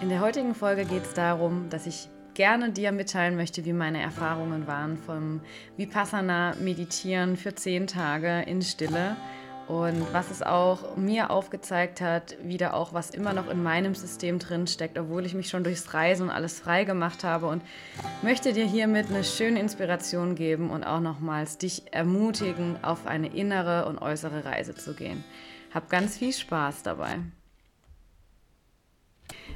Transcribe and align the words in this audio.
In 0.00 0.10
der 0.10 0.20
heutigen 0.20 0.54
Folge 0.54 0.84
geht 0.84 1.02
es 1.02 1.14
darum, 1.14 1.70
dass 1.70 1.84
ich 1.86 2.08
gerne 2.34 2.70
dir 2.70 2.92
mitteilen 2.92 3.34
möchte, 3.34 3.64
wie 3.64 3.72
meine 3.72 4.00
Erfahrungen 4.00 4.68
waren 4.68 4.96
vom 4.96 5.40
Vipassana 5.76 6.54
Meditieren 6.60 7.36
für 7.36 7.52
zehn 7.56 7.88
Tage 7.88 8.42
in 8.42 8.62
Stille 8.62 9.16
und 9.66 10.06
was 10.12 10.30
es 10.30 10.40
auch 10.40 10.96
mir 10.96 11.30
aufgezeigt 11.30 12.00
hat, 12.00 12.36
wieder 12.44 12.74
auch 12.74 12.94
was 12.94 13.10
immer 13.10 13.32
noch 13.32 13.50
in 13.50 13.60
meinem 13.60 13.96
System 13.96 14.38
drin 14.38 14.68
steckt, 14.68 15.00
obwohl 15.00 15.26
ich 15.26 15.34
mich 15.34 15.48
schon 15.48 15.64
durchs 15.64 15.92
Reisen 15.92 16.28
und 16.28 16.30
alles 16.30 16.60
frei 16.60 16.84
gemacht 16.84 17.24
habe 17.24 17.48
und 17.48 17.62
möchte 18.22 18.52
dir 18.52 18.66
hiermit 18.66 19.10
eine 19.10 19.24
schöne 19.24 19.58
Inspiration 19.58 20.36
geben 20.36 20.70
und 20.70 20.84
auch 20.84 21.00
nochmals 21.00 21.58
dich 21.58 21.92
ermutigen, 21.92 22.76
auf 22.82 23.08
eine 23.08 23.34
innere 23.34 23.86
und 23.86 23.98
äußere 23.98 24.44
Reise 24.44 24.76
zu 24.76 24.94
gehen. 24.94 25.24
Hab 25.74 25.90
ganz 25.90 26.18
viel 26.18 26.32
Spaß 26.32 26.84
dabei. 26.84 27.18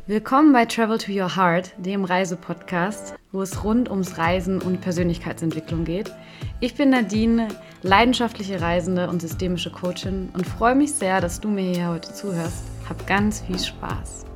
Willkommen 0.09 0.53
bei 0.53 0.65
Travel 0.65 0.99
to 0.99 1.13
Your 1.13 1.37
Heart, 1.37 1.75
dem 1.79 2.05
Reisepodcast, 2.05 3.15
wo 3.31 3.41
es 3.41 3.63
rund 3.63 3.89
ums 3.89 4.19
Reisen 4.19 4.61
und 4.61 4.81
Persönlichkeitsentwicklung 4.81 5.85
geht. 5.85 6.11
Ich 6.59 6.75
bin 6.75 6.91
Nadine, 6.91 7.47
leidenschaftliche 7.83 8.61
Reisende 8.61 9.09
und 9.09 9.23
systemische 9.23 9.71
Coachin 9.71 10.31
und 10.35 10.45
freue 10.45 10.75
mich 10.75 10.93
sehr, 10.93 11.21
dass 11.21 11.41
du 11.41 11.49
mir 11.51 11.73
hier 11.73 11.89
heute 11.89 12.13
zuhörst. 12.13 12.65
Hab 12.89 13.07
ganz 13.07 13.43
viel 13.43 13.61
Spaß. 13.61 14.27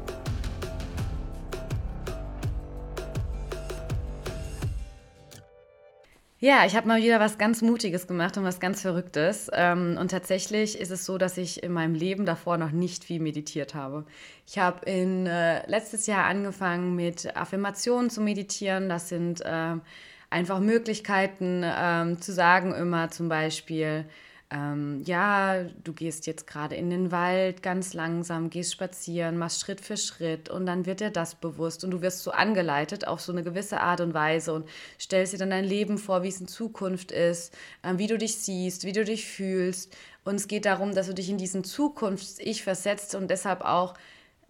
Ja, 6.47 6.65
ich 6.65 6.77
habe 6.77 6.87
mal 6.87 7.03
wieder 7.03 7.19
was 7.19 7.39
ganz 7.39 7.61
Mutiges 7.61 8.07
gemacht 8.07 8.39
und 8.39 8.45
was 8.45 8.61
ganz 8.61 8.81
Verrücktes. 8.81 9.51
Ähm, 9.53 9.99
und 10.01 10.13
tatsächlich 10.13 10.79
ist 10.79 10.93
es 10.93 11.05
so, 11.05 11.19
dass 11.19 11.39
ich 11.39 11.65
in 11.65 11.73
meinem 11.73 11.97
Leben 11.97 12.25
davor 12.25 12.57
noch 12.57 12.71
nicht 12.71 13.03
viel 13.03 13.19
meditiert 13.19 13.75
habe. 13.75 14.05
Ich 14.47 14.57
habe 14.57 14.89
in 14.89 15.27
äh, 15.27 15.69
letztes 15.69 16.07
Jahr 16.07 16.27
angefangen 16.27 16.95
mit 16.95 17.37
Affirmationen 17.37 18.11
zu 18.11 18.21
meditieren. 18.21 18.89
Das 18.89 19.09
sind 19.09 19.41
äh, 19.41 19.75
einfach 20.31 20.61
Möglichkeiten 20.61 21.65
ähm, 21.65 22.23
zu 22.23 22.33
sagen, 22.33 22.73
immer 22.75 23.11
zum 23.11 23.29
Beispiel, 23.29 24.05
ähm, 24.51 25.03
ja, 25.05 25.65
du 25.65 25.93
gehst 25.93 26.27
jetzt 26.27 26.47
gerade 26.47 26.77
in 26.77 26.89
den 26.89 27.11
Wald 27.11 27.63
ganz 27.63 27.95
langsam, 27.95 28.49
gehst 28.49 28.73
spazieren, 28.73 29.39
machst 29.39 29.61
Schritt 29.61 29.81
für 29.81 29.97
Schritt 29.97 30.49
und 30.49 30.67
dann 30.67 30.87
wird 30.87 31.01
dir 31.01 31.11
das 31.11 31.35
bewusst 31.35 31.83
und 31.83 31.91
du 31.91 32.01
wirst 32.01 32.23
so 32.23 32.31
angeleitet 32.31 33.09
auf 33.09 33.21
so 33.21 33.33
eine 33.33 33.43
gewisse 33.43 33.81
Art 33.81 34.01
und 34.01 34.15
Weise 34.15 34.53
und 34.53 34.69
stellst 35.01 35.33
dir 35.33 35.39
dann 35.39 35.51
dein 35.51 35.65
Leben 35.65 35.99
vor, 35.99 36.23
wie 36.23 36.29
es 36.29 36.41
in 36.41 36.47
Zukunft 36.47 37.11
ist, 37.11 37.53
äh, 37.83 37.95
wie 37.97 38.07
du 38.07 38.19
dich 38.19 38.37
siehst, 38.37 38.85
wie 38.85 38.93
du 38.93 39.05
dich 39.05 39.27
fühlst 39.27 39.97
und 40.25 40.37
es 40.37 40.49
geht 40.49 40.65
darum, 40.65 40.95
dass 40.95 41.09
du 41.09 41.15
dich 41.15 41.29
in 41.29 41.39
diesen 41.39 41.65
Zukunfts-Ich 41.65 42.63
versetzt 42.63 43.15
und 43.15 43.31
deshalb 43.31 43.63
auch 43.63 43.95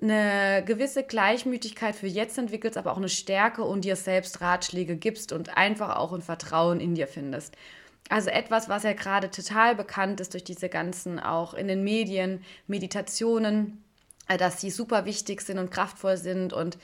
eine 0.00 0.62
gewisse 0.66 1.04
Gleichmütigkeit 1.04 1.96
für 1.96 2.06
jetzt 2.06 2.36
entwickelst, 2.36 2.76
aber 2.76 2.92
auch 2.92 2.98
eine 2.98 3.08
Stärke 3.08 3.62
und 3.62 3.84
dir 3.84 3.96
selbst 3.96 4.40
Ratschläge 4.40 4.96
gibst 4.96 5.32
und 5.32 5.56
einfach 5.56 5.96
auch 5.96 6.12
ein 6.12 6.22
Vertrauen 6.22 6.80
in 6.80 6.94
dir 6.94 7.06
findest. 7.06 7.54
Also 8.08 8.30
etwas, 8.30 8.68
was 8.68 8.84
ja 8.84 8.92
gerade 8.92 9.30
total 9.30 9.74
bekannt 9.74 10.20
ist 10.20 10.32
durch 10.32 10.44
diese 10.44 10.68
ganzen 10.68 11.18
auch 11.18 11.54
in 11.54 11.66
den 11.66 11.82
Medien, 11.82 12.44
Meditationen, 12.66 13.84
äh, 14.28 14.36
dass 14.36 14.60
sie 14.60 14.70
super 14.70 15.04
wichtig 15.04 15.40
sind 15.40 15.58
und 15.58 15.70
kraftvoll 15.70 16.16
sind 16.16 16.52
und 16.52 16.78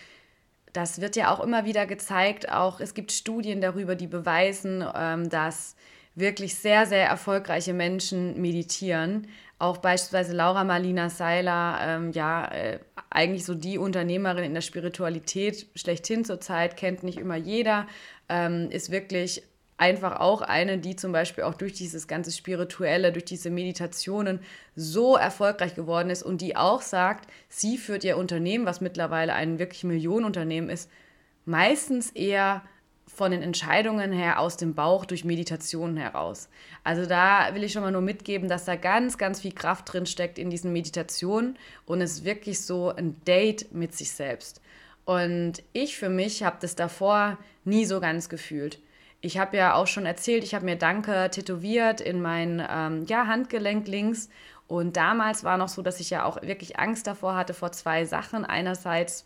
das 0.72 1.00
wird 1.00 1.16
ja 1.16 1.30
auch 1.30 1.40
immer 1.40 1.64
wieder 1.64 1.86
gezeigt. 1.86 2.50
Auch 2.50 2.80
es 2.80 2.94
gibt 2.94 3.12
Studien 3.12 3.60
darüber, 3.60 3.94
die 3.94 4.06
beweisen, 4.06 4.84
ähm, 4.94 5.28
dass 5.28 5.76
wirklich 6.14 6.54
sehr, 6.54 6.86
sehr 6.86 7.06
erfolgreiche 7.06 7.74
Menschen 7.74 8.40
meditieren. 8.40 9.28
Auch 9.58 9.78
beispielsweise 9.78 10.32
Laura 10.32 10.64
Marlina 10.64 11.08
Seiler, 11.08 11.78
ähm, 11.80 12.12
ja, 12.12 12.46
äh, 12.46 12.80
eigentlich 13.10 13.44
so 13.44 13.54
die 13.54 13.78
Unternehmerin 13.78 14.44
in 14.44 14.54
der 14.54 14.60
Spiritualität 14.60 15.66
schlechthin 15.74 16.24
zurzeit, 16.24 16.76
kennt 16.76 17.02
nicht 17.02 17.18
immer 17.18 17.36
jeder, 17.36 17.86
ähm, 18.28 18.70
ist 18.70 18.90
wirklich 18.90 19.42
einfach 19.76 20.20
auch 20.20 20.42
eine, 20.42 20.78
die 20.78 20.96
zum 20.96 21.12
Beispiel 21.12 21.44
auch 21.44 21.54
durch 21.54 21.72
dieses 21.72 22.06
ganze 22.06 22.30
Spirituelle, 22.30 23.12
durch 23.12 23.24
diese 23.24 23.50
Meditationen 23.50 24.40
so 24.76 25.16
erfolgreich 25.16 25.74
geworden 25.74 26.10
ist 26.10 26.22
und 26.22 26.40
die 26.40 26.56
auch 26.56 26.82
sagt, 26.82 27.28
sie 27.48 27.78
führt 27.78 28.04
ihr 28.04 28.16
Unternehmen, 28.16 28.66
was 28.66 28.80
mittlerweile 28.80 29.34
ein 29.34 29.58
wirklich 29.58 29.84
Millionenunternehmen 29.84 30.70
ist, 30.70 30.90
meistens 31.44 32.10
eher 32.10 32.62
von 33.14 33.30
den 33.30 33.42
Entscheidungen 33.42 34.12
her 34.12 34.40
aus 34.40 34.56
dem 34.56 34.74
Bauch 34.74 35.04
durch 35.04 35.24
Meditationen 35.24 35.96
heraus. 35.96 36.48
Also 36.82 37.04
da 37.04 37.54
will 37.54 37.64
ich 37.64 37.72
schon 37.72 37.82
mal 37.82 37.90
nur 37.90 38.00
mitgeben, 38.00 38.48
dass 38.48 38.64
da 38.64 38.76
ganz, 38.76 39.18
ganz 39.18 39.40
viel 39.40 39.52
Kraft 39.52 39.92
drin 39.92 40.06
steckt 40.06 40.38
in 40.38 40.48
diesen 40.48 40.72
Meditationen 40.72 41.58
und 41.84 42.00
es 42.00 42.24
wirklich 42.24 42.60
so 42.60 42.88
ein 42.88 43.16
Date 43.26 43.74
mit 43.74 43.94
sich 43.94 44.12
selbst. 44.12 44.62
Und 45.04 45.62
ich 45.72 45.96
für 45.96 46.08
mich 46.08 46.42
habe 46.42 46.56
das 46.60 46.74
davor 46.74 47.36
nie 47.64 47.84
so 47.84 48.00
ganz 48.00 48.28
gefühlt 48.28 48.78
ich 49.22 49.38
habe 49.38 49.56
ja 49.56 49.74
auch 49.74 49.86
schon 49.86 50.04
erzählt, 50.04 50.42
ich 50.42 50.54
habe 50.54 50.64
mir 50.64 50.76
Danke 50.76 51.30
tätowiert 51.30 52.00
in 52.00 52.20
mein 52.20 52.64
ähm, 52.68 53.06
ja, 53.06 53.28
Handgelenk 53.28 53.86
links. 53.86 54.28
Und 54.66 54.96
damals 54.96 55.44
war 55.44 55.56
noch 55.56 55.68
so, 55.68 55.80
dass 55.80 56.00
ich 56.00 56.10
ja 56.10 56.24
auch 56.24 56.42
wirklich 56.42 56.78
Angst 56.78 57.06
davor 57.06 57.36
hatte 57.36 57.54
vor 57.54 57.70
zwei 57.70 58.04
Sachen. 58.04 58.44
Einerseits 58.44 59.24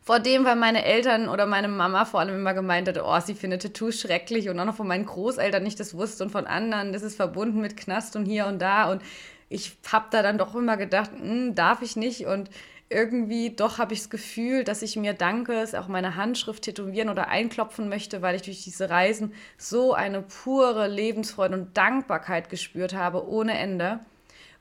vor 0.00 0.20
dem, 0.20 0.44
weil 0.44 0.56
meine 0.56 0.84
Eltern 0.84 1.28
oder 1.28 1.44
meine 1.44 1.68
Mama 1.68 2.06
vor 2.06 2.20
allem 2.20 2.36
immer 2.36 2.54
gemeint 2.54 2.88
hat, 2.88 2.98
oh, 3.02 3.20
sie 3.20 3.34
findet 3.34 3.62
Tattoos 3.62 4.00
schrecklich 4.00 4.48
und 4.48 4.58
auch 4.58 4.64
noch 4.64 4.76
von 4.76 4.88
meinen 4.88 5.04
Großeltern 5.06 5.62
nicht 5.62 5.80
das 5.80 5.94
wusste 5.94 6.24
und 6.24 6.30
von 6.30 6.46
anderen, 6.46 6.92
das 6.92 7.02
ist 7.02 7.16
verbunden 7.16 7.60
mit 7.60 7.76
Knast 7.76 8.16
und 8.16 8.24
hier 8.24 8.46
und 8.46 8.60
da. 8.60 8.90
Und 8.90 9.02
ich 9.50 9.76
habe 9.92 10.06
da 10.10 10.22
dann 10.22 10.38
doch 10.38 10.54
immer 10.54 10.78
gedacht, 10.78 11.10
hm, 11.10 11.54
darf 11.54 11.82
ich 11.82 11.96
nicht 11.96 12.26
und 12.26 12.48
irgendwie 12.94 13.50
doch 13.50 13.78
habe 13.78 13.92
ich 13.92 14.00
das 14.00 14.10
Gefühl, 14.10 14.64
dass 14.64 14.82
ich 14.82 14.96
mir 14.96 15.12
danke, 15.12 15.64
auch 15.78 15.88
meine 15.88 16.16
Handschrift 16.16 16.62
tätowieren 16.62 17.08
oder 17.08 17.28
einklopfen 17.28 17.88
möchte, 17.88 18.22
weil 18.22 18.36
ich 18.36 18.42
durch 18.42 18.62
diese 18.62 18.88
Reisen 18.88 19.34
so 19.58 19.92
eine 19.92 20.22
pure 20.22 20.88
Lebensfreude 20.88 21.54
und 21.54 21.76
Dankbarkeit 21.76 22.48
gespürt 22.48 22.94
habe, 22.94 23.28
ohne 23.28 23.58
Ende. 23.58 24.00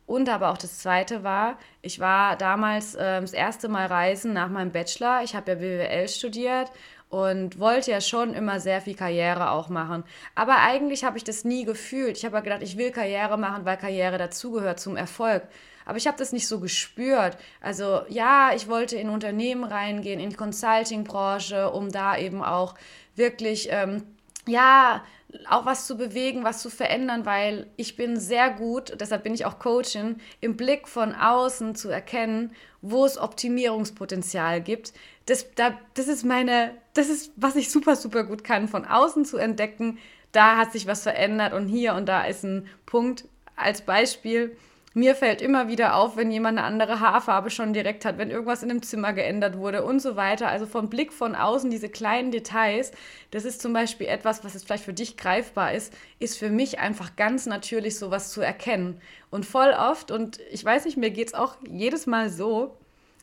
Und 0.06 0.28
aber 0.28 0.52
auch 0.52 0.58
das 0.58 0.80
Zweite 0.80 1.24
war, 1.24 1.58
ich 1.82 2.00
war 2.00 2.36
damals 2.36 2.96
äh, 2.96 3.22
das 3.22 3.34
erste 3.34 3.70
Mal 3.70 3.86
reisen 3.86 4.34
nach 4.34 4.50
meinem 4.50 4.72
Bachelor. 4.72 5.22
Ich 5.24 5.36
habe 5.36 5.52
ja 5.52 5.58
BWL 5.58 6.10
studiert 6.10 6.72
und 7.10 7.60
wollte 7.60 7.92
ja 7.92 8.02
schon 8.02 8.34
immer 8.34 8.60
sehr 8.60 8.82
viel 8.82 8.96
Karriere 8.96 9.52
auch 9.52 9.70
machen. 9.70 10.04
Aber 10.36 10.58
eigentlich 10.58 11.04
habe 11.04 11.18
ich 11.18 11.24
das 11.24 11.46
nie 11.46 11.64
gefühlt. 11.64 12.18
Ich 12.18 12.26
habe 12.26 12.36
ja 12.38 12.42
gedacht, 12.42 12.64
ich 12.64 12.76
will 12.78 12.92
Karriere 12.92 13.38
machen, 13.38 13.66
weil 13.66 13.78
Karriere 13.78 14.18
dazugehört 14.18 14.80
zum 14.80 14.98
Erfolg. 14.98 15.44
Aber 15.86 15.98
ich 15.98 16.08
habe 16.08 16.18
das 16.18 16.32
nicht 16.32 16.48
so 16.48 16.60
gespürt. 16.60 17.38
Also 17.62 18.02
ja, 18.10 18.52
ich 18.56 18.68
wollte 18.68 18.98
in 18.98 19.10
Unternehmen 19.10 19.64
reingehen, 19.64 20.20
in 20.20 20.30
die 20.30 20.36
Consulting-Branche, 20.36 21.72
um 21.72 21.92
da 21.92 22.18
eben 22.18 22.44
auch 22.44 22.76
wirklich, 23.16 23.68
ähm, 23.72 24.04
ja, 24.48 25.04
auch 25.50 25.66
was 25.66 25.88
zu 25.88 25.98
bewegen, 25.98 26.44
was 26.44 26.62
zu 26.62 26.70
verändern, 26.70 27.26
weil 27.26 27.68
ich 27.76 27.96
bin 27.96 28.20
sehr 28.20 28.52
gut, 28.52 28.94
deshalb 29.00 29.24
bin 29.24 29.34
ich 29.34 29.46
auch 29.46 29.60
Coachin, 29.60 30.18
im 30.42 30.56
Blick 30.56 30.88
von 30.88 31.16
außen 31.16 31.76
zu 31.76 31.90
erkennen, 31.90 32.52
wo 32.82 33.06
es 33.06 33.18
Optimierungspotenzial 33.18 34.62
gibt. 34.62 34.94
Das, 35.26 35.48
da, 35.56 35.78
das 35.96 36.08
ist 36.08 36.24
meine, 36.24 36.72
das 36.94 37.10
ist, 37.10 37.32
was 37.36 37.56
ich 37.56 37.72
super, 37.72 37.96
super 37.96 38.24
gut 38.24 38.44
kann, 38.44 38.68
von 38.68 38.86
außen 38.86 39.26
zu 39.26 39.38
entdecken, 39.38 39.98
da 40.32 40.58
hat 40.58 40.72
sich 40.72 40.88
was 40.88 41.04
verändert 41.04 41.54
und 41.54 41.68
hier 41.68 41.94
und 41.94 42.08
da 42.08 42.26
ist 42.26 42.44
ein 42.44 42.68
Punkt 42.86 43.26
als 43.56 43.82
Beispiel 43.82 44.56
mir 44.94 45.16
fällt 45.16 45.42
immer 45.42 45.68
wieder 45.68 45.96
auf, 45.96 46.18
wenn 46.18 46.30
jemand 46.30 46.58
eine 46.58 46.68
andere 46.68 47.00
Haarfarbe 47.00 47.50
schon 47.50 47.74
direkt 47.74 48.06
hat, 48.06 48.18
wenn 48.18 48.30
irgendwas 48.30 48.62
in 48.62 48.70
dem 48.70 48.84
Zimmer 48.84 49.14
geändert 49.14 49.58
wurde 49.58 49.84
und 49.84 50.00
so 50.00 50.16
weiter. 50.16 50.48
Also 50.48 50.66
vom 50.68 50.90
Blick 50.90 51.12
von 51.12 51.36
außen, 51.36 51.72
diese 51.72 51.90
kleinen 51.90 52.32
Details, 52.32 52.92
das 53.32 53.46
ist 53.46 53.62
zum 53.62 53.74
Beispiel 53.74 54.08
etwas, 54.08 54.44
was 54.44 54.54
jetzt 54.54 54.66
vielleicht 54.66 54.86
für 54.86 54.94
dich 54.94 55.18
greifbar 55.18 55.74
ist, 55.74 55.94
ist 56.20 56.38
für 56.38 56.50
mich 56.50 56.80
einfach 56.80 57.16
ganz 57.16 57.46
natürlich 57.48 57.98
sowas 57.98 58.32
zu 58.32 58.42
erkennen. 58.42 59.02
Und 59.32 59.46
voll 59.46 59.72
oft, 59.72 60.12
und 60.12 60.40
ich 60.52 60.64
weiß 60.64 60.86
nicht, 60.86 60.98
mir 60.98 61.10
geht 61.10 61.30
es 61.30 61.34
auch 61.34 61.56
jedes 61.68 62.06
Mal 62.06 62.30
so, 62.30 62.78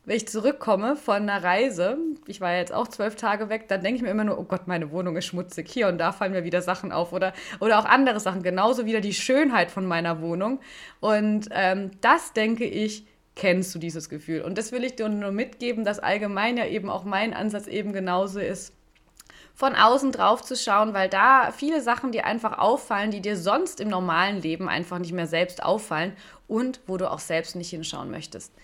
wenn 0.05 0.17
ich 0.17 0.27
zurückkomme 0.29 0.97
von 0.97 1.29
einer 1.29 1.43
Reise, 1.43 1.99
ich 2.27 2.41
war 2.41 2.53
ja 2.53 2.59
jetzt 2.59 2.73
auch 2.73 2.89
zwölf 2.89 3.17
Tage 3.17 3.49
weg, 3.49 3.69
dann 3.69 3.83
denke 3.83 3.97
ich 3.97 4.03
mir 4.03 4.11
immer 4.11 4.25
nur, 4.25 4.39
oh 4.39 4.45
Gott, 4.45 4.67
meine 4.67 4.91
Wohnung 4.91 5.17
ist 5.17 5.27
schmutzig. 5.27 5.71
Hier 5.71 5.89
und 5.89 5.99
da 5.99 6.13
fallen 6.13 6.33
mir 6.33 6.45
wieder 6.45 6.63
Sachen 6.63 6.91
auf 6.91 7.13
oder, 7.13 7.33
oder 7.61 7.79
auch 7.79 7.85
andere 7.85 8.19
Sachen. 8.19 8.43
Genauso 8.43 8.87
wieder 8.87 9.01
die 9.01 9.13
Schönheit 9.13 9.71
von 9.71 9.87
meiner 9.87 10.23
Wohnung. 10.23 10.61
Und 11.01 11.49
ähm, 11.53 11.91
das 12.01 12.33
denke 12.33 12.65
ich, 12.65 13.07
kennst 13.37 13.75
du 13.75 13.79
dieses 13.79 14.09
Gefühl. 14.09 14.43
Und 14.43 14.59
das 14.59 14.73
will 14.73 14.85
ich 14.85 14.97
dir 14.97 15.09
nur 15.09 15.33
mitgeben, 15.33 15.85
dass 15.85 15.99
allgemein 15.99 16.57
ja 16.57 16.67
eben 16.67 16.91
auch 16.91 17.05
mein 17.05 17.35
Ansatz 17.35 17.67
eben 17.67 17.93
genauso 17.93 18.41
ist 18.41 18.75
von 19.55 19.75
außen 19.75 20.11
drauf 20.13 20.43
zu 20.43 20.57
schauen, 20.57 20.95
weil 20.95 21.11
da 21.11 21.53
viele 21.53 21.83
Sachen 21.83 22.13
dir 22.13 22.25
einfach 22.25 22.57
auffallen, 22.57 23.11
die 23.11 23.21
dir 23.21 23.37
sonst 23.37 23.81
im 23.81 23.89
normalen 23.89 24.41
Leben 24.41 24.71
einfach 24.71 24.99
nicht 24.99 25.13
mehr 25.13 25.27
selbst 25.27 25.63
auffallen 25.63 26.17
und 26.49 26.81
wo 26.87 26.97
du 26.97 27.11
auch 27.11 27.19
selbst 27.19 27.57
nicht 27.57 27.69
hinschauen 27.69 28.11
möchtest. 28.11 28.55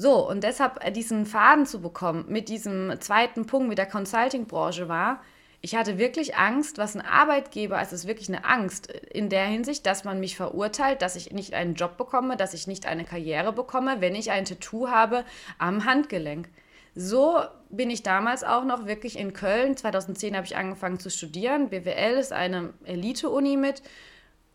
So, 0.00 0.28
und 0.28 0.44
deshalb 0.44 0.84
äh, 0.84 0.92
diesen 0.92 1.26
Faden 1.26 1.66
zu 1.66 1.80
bekommen 1.80 2.26
mit 2.28 2.48
diesem 2.48 3.00
zweiten 3.00 3.46
Punkt, 3.46 3.68
mit 3.68 3.78
der 3.78 3.86
Consulting-Branche 3.86 4.88
war, 4.88 5.20
ich 5.60 5.74
hatte 5.74 5.98
wirklich 5.98 6.36
Angst, 6.36 6.78
was 6.78 6.94
ein 6.94 7.00
Arbeitgeber, 7.00 7.76
also 7.76 7.96
es 7.96 8.02
ist 8.02 8.06
wirklich 8.06 8.28
eine 8.28 8.44
Angst 8.44 8.92
in 8.92 9.28
der 9.28 9.46
Hinsicht, 9.46 9.84
dass 9.86 10.04
man 10.04 10.20
mich 10.20 10.36
verurteilt, 10.36 11.02
dass 11.02 11.16
ich 11.16 11.32
nicht 11.32 11.52
einen 11.54 11.74
Job 11.74 11.96
bekomme, 11.96 12.36
dass 12.36 12.54
ich 12.54 12.68
nicht 12.68 12.86
eine 12.86 13.04
Karriere 13.04 13.52
bekomme, 13.52 14.00
wenn 14.00 14.14
ich 14.14 14.30
ein 14.30 14.44
Tattoo 14.44 14.86
habe 14.86 15.24
am 15.58 15.84
Handgelenk. 15.84 16.48
So 16.94 17.40
bin 17.68 17.90
ich 17.90 18.04
damals 18.04 18.44
auch 18.44 18.64
noch 18.64 18.86
wirklich 18.86 19.18
in 19.18 19.32
Köln. 19.32 19.76
2010 19.76 20.36
habe 20.36 20.46
ich 20.46 20.56
angefangen 20.56 21.00
zu 21.00 21.10
studieren. 21.10 21.70
BWL 21.70 22.18
ist 22.18 22.32
eine 22.32 22.72
Elite-Uni 22.84 23.56
mit. 23.56 23.82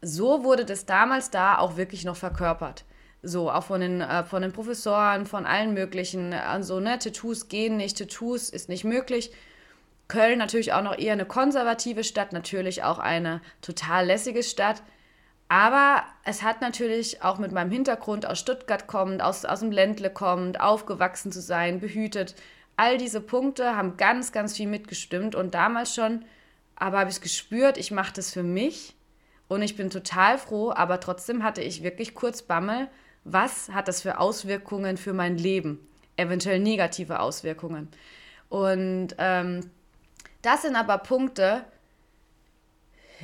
So 0.01 0.45
wurde 0.45 0.63
das 0.63 0.86
damals 0.86 1.31
da 1.31 1.57
auch 1.57 1.75
wirklich 1.75 2.06
noch 2.06 2.16
verkörpert. 2.16 2.86
So, 3.25 3.49
auch 3.49 3.63
von 3.63 3.79
den, 3.79 4.01
äh, 4.01 4.25
von 4.25 4.41
den 4.41 4.51
Professoren, 4.51 5.25
von 5.25 5.45
allen 5.45 5.73
möglichen. 5.73 6.33
Also, 6.33 6.79
ne, 6.79 6.99
Tattoos 6.99 7.47
gehen 7.47 7.77
nicht, 7.77 7.97
Tattoos 7.97 8.49
ist 8.49 8.67
nicht 8.67 8.83
möglich. 8.83 9.31
Köln 10.09 10.37
natürlich 10.37 10.73
auch 10.73 10.83
noch 10.83 10.97
eher 10.97 11.13
eine 11.13 11.25
konservative 11.25 12.03
Stadt, 12.03 12.33
natürlich 12.33 12.83
auch 12.83 12.99
eine 12.99 13.41
total 13.61 14.05
lässige 14.05 14.43
Stadt. 14.43 14.83
Aber 15.47 16.03
es 16.25 16.43
hat 16.43 16.61
natürlich 16.61 17.23
auch 17.23 17.37
mit 17.37 17.51
meinem 17.51 17.71
Hintergrund 17.71 18.25
aus 18.25 18.39
Stuttgart 18.39 18.87
kommend, 18.87 19.21
aus, 19.21 19.45
aus 19.45 19.59
dem 19.61 19.71
Ländle 19.71 20.09
kommend, 20.09 20.59
aufgewachsen 20.59 21.31
zu 21.31 21.41
sein, 21.41 21.79
behütet. 21.79 22.35
All 22.75 22.97
diese 22.97 23.21
Punkte 23.21 23.75
haben 23.75 23.97
ganz, 23.97 24.31
ganz 24.31 24.57
viel 24.57 24.67
mitgestimmt 24.67 25.35
und 25.35 25.53
damals 25.53 25.93
schon, 25.95 26.25
aber 26.75 26.99
habe 26.99 27.11
ich 27.11 27.21
gespürt, 27.21 27.77
ich 27.77 27.91
mache 27.91 28.13
das 28.13 28.31
für 28.31 28.43
mich 28.43 28.95
und 29.47 29.61
ich 29.61 29.75
bin 29.77 29.89
total 29.89 30.37
froh, 30.37 30.71
aber 30.75 30.99
trotzdem 30.99 31.43
hatte 31.43 31.61
ich 31.61 31.83
wirklich 31.83 32.15
kurz 32.15 32.41
Bammel, 32.41 32.89
was 33.23 33.69
hat 33.69 33.87
das 33.87 34.01
für 34.01 34.19
Auswirkungen 34.19 34.97
für 34.97 35.13
mein 35.13 35.37
Leben, 35.37 35.79
eventuell 36.17 36.59
negative 36.59 37.19
Auswirkungen. 37.19 37.87
Und 38.49 39.15
ähm, 39.17 39.69
das 40.41 40.63
sind 40.63 40.75
aber 40.75 40.97
Punkte, 40.97 41.63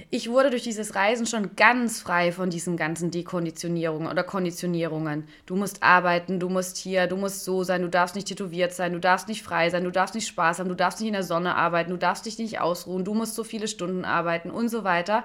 ich 0.09 0.29
wurde 0.29 0.49
durch 0.49 0.63
dieses 0.63 0.95
Reisen 0.95 1.25
schon 1.25 1.55
ganz 1.55 1.99
frei 2.01 2.31
von 2.31 2.49
diesen 2.49 2.77
ganzen 2.77 3.11
Dekonditionierungen 3.11 4.09
oder 4.09 4.23
Konditionierungen. 4.23 5.27
Du 5.45 5.55
musst 5.55 5.83
arbeiten, 5.83 6.39
du 6.39 6.49
musst 6.49 6.77
hier, 6.77 7.07
du 7.07 7.17
musst 7.17 7.43
so 7.43 7.63
sein, 7.63 7.81
du 7.81 7.89
darfst 7.89 8.15
nicht 8.15 8.27
tätowiert 8.27 8.73
sein, 8.73 8.93
du 8.93 8.99
darfst 8.99 9.27
nicht 9.27 9.43
frei 9.43 9.69
sein, 9.69 9.83
du 9.83 9.91
darfst 9.91 10.15
nicht 10.15 10.27
Spaß 10.27 10.59
haben, 10.59 10.69
du 10.69 10.75
darfst 10.75 10.99
nicht 10.99 11.07
in 11.07 11.13
der 11.13 11.23
Sonne 11.23 11.55
arbeiten, 11.55 11.91
du 11.91 11.97
darfst 11.97 12.25
dich 12.25 12.37
nicht 12.37 12.59
ausruhen, 12.59 13.03
du 13.03 13.13
musst 13.13 13.35
so 13.35 13.43
viele 13.43 13.67
Stunden 13.67 14.05
arbeiten 14.05 14.51
und 14.51 14.69
so 14.69 14.83
weiter. 14.83 15.23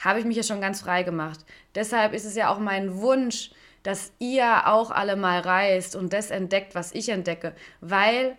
Habe 0.00 0.18
ich 0.18 0.26
mich 0.26 0.36
ja 0.36 0.42
schon 0.42 0.60
ganz 0.60 0.80
frei 0.80 1.02
gemacht. 1.02 1.40
Deshalb 1.74 2.12
ist 2.12 2.24
es 2.24 2.34
ja 2.34 2.50
auch 2.50 2.58
mein 2.58 2.98
Wunsch, 2.98 3.50
dass 3.86 4.12
ihr 4.18 4.66
auch 4.66 4.90
alle 4.90 5.14
mal 5.14 5.38
reist 5.38 5.94
und 5.94 6.12
das 6.12 6.32
entdeckt, 6.32 6.74
was 6.74 6.92
ich 6.92 7.08
entdecke, 7.08 7.54
weil 7.80 8.36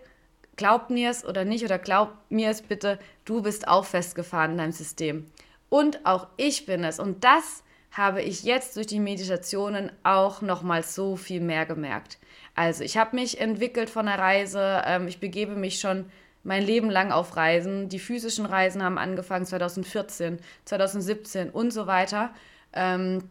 glaubt 0.56 0.90
mir 0.90 1.08
es 1.08 1.24
oder 1.24 1.46
nicht 1.46 1.64
oder 1.64 1.78
glaubt 1.78 2.30
mir 2.30 2.50
es 2.50 2.60
bitte, 2.60 2.98
du 3.24 3.40
bist 3.40 3.66
auch 3.66 3.86
festgefahren 3.86 4.52
in 4.52 4.58
deinem 4.58 4.72
System. 4.72 5.24
Und 5.70 6.04
auch 6.04 6.26
ich 6.36 6.66
bin 6.66 6.84
es. 6.84 6.98
Und 6.98 7.24
das 7.24 7.62
habe 7.92 8.20
ich 8.20 8.42
jetzt 8.42 8.76
durch 8.76 8.88
die 8.88 9.00
Meditationen 9.00 9.90
auch 10.02 10.42
nochmal 10.42 10.82
so 10.82 11.16
viel 11.16 11.40
mehr 11.40 11.64
gemerkt. 11.64 12.18
Also 12.54 12.84
ich 12.84 12.98
habe 12.98 13.16
mich 13.16 13.40
entwickelt 13.40 13.88
von 13.88 14.04
der 14.04 14.18
Reise. 14.18 14.82
Ähm, 14.84 15.08
ich 15.08 15.18
begebe 15.18 15.54
mich 15.54 15.80
schon 15.80 16.10
mein 16.42 16.62
Leben 16.62 16.90
lang 16.90 17.10
auf 17.10 17.36
Reisen. 17.36 17.88
Die 17.88 17.98
physischen 17.98 18.44
Reisen 18.44 18.82
haben 18.82 18.98
angefangen 18.98 19.46
2014, 19.46 20.38
2017 20.66 21.50
und 21.50 21.72
so 21.72 21.86
weiter. 21.86 22.34
Ähm, 22.74 23.22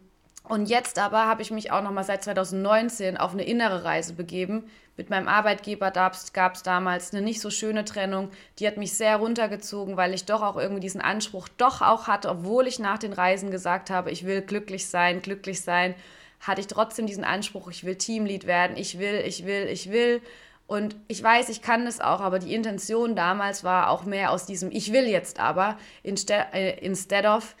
und 0.48 0.68
jetzt 0.68 0.98
aber 0.98 1.26
habe 1.26 1.42
ich 1.42 1.50
mich 1.50 1.70
auch 1.70 1.82
nochmal 1.82 2.04
seit 2.04 2.24
2019 2.24 3.16
auf 3.16 3.32
eine 3.32 3.44
innere 3.44 3.84
Reise 3.84 4.14
begeben, 4.14 4.64
mit 4.98 5.10
meinem 5.10 5.28
Arbeitgeber 5.28 5.92
gab 5.92 6.14
es 6.54 6.62
damals 6.64 7.14
eine 7.14 7.22
nicht 7.22 7.40
so 7.40 7.50
schöne 7.50 7.84
Trennung. 7.84 8.30
Die 8.58 8.66
hat 8.66 8.78
mich 8.78 8.94
sehr 8.94 9.18
runtergezogen, 9.18 9.96
weil 9.96 10.12
ich 10.12 10.24
doch 10.24 10.42
auch 10.42 10.56
irgendwie 10.56 10.80
diesen 10.80 11.00
Anspruch 11.00 11.46
doch 11.56 11.82
auch 11.82 12.08
hatte, 12.08 12.28
obwohl 12.28 12.66
ich 12.66 12.80
nach 12.80 12.98
den 12.98 13.12
Reisen 13.12 13.52
gesagt 13.52 13.90
habe, 13.90 14.10
ich 14.10 14.26
will 14.26 14.42
glücklich 14.42 14.88
sein, 14.88 15.22
glücklich 15.22 15.60
sein, 15.60 15.94
hatte 16.40 16.60
ich 16.60 16.66
trotzdem 16.66 17.06
diesen 17.06 17.22
Anspruch, 17.22 17.70
ich 17.70 17.84
will 17.84 17.94
Teamlead 17.94 18.48
werden, 18.48 18.76
ich 18.76 18.98
will, 18.98 19.22
ich 19.24 19.46
will, 19.46 19.68
ich 19.68 19.92
will. 19.92 20.20
Und 20.66 20.96
ich 21.06 21.22
weiß, 21.22 21.48
ich 21.48 21.62
kann 21.62 21.84
das 21.84 22.00
auch, 22.00 22.20
aber 22.20 22.40
die 22.40 22.52
Intention 22.52 23.14
damals 23.14 23.62
war 23.62 23.90
auch 23.90 24.04
mehr 24.04 24.32
aus 24.32 24.46
diesem 24.46 24.72
Ich 24.72 24.92
will 24.92 25.06
jetzt 25.06 25.38
aber, 25.38 25.78
instead, 26.02 26.52
äh, 26.52 26.76
instead 26.80 27.24
of 27.24 27.54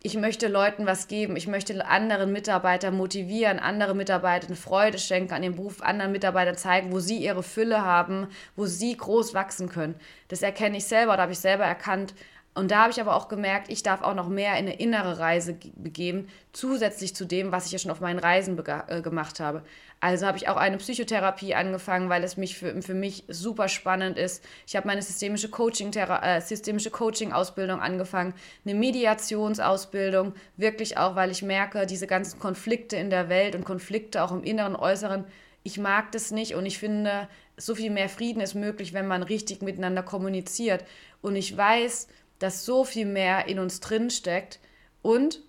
ich 0.00 0.14
möchte 0.14 0.46
Leuten 0.46 0.86
was 0.86 1.08
geben, 1.08 1.34
ich 1.36 1.48
möchte 1.48 1.84
anderen 1.84 2.32
Mitarbeitern 2.32 2.96
motivieren, 2.96 3.58
andere 3.58 3.94
Mitarbeiter 3.94 4.46
eine 4.46 4.56
Freude 4.56 4.98
schenken 4.98 5.34
an 5.34 5.42
dem 5.42 5.56
Beruf, 5.56 5.82
anderen 5.82 6.12
Mitarbeitern 6.12 6.56
zeigen, 6.56 6.92
wo 6.92 7.00
sie 7.00 7.16
ihre 7.16 7.42
Fülle 7.42 7.84
haben, 7.84 8.28
wo 8.54 8.66
sie 8.66 8.96
groß 8.96 9.34
wachsen 9.34 9.68
können. 9.68 9.96
Das 10.28 10.42
erkenne 10.42 10.76
ich 10.76 10.84
selber, 10.84 11.16
da 11.16 11.22
habe 11.22 11.32
ich 11.32 11.40
selber 11.40 11.64
erkannt, 11.64 12.14
und 12.58 12.72
da 12.72 12.82
habe 12.82 12.90
ich 12.90 13.00
aber 13.00 13.14
auch 13.14 13.28
gemerkt, 13.28 13.70
ich 13.70 13.84
darf 13.84 14.02
auch 14.02 14.14
noch 14.14 14.28
mehr 14.28 14.52
in 14.58 14.66
eine 14.66 14.74
innere 14.74 15.20
Reise 15.20 15.56
begeben, 15.76 16.28
zusätzlich 16.52 17.14
zu 17.14 17.24
dem, 17.24 17.52
was 17.52 17.66
ich 17.66 17.72
ja 17.72 17.78
schon 17.78 17.92
auf 17.92 18.00
meinen 18.00 18.18
Reisen 18.18 18.58
äh, 18.88 19.00
gemacht 19.00 19.38
habe. 19.38 19.62
Also 20.00 20.26
habe 20.26 20.38
ich 20.38 20.48
auch 20.48 20.56
eine 20.56 20.76
Psychotherapie 20.76 21.54
angefangen, 21.54 22.08
weil 22.08 22.24
es 22.24 22.36
mich 22.36 22.58
für, 22.58 22.82
für 22.82 22.94
mich 22.94 23.24
super 23.28 23.68
spannend 23.68 24.18
ist. 24.18 24.44
Ich 24.66 24.74
habe 24.74 24.88
meine 24.88 25.02
systemische 25.02 25.48
Coaching 25.48 25.92
äh, 25.92 26.40
systemische 26.40 26.90
Coaching 26.90 27.32
Ausbildung 27.32 27.80
angefangen, 27.80 28.34
eine 28.64 28.74
Mediationsausbildung, 28.74 30.34
wirklich 30.56 30.98
auch, 30.98 31.14
weil 31.14 31.30
ich 31.30 31.42
merke, 31.42 31.86
diese 31.86 32.08
ganzen 32.08 32.40
Konflikte 32.40 32.96
in 32.96 33.10
der 33.10 33.28
Welt 33.28 33.54
und 33.54 33.64
Konflikte 33.64 34.22
auch 34.22 34.32
im 34.32 34.42
Inneren, 34.42 34.74
Äußeren, 34.74 35.24
ich 35.62 35.78
mag 35.78 36.10
das 36.12 36.32
nicht 36.32 36.54
und 36.54 36.66
ich 36.66 36.78
finde, 36.78 37.28
so 37.56 37.74
viel 37.74 37.90
mehr 37.90 38.08
Frieden 38.08 38.40
ist 38.40 38.54
möglich, 38.54 38.94
wenn 38.94 39.06
man 39.06 39.22
richtig 39.22 39.62
miteinander 39.62 40.02
kommuniziert. 40.02 40.84
Und 41.20 41.36
ich 41.36 41.56
weiß, 41.56 42.08
dass 42.38 42.64
so 42.64 42.84
viel 42.84 43.06
mehr 43.06 43.46
in 43.48 43.58
uns 43.58 43.80
drin 43.80 44.10
steckt. 44.10 44.60
Und 45.02 45.40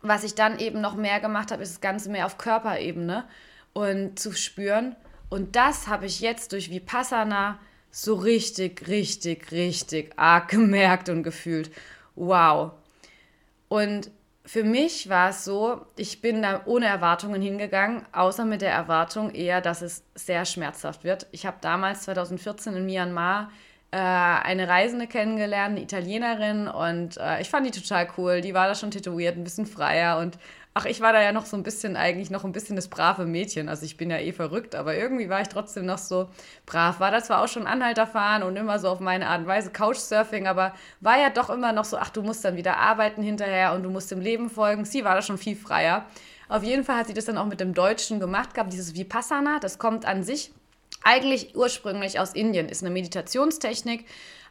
was 0.00 0.24
ich 0.24 0.34
dann 0.34 0.58
eben 0.58 0.80
noch 0.80 0.96
mehr 0.96 1.20
gemacht 1.20 1.50
habe, 1.50 1.62
ist 1.62 1.74
das 1.74 1.80
Ganze 1.80 2.10
mehr 2.10 2.26
auf 2.26 2.38
Körperebene 2.38 3.24
und 3.72 4.18
zu 4.18 4.32
spüren. 4.32 4.96
Und 5.28 5.56
das 5.56 5.86
habe 5.86 6.06
ich 6.06 6.20
jetzt 6.20 6.52
durch 6.52 6.70
Vipassana 6.70 7.58
so 7.90 8.14
richtig, 8.14 8.88
richtig, 8.88 9.52
richtig 9.52 10.12
arg 10.16 10.48
gemerkt 10.48 11.08
und 11.08 11.22
gefühlt. 11.22 11.70
Wow. 12.14 12.72
Und 13.68 14.10
für 14.44 14.64
mich 14.64 15.08
war 15.08 15.30
es 15.30 15.44
so, 15.44 15.86
ich 15.96 16.20
bin 16.20 16.42
da 16.42 16.62
ohne 16.64 16.86
Erwartungen 16.86 17.40
hingegangen, 17.40 18.04
außer 18.12 18.44
mit 18.44 18.60
der 18.60 18.72
Erwartung 18.72 19.30
eher, 19.30 19.60
dass 19.60 19.82
es 19.82 20.02
sehr 20.14 20.44
schmerzhaft 20.44 21.04
wird. 21.04 21.26
Ich 21.30 21.46
habe 21.46 21.58
damals 21.60 22.02
2014 22.02 22.74
in 22.76 22.86
Myanmar 22.86 23.50
eine 23.98 24.68
Reisende 24.68 25.06
kennengelernt, 25.06 25.72
eine 25.72 25.82
Italienerin 25.82 26.66
und 26.66 27.18
äh, 27.18 27.40
ich 27.42 27.50
fand 27.50 27.66
die 27.66 27.70
total 27.70 28.08
cool. 28.16 28.40
Die 28.40 28.54
war 28.54 28.66
da 28.66 28.74
schon 28.74 28.90
tätowiert, 28.90 29.36
ein 29.36 29.44
bisschen 29.44 29.66
freier 29.66 30.18
und 30.18 30.38
ach, 30.74 30.86
ich 30.86 31.00
war 31.00 31.12
da 31.12 31.20
ja 31.20 31.32
noch 31.32 31.44
so 31.44 31.56
ein 31.56 31.62
bisschen, 31.62 31.96
eigentlich 31.96 32.30
noch 32.30 32.44
ein 32.44 32.52
bisschen 32.52 32.76
das 32.76 32.88
brave 32.88 33.26
Mädchen. 33.26 33.68
Also 33.68 33.84
ich 33.84 33.96
bin 33.96 34.10
ja 34.10 34.18
eh 34.18 34.32
verrückt, 34.32 34.74
aber 34.74 34.96
irgendwie 34.96 35.28
war 35.28 35.42
ich 35.42 35.48
trotzdem 35.48 35.84
noch 35.84 35.98
so 35.98 36.30
brav. 36.64 37.00
War 37.00 37.10
da 37.10 37.22
zwar 37.22 37.42
auch 37.42 37.48
schon 37.48 37.66
Anhalter 37.66 38.06
fahren 38.06 38.42
und 38.42 38.56
immer 38.56 38.78
so 38.78 38.88
auf 38.88 39.00
meine 39.00 39.28
Art 39.28 39.40
und 39.40 39.46
Weise 39.46 39.70
Couchsurfing, 39.70 40.46
aber 40.46 40.72
war 41.00 41.18
ja 41.18 41.30
doch 41.30 41.50
immer 41.50 41.72
noch 41.72 41.84
so, 41.84 41.98
ach, 41.98 42.10
du 42.10 42.22
musst 42.22 42.44
dann 42.44 42.56
wieder 42.56 42.78
arbeiten 42.78 43.22
hinterher 43.22 43.74
und 43.74 43.82
du 43.82 43.90
musst 43.90 44.10
dem 44.10 44.20
Leben 44.20 44.48
folgen. 44.48 44.84
Sie 44.84 45.04
war 45.04 45.14
da 45.14 45.22
schon 45.22 45.38
viel 45.38 45.56
freier. 45.56 46.06
Auf 46.48 46.62
jeden 46.62 46.84
Fall 46.84 46.96
hat 46.96 47.06
sie 47.06 47.14
das 47.14 47.26
dann 47.26 47.38
auch 47.38 47.46
mit 47.46 47.60
dem 47.60 47.74
Deutschen 47.74 48.20
gemacht 48.20 48.54
gehabt, 48.54 48.72
dieses 48.72 48.94
Vipassana. 48.94 49.58
Das 49.58 49.78
kommt 49.78 50.06
an 50.06 50.22
sich 50.22 50.52
eigentlich 51.04 51.56
ursprünglich 51.56 52.18
aus 52.18 52.32
Indien, 52.34 52.68
ist 52.68 52.82
eine 52.82 52.92
Meditationstechnik, 52.92 54.06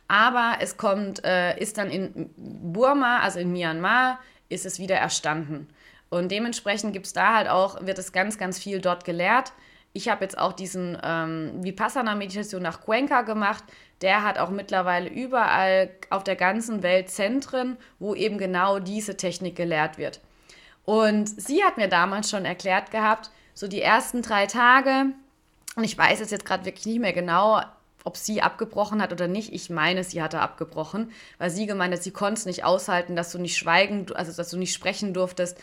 aber 0.08 0.58
es 0.60 0.77
kommt, 0.77 1.24
äh, 1.24 1.58
ist 1.60 1.77
dann 1.77 1.89
in 1.89 2.29
Burma, 2.36 3.20
also 3.20 3.39
in 3.39 3.51
Myanmar, 3.51 4.20
ist 4.50 4.65
es 4.65 4.79
wieder 4.79 4.96
erstanden. 4.96 5.67
Und 6.10 6.29
dementsprechend 6.29 6.91
gibt 6.91 7.05
es 7.05 7.13
da 7.13 7.36
halt 7.36 7.48
auch, 7.48 7.86
wird 7.86 7.98
es 7.98 8.12
ganz, 8.12 8.38
ganz 8.38 8.60
viel 8.60 8.81
dort 8.81 9.05
gelehrt. 9.05 9.53
Ich 9.93 10.10
habe 10.10 10.24
jetzt 10.24 10.38
auch 10.38 10.53
diesen 10.53 10.98
ähm, 11.03 11.63
Vipassana-Meditation 11.63 12.62
nach 12.62 12.81
Cuenca 12.81 13.22
gemacht. 13.22 13.63
Der 14.01 14.24
hat 14.24 14.38
auch 14.38 14.50
mittlerweile 14.50 15.10
überall 15.10 15.89
auf 16.10 16.24
der 16.24 16.36
ganzen 16.36 16.84
Welt 16.84 17.10
Zentren, 17.10 17.77
wo 18.00 18.13
eben 18.13 18.38
genau 18.38 18.79
diese 18.79 19.15
Technik 19.15 19.55
gelehrt 19.55 19.98
wird. 19.98 20.20
Und 20.84 21.27
sie 21.27 21.63
hat 21.63 21.77
mir 21.77 21.88
damals 21.88 22.29
schon 22.29 22.43
erklärt 22.43 22.91
gehabt, 22.91 23.31
so 23.53 23.67
die 23.67 23.81
ersten 23.81 24.22
drei 24.22 24.48
Tage, 24.48 25.13
und 25.81 25.85
ich 25.85 25.97
weiß 25.97 26.19
es 26.19 26.29
jetzt 26.29 26.45
gerade 26.45 26.63
wirklich 26.63 26.85
nicht 26.85 27.00
mehr 27.00 27.11
genau, 27.11 27.59
ob 28.03 28.15
sie 28.15 28.43
abgebrochen 28.43 29.01
hat 29.01 29.11
oder 29.11 29.27
nicht. 29.27 29.51
Ich 29.51 29.71
meine, 29.71 30.03
sie 30.03 30.21
hatte 30.21 30.39
abgebrochen, 30.39 31.11
weil 31.39 31.50
sie 31.50 31.65
gemeint 31.65 31.91
hat, 31.91 32.03
sie 32.03 32.11
konnte 32.11 32.38
es 32.38 32.45
nicht 32.45 32.63
aushalten, 32.63 33.15
dass 33.15 33.31
du 33.31 33.39
nicht 33.39 33.57
schweigen, 33.57 34.05
also 34.13 34.31
dass 34.31 34.51
du 34.51 34.57
nicht 34.57 34.75
sprechen 34.75 35.15
durftest. 35.15 35.57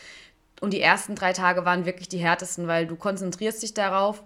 Und 0.59 0.73
die 0.73 0.81
ersten 0.81 1.15
drei 1.15 1.31
Tage 1.31 1.63
waren 1.63 1.85
wirklich 1.85 2.09
die 2.09 2.17
härtesten, 2.17 2.67
weil 2.67 2.85
du 2.85 2.97
konzentrierst 2.97 3.63
dich 3.63 3.73
darauf, 3.73 4.21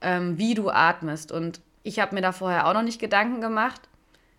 ähm, 0.00 0.36
wie 0.36 0.54
du 0.54 0.68
atmest. 0.68 1.30
Und 1.30 1.60
ich 1.84 2.00
habe 2.00 2.16
mir 2.16 2.22
da 2.22 2.32
vorher 2.32 2.66
auch 2.66 2.74
noch 2.74 2.82
nicht 2.82 3.00
Gedanken 3.00 3.40
gemacht 3.40 3.82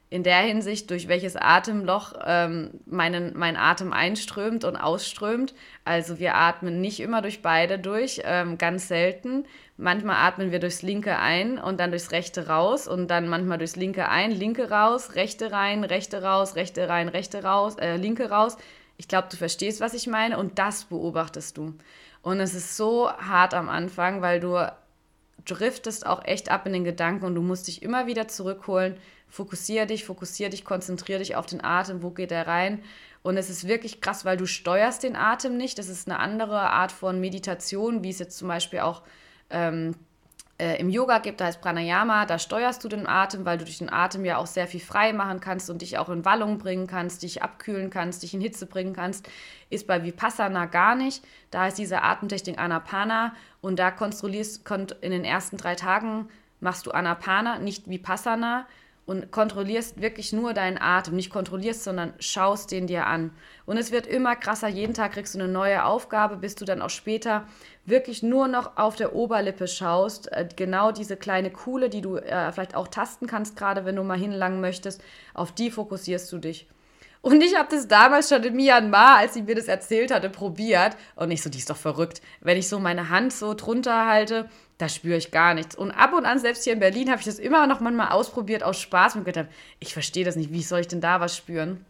in 0.10 0.24
der 0.24 0.40
Hinsicht, 0.40 0.90
durch 0.90 1.10
welches 1.10 1.36
Atemloch 1.36 2.14
ähm, 2.26 2.72
meinen, 2.86 3.38
mein 3.38 3.58
Atem 3.58 3.92
einströmt 3.92 4.64
und 4.64 4.78
ausströmt. 4.78 5.54
Also 5.84 6.18
wir 6.18 6.36
atmen 6.36 6.80
nicht 6.80 7.02
immer 7.02 7.22
durch 7.22 7.42
beide 7.42 7.78
durch, 7.78 8.22
ähm, 8.24 8.58
ganz 8.58 8.88
selten. 8.88 9.46
Manchmal 9.76 10.16
atmen 10.16 10.52
wir 10.52 10.60
durchs 10.60 10.82
linke 10.82 11.18
ein 11.20 11.58
und 11.58 11.80
dann 11.80 11.92
durchs 11.92 12.12
rechte 12.12 12.48
raus 12.48 12.88
und 12.88 13.10
dann 13.10 13.28
manchmal 13.28 13.58
durchs 13.58 13.76
linke 13.76 14.08
ein, 14.08 14.32
linke 14.32 14.70
raus, 14.72 15.16
rechte 15.16 15.52
rein, 15.52 15.84
rechte 15.84 16.24
raus, 16.24 16.56
rechte 16.56 16.88
rein, 16.88 17.10
rechte 17.10 17.44
raus, 17.44 17.76
äh, 17.76 17.98
linke 17.98 18.30
raus. 18.30 18.58
Ich 18.96 19.10
glaube, 19.10 19.28
du 19.30 19.36
verstehst, 19.36 19.82
was 19.82 19.94
ich 19.94 20.08
meine 20.08 20.38
und 20.38 20.58
das 20.58 20.86
beobachtest 20.86 21.58
du. 21.58 21.74
Und 22.22 22.40
es 22.40 22.54
ist 22.54 22.78
so 22.78 23.12
hart 23.12 23.54
am 23.54 23.68
Anfang, 23.68 24.22
weil 24.22 24.40
du 24.40 24.58
driftest 25.46 26.06
auch 26.06 26.24
echt 26.26 26.50
ab 26.50 26.66
in 26.66 26.74
den 26.74 26.84
Gedanken 26.84 27.26
und 27.26 27.36
du 27.36 27.42
musst 27.42 27.68
dich 27.68 27.84
immer 27.84 28.08
wieder 28.08 28.28
zurückholen. 28.28 28.98
Fokussiere 29.30 29.88
dich, 29.88 30.06
fokussiere 30.06 30.50
dich, 30.50 30.64
konzentriere 30.66 31.20
dich 31.20 31.36
auf 31.36 31.46
den 31.46 31.64
Atem, 31.64 32.02
wo 32.02 32.12
geht 32.12 32.32
er 32.32 32.48
rein. 32.48 32.84
Und 33.24 33.38
es 33.38 33.50
ist 33.50 33.68
wirklich 33.68 34.00
krass, 34.00 34.26
weil 34.26 34.38
du 34.38 34.46
steuerst 34.46 35.04
den 35.04 35.16
Atem 35.16 35.58
nicht. 35.58 35.78
Das 35.80 35.90
ist 35.90 36.08
eine 36.08 36.20
andere 36.20 36.70
Art 36.70 36.92
von 36.92 37.20
Meditation, 37.20 38.04
wie 38.04 38.10
es 38.10 38.20
jetzt 38.20 38.38
zum 38.38 38.48
Beispiel 38.48 38.80
auch 38.80 39.04
ähm, 39.50 39.96
äh, 40.60 40.80
im 40.80 40.90
Yoga 40.90 41.20
gibt, 41.20 41.40
da 41.40 41.46
heißt 41.46 41.62
Pranayama, 41.62 42.26
da 42.26 42.40
steuerst 42.40 42.84
du 42.84 42.90
den 42.90 43.08
Atem, 43.08 43.46
weil 43.46 43.58
du 43.60 43.66
durch 43.66 43.78
den 43.78 43.92
Atem 43.92 44.26
ja 44.26 44.38
auch 44.38 44.48
sehr 44.48 44.68
viel 44.68 44.80
frei 44.80 45.14
machen 45.14 45.40
kannst 45.40 45.70
und 45.70 45.82
dich 45.82 45.98
auch 45.98 46.10
in 46.10 46.26
Wallung 46.26 46.58
bringen 46.58 46.88
kannst, 46.88 47.22
dich 47.22 47.44
abkühlen 47.44 47.90
kannst, 47.90 48.24
dich 48.24 48.34
in 48.34 48.42
Hitze 48.42 48.66
bringen 48.66 48.94
kannst. 48.94 49.30
Ist 49.70 49.86
bei 49.86 50.04
Vipassana 50.04 50.66
gar 50.66 50.96
nicht. 50.96 51.24
Da 51.52 51.68
ist 51.68 51.78
diese 51.78 52.02
Atemtechnik 52.02 52.58
Anapana 52.58 53.36
und 53.62 53.78
da 53.78 53.92
kontrollierst 53.92 54.68
in 55.02 55.12
den 55.12 55.24
ersten 55.24 55.58
drei 55.58 55.76
Tagen 55.76 56.28
machst 56.60 56.88
du 56.88 56.92
Anapana, 56.92 57.60
nicht 57.60 57.88
Vipassana 57.88 58.66
und 59.08 59.32
kontrollierst 59.32 60.02
wirklich 60.02 60.34
nur 60.34 60.54
deinen 60.54 60.78
Atem. 60.78 61.16
Nicht 61.16 61.32
kontrollierst, 61.32 61.86
sondern 61.86 62.14
schaust 62.20 62.72
den 62.72 62.88
dir 62.88 63.08
an. 63.08 63.32
Und 63.66 63.78
es 63.78 63.92
wird 63.92 64.06
immer 64.06 64.36
krasser. 64.36 64.68
Jeden 64.68 64.94
Tag 64.94 65.14
kriegst 65.14 65.34
du 65.34 65.40
eine 65.40 65.48
neue 65.48 65.86
Aufgabe, 65.86 66.36
bis 66.36 66.56
du 66.56 66.66
dann 66.66 66.82
auch 66.82 66.90
später 66.90 67.48
wirklich 67.86 68.22
nur 68.22 68.50
noch 68.50 68.76
auf 68.76 68.98
der 68.98 69.16
Oberlippe 69.16 69.70
schaust. 69.70 70.30
Äh, 70.34 70.50
genau 70.54 70.92
diese 70.92 71.16
kleine 71.16 71.50
Kuhle, 71.50 71.90
die 71.90 72.02
du 72.02 72.18
äh, 72.18 72.52
vielleicht 72.52 72.76
auch 72.76 72.90
tasten 72.90 73.28
kannst, 73.28 73.56
gerade 73.56 73.86
wenn 73.86 73.96
du 73.96 74.04
mal 74.04 74.18
hinlangen 74.18 74.60
möchtest, 74.60 75.02
auf 75.34 75.54
die 75.54 75.72
fokussierst 75.72 76.30
du 76.34 76.40
dich. 76.40 76.68
Und 77.22 77.42
ich 77.42 77.56
habe 77.56 77.70
das 77.70 77.88
damals 77.88 78.30
schon 78.30 78.44
in 78.44 78.56
Myanmar, 78.56 79.18
als 79.18 79.34
sie 79.34 79.42
mir 79.42 79.56
das 79.56 79.68
erzählt 79.68 80.12
hatte, 80.12 80.30
probiert. 80.30 80.96
Und 81.16 81.32
ich 81.32 81.42
so, 81.42 81.50
die 81.50 81.58
ist 81.58 81.70
doch 81.70 81.78
verrückt. 81.78 82.22
Wenn 82.42 82.58
ich 82.58 82.70
so 82.70 82.80
meine 82.80 83.10
Hand 83.10 83.34
so 83.34 83.54
drunter 83.54 84.06
halte, 84.06 84.50
da 84.78 84.88
spüre 84.88 85.18
ich 85.18 85.32
gar 85.32 85.54
nichts. 85.54 85.76
Und 85.76 85.92
ab 85.92 86.14
und 86.14 86.26
an, 86.26 86.40
selbst 86.40 86.64
hier 86.64 86.74
in 86.74 86.80
Berlin, 86.80 87.10
habe 87.10 87.20
ich 87.20 87.26
das 87.26 87.40
immer 87.40 87.66
noch 87.68 87.80
manchmal 87.80 88.10
ausprobiert 88.10 88.64
aus 88.64 88.80
Spaß 88.80 89.16
und 89.16 89.26
gedacht, 89.26 89.48
ich 89.80 89.94
verstehe 89.94 90.26
das 90.26 90.36
nicht, 90.36 90.52
wie 90.52 90.64
soll 90.64 90.82
ich 90.82 90.88
denn 90.88 91.02
da 91.02 91.20
was 91.20 91.36
spüren? 91.36 91.86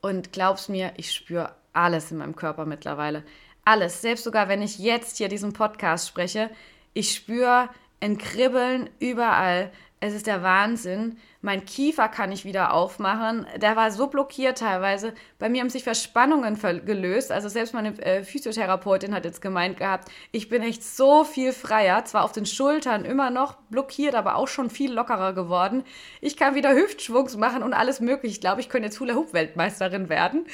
Und 0.00 0.32
glaub's 0.32 0.68
mir, 0.68 0.92
ich 0.96 1.12
spüre 1.12 1.54
alles 1.72 2.10
in 2.10 2.18
meinem 2.18 2.36
Körper 2.36 2.66
mittlerweile. 2.66 3.22
Alles. 3.64 4.00
Selbst 4.00 4.24
sogar, 4.24 4.48
wenn 4.48 4.62
ich 4.62 4.78
jetzt 4.78 5.16
hier 5.16 5.28
diesen 5.28 5.52
Podcast 5.52 6.08
spreche, 6.08 6.50
ich 6.92 7.14
spüre 7.14 7.68
ein 8.00 8.18
Kribbeln 8.18 8.90
überall. 9.00 9.72
Es 10.00 10.14
ist 10.14 10.26
der 10.26 10.42
Wahnsinn. 10.42 11.18
Mein 11.42 11.64
Kiefer 11.64 12.08
kann 12.08 12.32
ich 12.32 12.44
wieder 12.44 12.72
aufmachen. 12.72 13.46
Der 13.56 13.76
war 13.76 13.90
so 13.90 14.06
blockiert 14.06 14.58
teilweise. 14.58 15.14
Bei 15.38 15.48
mir 15.48 15.60
haben 15.60 15.70
sich 15.70 15.84
Verspannungen 15.84 16.58
gelöst. 16.84 17.30
Also 17.30 17.48
selbst 17.48 17.74
meine 17.74 17.98
äh, 18.02 18.24
Physiotherapeutin 18.24 19.14
hat 19.14 19.24
jetzt 19.24 19.40
gemeint 19.40 19.78
gehabt, 19.78 20.10
ich 20.32 20.48
bin 20.48 20.62
echt 20.62 20.82
so 20.82 21.24
viel 21.24 21.52
freier. 21.52 22.04
Zwar 22.04 22.24
auf 22.24 22.32
den 22.32 22.46
Schultern 22.46 23.04
immer 23.04 23.30
noch 23.30 23.56
blockiert, 23.70 24.14
aber 24.14 24.36
auch 24.36 24.48
schon 24.48 24.70
viel 24.70 24.92
lockerer 24.92 25.32
geworden. 25.32 25.84
Ich 26.20 26.36
kann 26.36 26.54
wieder 26.54 26.74
Hüftschwungs 26.74 27.36
machen 27.36 27.62
und 27.62 27.74
alles 27.74 28.00
mögliche. 28.00 28.34
Ich 28.34 28.40
glaube, 28.40 28.60
ich 28.60 28.68
könnte 28.68 28.86
jetzt 28.86 29.00
Hula-Hoop-Weltmeisterin 29.00 30.08
werden. 30.08 30.46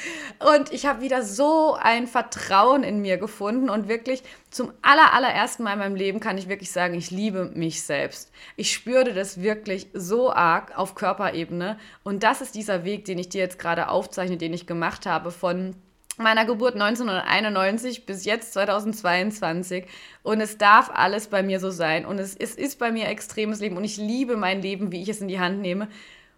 Und 0.55 0.73
ich 0.73 0.87
habe 0.87 1.01
wieder 1.01 1.23
so 1.23 1.77
ein 1.81 2.07
Vertrauen 2.07 2.83
in 2.83 3.01
mir 3.01 3.19
gefunden 3.19 3.71
und 3.71 3.89
wirklich 3.89 4.23
zum 4.51 4.73
aller, 4.83 5.15
allerersten 5.15 5.63
Mal 5.63 5.73
in 5.73 5.79
meinem 5.79 5.97
Leben 5.97 6.21
kann 6.21 6.37
ich 6.37 6.49
wirklich 6.49 6.71
sagen, 6.71 6.93
ich 6.95 7.11
liebe 7.11 7.51
mich 7.55 7.83
selbst. 7.83 8.31
Ich 8.57 8.71
spürte 8.73 9.15
das 9.15 9.41
wirklich 9.41 9.89
so 9.95 10.31
arg 10.31 10.77
auf 10.83 10.95
Körperebene. 10.95 11.79
Und 12.03 12.23
das 12.25 12.41
ist 12.41 12.55
dieser 12.55 12.85
Weg, 12.85 13.05
den 13.05 13.19
ich 13.19 13.29
dir 13.29 13.41
jetzt 13.41 13.59
gerade 13.59 13.89
aufzeichne, 13.89 14.37
den 14.37 14.53
ich 14.53 14.67
gemacht 14.67 15.07
habe 15.07 15.31
von 15.31 15.77
meiner 16.19 16.45
Geburt 16.45 16.75
1991 16.75 18.05
bis 18.05 18.25
jetzt 18.25 18.53
2022 18.53 19.87
und 20.23 20.41
es 20.41 20.59
darf 20.59 20.91
alles 20.93 21.29
bei 21.29 21.43
mir 21.43 21.59
so 21.59 21.71
sein 21.71 22.05
und 22.05 22.19
es, 22.19 22.37
es 22.37 22.55
ist 22.55 22.79
bei 22.79 22.93
mir 22.93 23.09
extremes 23.09 23.61
Leben 23.61 23.79
und 23.79 23.85
ich 23.85 23.97
liebe 23.97 24.37
mein 24.37 24.61
Leben, 24.61 24.93
wie 24.93 25.03
ich 25.03 25.09
es 25.09 25.23
in 25.23 25.29
die 25.29 25.41
Hand 25.41 25.61
nehme. 25.61 25.89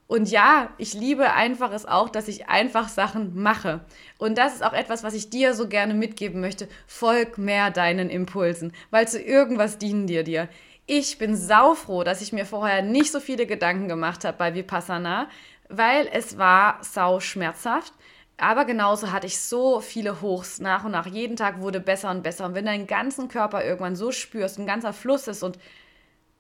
Und 0.07 0.31
ja, 0.31 0.69
ich 0.77 0.93
liebe 0.93 1.33
einfach 1.33 1.73
es 1.73 1.87
auch, 1.87 2.11
dass 2.11 2.29
ich 2.29 2.47
einfach 2.49 2.89
Sachen 2.89 3.41
mache. 3.41 3.81
Und 4.19 4.37
das 4.37 4.55
ist 4.55 4.63
auch 4.63 4.75
etwas, 4.75 5.03
was 5.03 5.15
ich 5.15 5.31
dir 5.31 5.55
so 5.55 5.67
gerne 5.67 5.95
mitgeben 5.95 6.43
möchte. 6.43 6.69
Folg 6.87 7.39
mehr 7.39 7.71
deinen 7.71 8.11
Impulsen, 8.11 8.73
weil 8.91 9.09
zu 9.09 9.21
irgendwas 9.21 9.79
dienen 9.79 10.07
dir 10.07 10.23
dir. 10.23 10.49
Ich 10.87 11.17
bin 11.17 11.35
saufroh, 11.35 12.05
dass 12.05 12.21
ich 12.21 12.33
mir 12.33 12.45
vorher 12.45 12.83
nicht 12.83 13.11
so 13.11 13.19
viele 13.19 13.47
Gedanken 13.47 13.89
gemacht 13.89 14.25
habe 14.25 14.37
bei 14.37 14.55
Vipassana, 14.55 15.29
weil 15.71 16.07
es 16.13 16.37
war 16.37 16.79
sau 16.83 17.21
schmerzhaft. 17.21 17.95
Aber 18.37 18.67
genauso 18.67 19.11
hatte 19.11 19.27
ich 19.27 19.41
so 19.41 19.81
viele 19.81 20.21
Hochs 20.21 20.59
nach 20.59 20.85
und 20.85 20.91
nach. 20.91 21.07
Jeden 21.07 21.37
Tag 21.37 21.61
wurde 21.61 21.81
besser 21.81 22.11
und 22.11 22.23
besser. 22.23 22.45
Und 22.45 22.55
wenn 22.55 22.67
deinen 22.67 22.87
ganzen 22.87 23.29
Körper 23.29 23.65
irgendwann 23.65 23.97
so 23.97 24.13
spürst, 24.13 24.59
ein 24.59 24.67
ganzer 24.67 24.93
Fluss 24.93 25.27
ist 25.29 25.43
und 25.43 25.59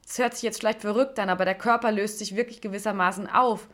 es 0.06 0.18
hört 0.18 0.34
sich 0.34 0.42
jetzt 0.42 0.58
vielleicht 0.58 0.82
verrückt 0.82 1.18
an, 1.18 1.30
aber 1.30 1.46
der 1.46 1.54
Körper 1.54 1.90
löst 1.90 2.18
sich 2.18 2.36
wirklich 2.36 2.60
gewissermaßen 2.60 3.30
auf. 3.30 3.68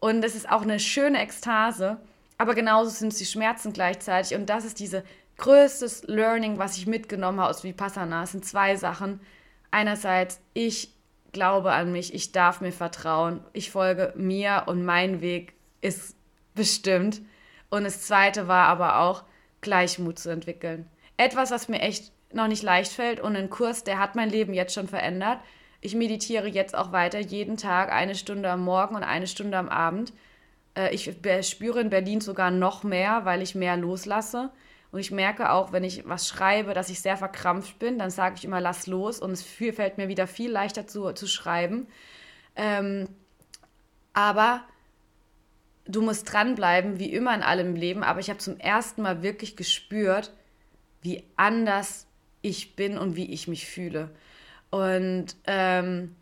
Und 0.00 0.22
es 0.24 0.34
ist 0.34 0.50
auch 0.50 0.62
eine 0.62 0.80
schöne 0.80 1.22
Ekstase. 1.22 1.98
Aber 2.36 2.54
genauso 2.54 2.90
sind 2.90 3.12
es 3.12 3.18
die 3.18 3.24
Schmerzen 3.24 3.72
gleichzeitig. 3.72 4.36
Und 4.36 4.50
das 4.50 4.66
ist 4.66 4.78
diese 4.80 5.04
größtes 5.38 6.02
Learning, 6.08 6.58
was 6.58 6.76
ich 6.76 6.86
mitgenommen 6.86 7.40
habe 7.40 7.48
aus 7.48 7.64
Vipassana. 7.64 8.24
Es 8.24 8.32
sind 8.32 8.44
zwei 8.44 8.76
Sachen 8.76 9.20
einerseits, 9.72 10.40
ich 10.54 10.94
glaube 11.32 11.72
an 11.72 11.90
mich, 11.90 12.14
ich 12.14 12.30
darf 12.30 12.60
mir 12.60 12.72
vertrauen, 12.72 13.40
ich 13.52 13.70
folge 13.70 14.12
mir 14.16 14.64
und 14.66 14.84
mein 14.84 15.20
Weg 15.20 15.54
ist 15.80 16.16
bestimmt. 16.54 17.20
Und 17.70 17.84
das 17.84 18.02
zweite 18.02 18.48
war 18.48 18.68
aber 18.68 19.00
auch, 19.00 19.24
Gleichmut 19.60 20.18
zu 20.18 20.30
entwickeln. 20.30 20.88
Etwas, 21.16 21.50
was 21.50 21.68
mir 21.68 21.80
echt 21.80 22.12
noch 22.32 22.48
nicht 22.48 22.62
leicht 22.62 22.92
fällt 22.92 23.20
und 23.20 23.36
ein 23.36 23.50
Kurs, 23.50 23.84
der 23.84 23.98
hat 23.98 24.16
mein 24.16 24.30
Leben 24.30 24.54
jetzt 24.54 24.74
schon 24.74 24.88
verändert. 24.88 25.38
Ich 25.80 25.94
meditiere 25.94 26.48
jetzt 26.48 26.74
auch 26.76 26.92
weiter, 26.92 27.18
jeden 27.18 27.56
Tag 27.56 27.92
eine 27.92 28.14
Stunde 28.14 28.50
am 28.50 28.64
Morgen 28.64 28.94
und 28.94 29.04
eine 29.04 29.26
Stunde 29.26 29.58
am 29.58 29.68
Abend. 29.68 30.12
Äh, 30.76 30.94
ich 30.94 31.14
spüre 31.42 31.80
in 31.80 31.90
Berlin 31.90 32.20
sogar 32.20 32.50
noch 32.50 32.82
mehr, 32.82 33.24
weil 33.24 33.42
ich 33.42 33.54
mehr 33.54 33.76
loslasse. 33.76 34.50
Und 34.92 35.00
ich 35.00 35.10
merke 35.10 35.50
auch, 35.50 35.72
wenn 35.72 35.84
ich 35.84 36.06
was 36.06 36.28
schreibe, 36.28 36.74
dass 36.74 36.90
ich 36.90 37.00
sehr 37.00 37.16
verkrampft 37.16 37.78
bin, 37.78 37.98
dann 37.98 38.10
sage 38.10 38.36
ich 38.36 38.44
immer, 38.44 38.60
lass 38.60 38.86
los. 38.86 39.18
Und 39.18 39.32
es 39.32 39.42
fällt 39.42 39.96
mir 39.96 40.08
wieder 40.08 40.26
viel 40.26 40.50
leichter 40.50 40.86
zu, 40.86 41.12
zu 41.12 41.26
schreiben. 41.26 41.88
Ähm, 42.56 43.08
aber 44.12 44.62
du 45.86 46.02
musst 46.02 46.30
dranbleiben, 46.30 46.98
wie 46.98 47.10
immer 47.10 47.34
in 47.34 47.42
allem 47.42 47.74
Leben. 47.74 48.04
Aber 48.04 48.20
ich 48.20 48.28
habe 48.28 48.38
zum 48.38 48.60
ersten 48.60 49.00
Mal 49.00 49.22
wirklich 49.22 49.56
gespürt, 49.56 50.30
wie 51.00 51.24
anders 51.36 52.06
ich 52.42 52.76
bin 52.76 52.98
und 52.98 53.16
wie 53.16 53.32
ich 53.32 53.48
mich 53.48 53.66
fühle. 53.66 54.10
Und 54.70 55.36
ähm, 55.46 56.14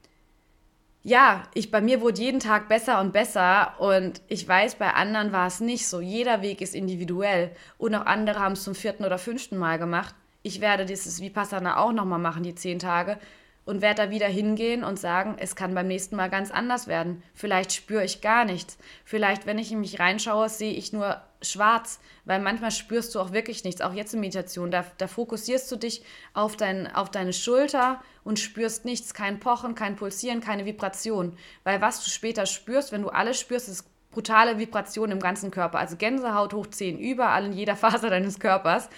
ja, 1.02 1.44
ich, 1.54 1.70
bei 1.70 1.80
mir 1.80 2.00
wurde 2.02 2.20
jeden 2.20 2.40
Tag 2.40 2.68
besser 2.68 3.00
und 3.00 3.12
besser 3.12 3.74
und 3.78 4.20
ich 4.28 4.46
weiß, 4.46 4.74
bei 4.74 4.92
anderen 4.92 5.32
war 5.32 5.46
es 5.46 5.60
nicht 5.60 5.86
so. 5.86 6.00
Jeder 6.00 6.42
Weg 6.42 6.60
ist 6.60 6.74
individuell 6.74 7.52
und 7.78 7.94
auch 7.94 8.04
andere 8.04 8.40
haben 8.40 8.52
es 8.52 8.64
zum 8.64 8.74
vierten 8.74 9.04
oder 9.04 9.18
fünften 9.18 9.56
Mal 9.56 9.78
gemacht. 9.78 10.14
Ich 10.42 10.60
werde 10.60 10.84
dieses 10.84 11.22
Vipassana 11.22 11.78
auch 11.78 11.92
nochmal 11.92 12.18
machen, 12.18 12.42
die 12.42 12.54
zehn 12.54 12.78
Tage 12.78 13.18
und 13.64 13.80
werde 13.80 14.02
da 14.06 14.10
wieder 14.10 14.26
hingehen 14.26 14.84
und 14.84 14.98
sagen, 14.98 15.36
es 15.38 15.56
kann 15.56 15.74
beim 15.74 15.86
nächsten 15.86 16.16
Mal 16.16 16.28
ganz 16.28 16.50
anders 16.50 16.86
werden. 16.86 17.22
Vielleicht 17.34 17.72
spüre 17.72 18.04
ich 18.04 18.20
gar 18.20 18.44
nichts. 18.44 18.78
Vielleicht, 19.04 19.46
wenn 19.46 19.58
ich 19.58 19.72
in 19.72 19.80
mich 19.80 20.00
reinschaue, 20.00 20.48
sehe 20.48 20.72
ich 20.72 20.92
nur 20.92 21.22
schwarz, 21.42 22.00
weil 22.24 22.40
manchmal 22.40 22.70
spürst 22.70 23.14
du 23.14 23.20
auch 23.20 23.32
wirklich 23.32 23.64
nichts. 23.64 23.80
Auch 23.80 23.92
jetzt 23.92 24.14
in 24.14 24.20
Meditation, 24.20 24.70
da, 24.70 24.84
da 24.98 25.06
fokussierst 25.06 25.70
du 25.72 25.76
dich 25.76 26.02
auf, 26.34 26.56
dein, 26.56 26.92
auf 26.94 27.10
deine 27.10 27.32
Schulter 27.32 28.02
und 28.24 28.38
spürst 28.38 28.84
nichts, 28.84 29.14
kein 29.14 29.40
Pochen, 29.40 29.74
kein 29.74 29.96
Pulsieren, 29.96 30.40
keine 30.40 30.66
Vibration. 30.66 31.36
Weil 31.64 31.80
was 31.80 32.04
du 32.04 32.10
später 32.10 32.46
spürst, 32.46 32.92
wenn 32.92 33.02
du 33.02 33.08
alles 33.08 33.40
spürst, 33.40 33.68
ist 33.68 33.84
brutale 34.10 34.58
Vibration 34.58 35.10
im 35.10 35.20
ganzen 35.20 35.50
Körper. 35.50 35.78
Also 35.78 35.96
Gänsehaut 35.96 36.52
hoch 36.52 36.66
10, 36.66 36.98
überall 36.98 37.46
in 37.46 37.52
jeder 37.52 37.76
Faser 37.76 38.10
deines 38.10 38.38
Körpers. 38.38 38.88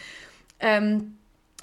Ähm, 0.59 1.19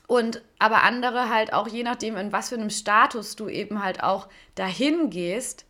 und 0.07 0.41
aber 0.57 0.83
andere 0.83 1.29
halt 1.29 1.53
auch, 1.53 1.67
je 1.67 1.83
nachdem, 1.83 2.17
in 2.17 2.31
was 2.31 2.49
für 2.49 2.55
einem 2.55 2.71
Status 2.71 3.35
du 3.35 3.47
eben 3.47 3.83
halt 3.83 4.03
auch 4.03 4.27
dahin 4.55 5.09
gehst, 5.11 5.65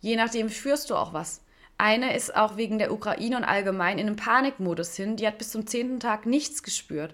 je 0.00 0.16
nachdem 0.16 0.50
führst 0.50 0.90
du 0.90 0.94
auch 0.94 1.14
was. 1.14 1.41
Eine 1.82 2.14
ist 2.14 2.36
auch 2.36 2.56
wegen 2.56 2.78
der 2.78 2.92
Ukraine 2.92 3.38
und 3.38 3.42
allgemein 3.42 3.98
in 3.98 4.06
einem 4.06 4.14
Panikmodus 4.14 4.94
hin. 4.94 5.16
Die 5.16 5.26
hat 5.26 5.38
bis 5.38 5.50
zum 5.50 5.66
zehnten 5.66 5.98
Tag 5.98 6.26
nichts 6.26 6.62
gespürt. 6.62 7.12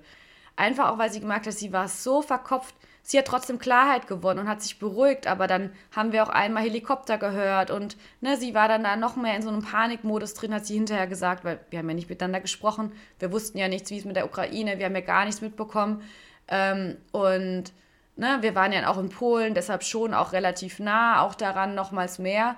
Einfach 0.56 0.90
auch, 0.90 0.98
weil 0.98 1.10
sie 1.10 1.20
gemerkt 1.20 1.46
hat, 1.46 1.54
sie 1.54 1.72
war 1.72 1.88
so 1.88 2.20
verkopft. 2.20 2.75
Sie 3.02 3.16
hat 3.16 3.25
trotzdem 3.25 3.58
Klarheit 3.58 4.06
gewonnen 4.08 4.40
und 4.40 4.46
hat 4.46 4.60
sich 4.60 4.78
beruhigt, 4.78 5.26
aber 5.26 5.46
dann 5.46 5.72
haben 5.96 6.12
wir 6.12 6.22
auch 6.22 6.28
einmal 6.28 6.64
Helikopter 6.64 7.16
gehört 7.16 7.70
und 7.70 7.96
ne, 8.20 8.37
sie 8.37 8.52
war 8.52 8.68
dann 8.68 8.84
da 8.84 8.96
noch 8.96 9.16
mehr 9.16 9.34
in 9.34 9.40
so 9.40 9.48
einem 9.48 9.62
Panikmodus 9.62 10.34
drin, 10.34 10.52
hat 10.52 10.66
sie 10.66 10.75
hinterher 10.75 11.06
gesagt, 11.06 11.46
weil 11.46 11.60
wir 11.70 11.78
haben 11.78 11.88
ja 11.88 11.94
nicht 11.94 12.10
miteinander 12.10 12.40
gesprochen, 12.40 12.92
wir 13.20 13.32
wussten 13.32 13.56
ja 13.56 13.68
nichts, 13.68 13.90
wie 13.90 13.96
es 13.96 14.04
mit 14.04 14.16
der 14.16 14.26
Ukraine, 14.26 14.76
wir 14.76 14.84
haben 14.84 14.94
ja 14.94 15.00
gar 15.00 15.25
nichts 15.25 15.40
mitbekommen. 15.40 16.02
Ähm, 16.46 16.98
und 17.12 17.72
ne, 18.16 18.37
wir 18.42 18.54
waren 18.54 18.75
ja 18.75 18.87
auch 18.90 18.98
in 18.98 19.08
Polen, 19.08 19.54
deshalb 19.54 19.82
schon 19.82 20.12
auch 20.12 20.34
relativ 20.34 20.78
nah, 20.78 21.22
auch 21.22 21.34
daran 21.34 21.75
nochmals 21.75 22.18
mehr. 22.18 22.56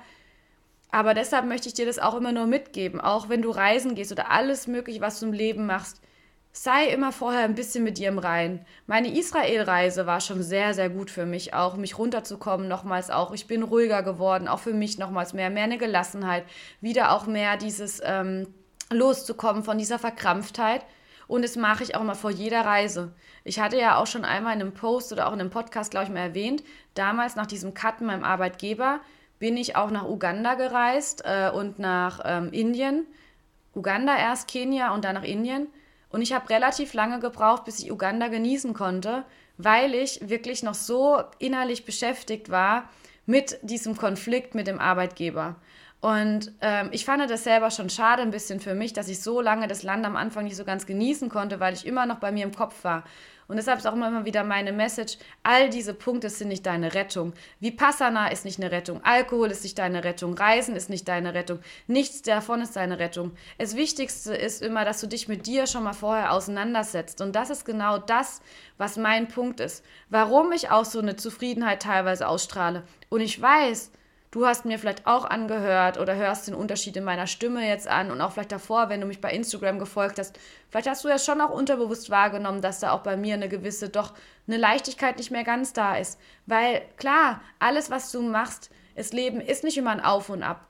Aber 0.93 1.15
deshalb 1.15 1.47
möchte 1.47 1.69
ich 1.69 1.75
dir 1.75 1.87
das 1.87 1.99
auch 1.99 2.15
immer 2.15 2.33
nur 2.33 2.47
mitgeben, 2.47 3.01
auch 3.01 3.29
wenn 3.29 3.43
du 3.43 3.51
reisen 3.51 3.95
gehst 3.95 4.13
oder 4.13 4.31
alles 4.31 4.67
mögliche, 4.67 5.01
was 5.01 5.21
du 5.21 5.27
im 5.27 5.33
Leben 5.33 5.67
machst. 5.67 6.01
sei 6.53 6.87
immer 6.89 7.13
vorher 7.13 7.45
ein 7.45 7.55
bisschen 7.55 7.85
mit 7.85 7.99
dir 7.99 8.09
im 8.09 8.19
Rein. 8.19 8.67
Meine 8.89 9.17
Israel-Reise 9.17 10.07
war 10.07 10.21
schon 10.21 10.43
sehr, 10.43 10.75
sehr 10.75 10.91
gut 10.91 11.09
für 11.09 11.25
mich, 11.25 11.55
auch 11.55 11.77
mich 11.77 11.97
runterzukommen, 11.97 12.67
nochmals 12.67 13.09
auch. 13.11 13.33
Ich 13.33 13.47
bin 13.47 13.63
ruhiger 13.63 14.03
geworden, 14.03 14.49
auch 14.49 14.59
für 14.59 14.73
mich 14.73 14.99
nochmals 14.99 15.33
mehr, 15.33 15.49
mehr 15.49 15.65
eine 15.65 15.79
Gelassenheit, 15.79 16.45
wieder 16.81 17.13
auch 17.13 17.27
mehr 17.27 17.57
dieses 17.57 18.01
ähm, 18.05 18.49
loszukommen 18.91 19.63
von 19.63 19.79
dieser 19.79 20.01
Verkrampftheit. 20.01 20.85
Und 21.29 21.43
das 21.43 21.55
mache 21.55 21.85
ich 21.85 21.95
auch 21.95 22.03
mal 22.03 22.17
vor 22.17 22.33
jeder 22.33 22.63
Reise. 22.63 23.13
Ich 23.45 23.61
hatte 23.61 23.79
ja 23.79 23.97
auch 23.97 24.09
schon 24.09 24.25
einmal 24.25 24.57
in 24.57 24.61
einem 24.61 24.75
Post 24.75 25.13
oder 25.13 25.29
auch 25.29 25.33
in 25.33 25.41
einem 25.41 25.51
Podcast, 25.51 25.93
glaube 25.93 26.07
ich, 26.07 26.13
mal 26.13 26.19
erwähnt, 26.19 26.65
damals 26.95 27.37
nach 27.37 27.47
diesem 27.47 27.75
Cut 27.75 28.01
mit 28.01 28.09
meinem 28.09 28.25
Arbeitgeber 28.25 28.99
bin 29.41 29.57
ich 29.57 29.75
auch 29.75 29.91
nach 29.91 30.07
Uganda 30.07 30.55
gereist 30.55 31.25
äh, 31.25 31.51
und 31.51 31.81
nach 31.81 32.21
ähm, 32.25 32.53
Indien. 32.53 33.07
Uganda 33.75 34.17
erst, 34.17 34.47
Kenia 34.47 34.95
und 34.95 35.05
dann 35.05 35.17
nach 35.17 35.25
Indien. 35.25 35.67
Und 36.11 36.23
ich 36.23 36.33
habe 36.33 36.49
relativ 36.51 36.95
lange 36.95 37.19
gebraucht, 37.19 37.65
bis 37.65 37.81
ich 37.81 37.91
Uganda 37.91 38.29
genießen 38.29 38.75
konnte, 38.75 39.25
weil 39.57 39.95
ich 39.95 40.29
wirklich 40.29 40.63
noch 40.63 40.75
so 40.75 41.23
innerlich 41.39 41.85
beschäftigt 41.85 42.51
war 42.51 42.89
mit 43.27 43.59
diesem 43.63 43.97
Konflikt 43.97 44.55
mit 44.55 44.67
dem 44.67 44.79
Arbeitgeber. 44.79 45.57
Und 46.01 46.53
ähm, 46.61 46.89
ich 46.93 47.05
fand 47.05 47.29
das 47.31 47.45
selber 47.45 47.71
schon 47.71 47.91
schade 47.91 48.23
ein 48.23 48.31
bisschen 48.31 48.61
für 48.61 48.75
mich, 48.75 48.93
dass 48.93 49.09
ich 49.09 49.21
so 49.21 49.41
lange 49.41 49.69
das 49.69 49.83
Land 49.83 50.05
am 50.05 50.17
Anfang 50.17 50.45
nicht 50.45 50.57
so 50.57 50.65
ganz 50.65 50.87
genießen 50.87 51.29
konnte, 51.29 51.61
weil 51.61 51.75
ich 51.75 51.87
immer 51.87 52.07
noch 52.07 52.19
bei 52.19 52.33
mir 52.33 52.45
im 52.45 52.55
Kopf 52.55 52.85
war. 52.85 53.05
Und 53.50 53.57
deshalb 53.57 53.80
ist 53.80 53.87
auch 53.87 53.95
immer 53.95 54.25
wieder 54.25 54.45
meine 54.45 54.73
Message, 54.73 55.19
all 55.42 55.71
diese 55.71 55.92
Punkte 55.92 56.30
sind 56.30 56.49
nicht 56.49 56.64
deine 56.66 56.95
Rettung. 56.95 57.33
Vipassana 57.59 58.28
ist 58.28 58.45
nicht 58.45 58.61
eine 58.61 58.71
Rettung, 58.71 59.00
Alkohol 59.02 59.50
ist 59.50 59.64
nicht 59.64 59.76
deine 59.76 60.04
Rettung, 60.04 60.35
Reisen 60.35 60.76
ist 60.76 60.88
nicht 60.88 61.09
deine 61.09 61.35
Rettung, 61.35 61.59
nichts 61.88 62.23
davon 62.23 62.61
ist 62.61 62.76
deine 62.76 63.00
Rettung. 63.00 63.33
Das 63.59 63.75
Wichtigste 63.75 64.37
ist 64.37 64.62
immer, 64.62 64.85
dass 64.85 65.00
du 65.00 65.09
dich 65.09 65.26
mit 65.26 65.47
dir 65.47 65.66
schon 65.66 65.83
mal 65.83 65.95
vorher 65.95 66.33
auseinandersetzt. 66.33 67.21
Und 67.21 67.35
das 67.35 67.50
ist 67.50 67.64
genau 67.64 67.99
das, 67.99 68.40
was 68.78 68.97
mein 68.97 69.26
Punkt 69.26 69.59
ist. 69.59 69.85
Warum 70.11 70.52
ich 70.52 70.71
auch 70.71 70.85
so 70.85 71.00
eine 71.00 71.16
Zufriedenheit 71.16 71.83
teilweise 71.83 72.28
ausstrahle. 72.28 72.85
Und 73.09 73.21
ich 73.21 73.42
weiß, 73.42 73.90
Du 74.33 74.47
hast 74.47 74.65
mir 74.65 74.79
vielleicht 74.79 75.09
auch 75.09 75.25
angehört 75.25 75.99
oder 75.99 76.15
hörst 76.15 76.47
den 76.47 76.55
Unterschied 76.55 76.97
in 76.97 77.03
meiner 77.03 77.27
Stimme 77.27 77.67
jetzt 77.67 77.89
an 77.89 78.13
und 78.13 78.21
auch 78.21 78.31
vielleicht 78.31 78.53
davor, 78.53 78.89
wenn 78.89 79.01
du 79.01 79.07
mich 79.09 79.21
bei 79.21 79.33
Instagram 79.33 79.81
gefolgt 79.81 80.21
hast. 80.21 80.39
Vielleicht 80.69 80.89
hast 80.89 81.03
du 81.03 81.09
ja 81.09 81.19
schon 81.19 81.41
auch 81.41 81.51
unterbewusst 81.51 82.11
wahrgenommen, 82.11 82.63
dass 82.63 82.79
da 82.79 82.93
auch 82.93 83.01
bei 83.01 83.17
mir 83.17 83.35
eine 83.35 83.49
gewisse, 83.49 83.89
doch 83.89 84.15
eine 84.47 84.57
Leichtigkeit 84.57 85.19
nicht 85.19 85.33
mehr 85.33 85.43
ganz 85.43 85.73
da 85.73 85.97
ist. 85.97 86.21
Weil 86.47 86.83
klar, 86.97 87.41
alles, 87.59 87.91
was 87.91 88.13
du 88.13 88.23
machst, 88.23 88.71
das 88.95 89.13
Leben 89.13 89.41
ist 89.41 89.65
nicht 89.65 89.77
immer 89.77 89.91
ein 89.91 90.05
Auf 90.05 90.29
und 90.29 90.45
Ab. 90.45 90.65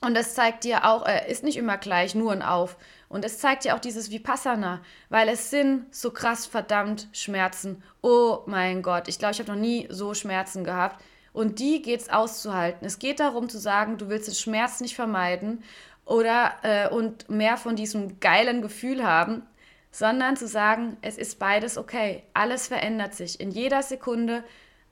Und 0.00 0.14
das 0.14 0.34
zeigt 0.34 0.64
dir 0.64 0.86
auch, 0.86 1.06
äh, 1.06 1.30
ist 1.30 1.44
nicht 1.44 1.58
immer 1.58 1.76
gleich 1.76 2.14
nur 2.14 2.32
ein 2.32 2.42
Auf. 2.42 2.78
Und 3.10 3.26
es 3.26 3.38
zeigt 3.38 3.64
dir 3.64 3.74
auch 3.74 3.78
dieses 3.78 4.10
Vipassana, 4.10 4.80
weil 5.10 5.28
es 5.28 5.50
sind 5.50 5.94
so 5.94 6.12
krass 6.12 6.46
verdammt 6.46 7.08
Schmerzen. 7.12 7.82
Oh 8.00 8.38
mein 8.46 8.80
Gott, 8.80 9.06
ich 9.06 9.18
glaube, 9.18 9.32
ich 9.32 9.38
habe 9.38 9.52
noch 9.52 9.58
nie 9.58 9.86
so 9.90 10.14
Schmerzen 10.14 10.64
gehabt 10.64 11.04
und 11.32 11.58
die 11.58 11.82
geht 11.82 12.00
es 12.00 12.08
auszuhalten. 12.08 12.86
Es 12.86 12.98
geht 12.98 13.20
darum 13.20 13.48
zu 13.48 13.58
sagen, 13.58 13.98
du 13.98 14.08
willst 14.08 14.28
den 14.28 14.34
Schmerz 14.34 14.80
nicht 14.80 14.94
vermeiden 14.94 15.62
oder 16.04 16.52
äh, 16.62 16.88
und 16.88 17.28
mehr 17.30 17.56
von 17.56 17.76
diesem 17.76 18.20
geilen 18.20 18.62
Gefühl 18.62 19.04
haben, 19.04 19.42
sondern 19.90 20.36
zu 20.36 20.46
sagen, 20.46 20.96
es 21.02 21.18
ist 21.18 21.38
beides 21.38 21.78
okay. 21.78 22.22
Alles 22.34 22.68
verändert 22.68 23.14
sich 23.14 23.40
in 23.40 23.50
jeder 23.50 23.82
Sekunde. 23.82 24.44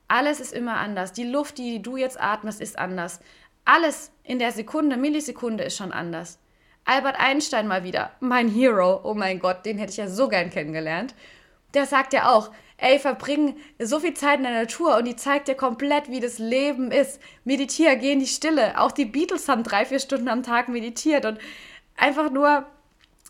Alles 0.07 0.39
ist 0.39 0.53
immer 0.53 0.77
anders. 0.77 1.13
Die 1.13 1.23
Luft, 1.23 1.57
die 1.57 1.81
du 1.81 1.97
jetzt 1.97 2.21
atmest, 2.21 2.61
ist 2.61 2.77
anders. 2.77 3.19
Alles 3.65 4.11
in 4.23 4.39
der 4.39 4.51
Sekunde, 4.51 4.97
Millisekunde 4.97 5.63
ist 5.63 5.77
schon 5.77 5.91
anders. 5.91 6.39
Albert 6.85 7.19
Einstein 7.19 7.67
mal 7.67 7.83
wieder, 7.83 8.11
mein 8.19 8.47
Hero, 8.47 9.01
oh 9.03 9.13
mein 9.13 9.39
Gott, 9.39 9.65
den 9.65 9.77
hätte 9.77 9.91
ich 9.91 9.97
ja 9.97 10.07
so 10.07 10.27
gern 10.27 10.49
kennengelernt. 10.49 11.13
Der 11.73 11.85
sagt 11.85 12.13
ja 12.13 12.31
auch, 12.31 12.51
ey, 12.81 12.99
verbring 12.99 13.55
so 13.79 13.99
viel 13.99 14.13
Zeit 14.13 14.37
in 14.37 14.43
der 14.43 14.53
Natur 14.53 14.97
und 14.97 15.05
die 15.05 15.15
zeigt 15.15 15.47
dir 15.47 15.55
komplett, 15.55 16.09
wie 16.09 16.19
das 16.19 16.39
Leben 16.39 16.91
ist. 16.91 17.21
Meditier, 17.45 17.95
geh 17.95 18.11
in 18.11 18.19
die 18.19 18.27
Stille. 18.27 18.79
Auch 18.79 18.91
die 18.91 19.05
Beatles 19.05 19.47
haben 19.47 19.63
drei, 19.63 19.85
vier 19.85 19.99
Stunden 19.99 20.27
am 20.27 20.43
Tag 20.43 20.67
meditiert 20.67 21.25
und 21.25 21.39
einfach 21.95 22.31
nur, 22.31 22.65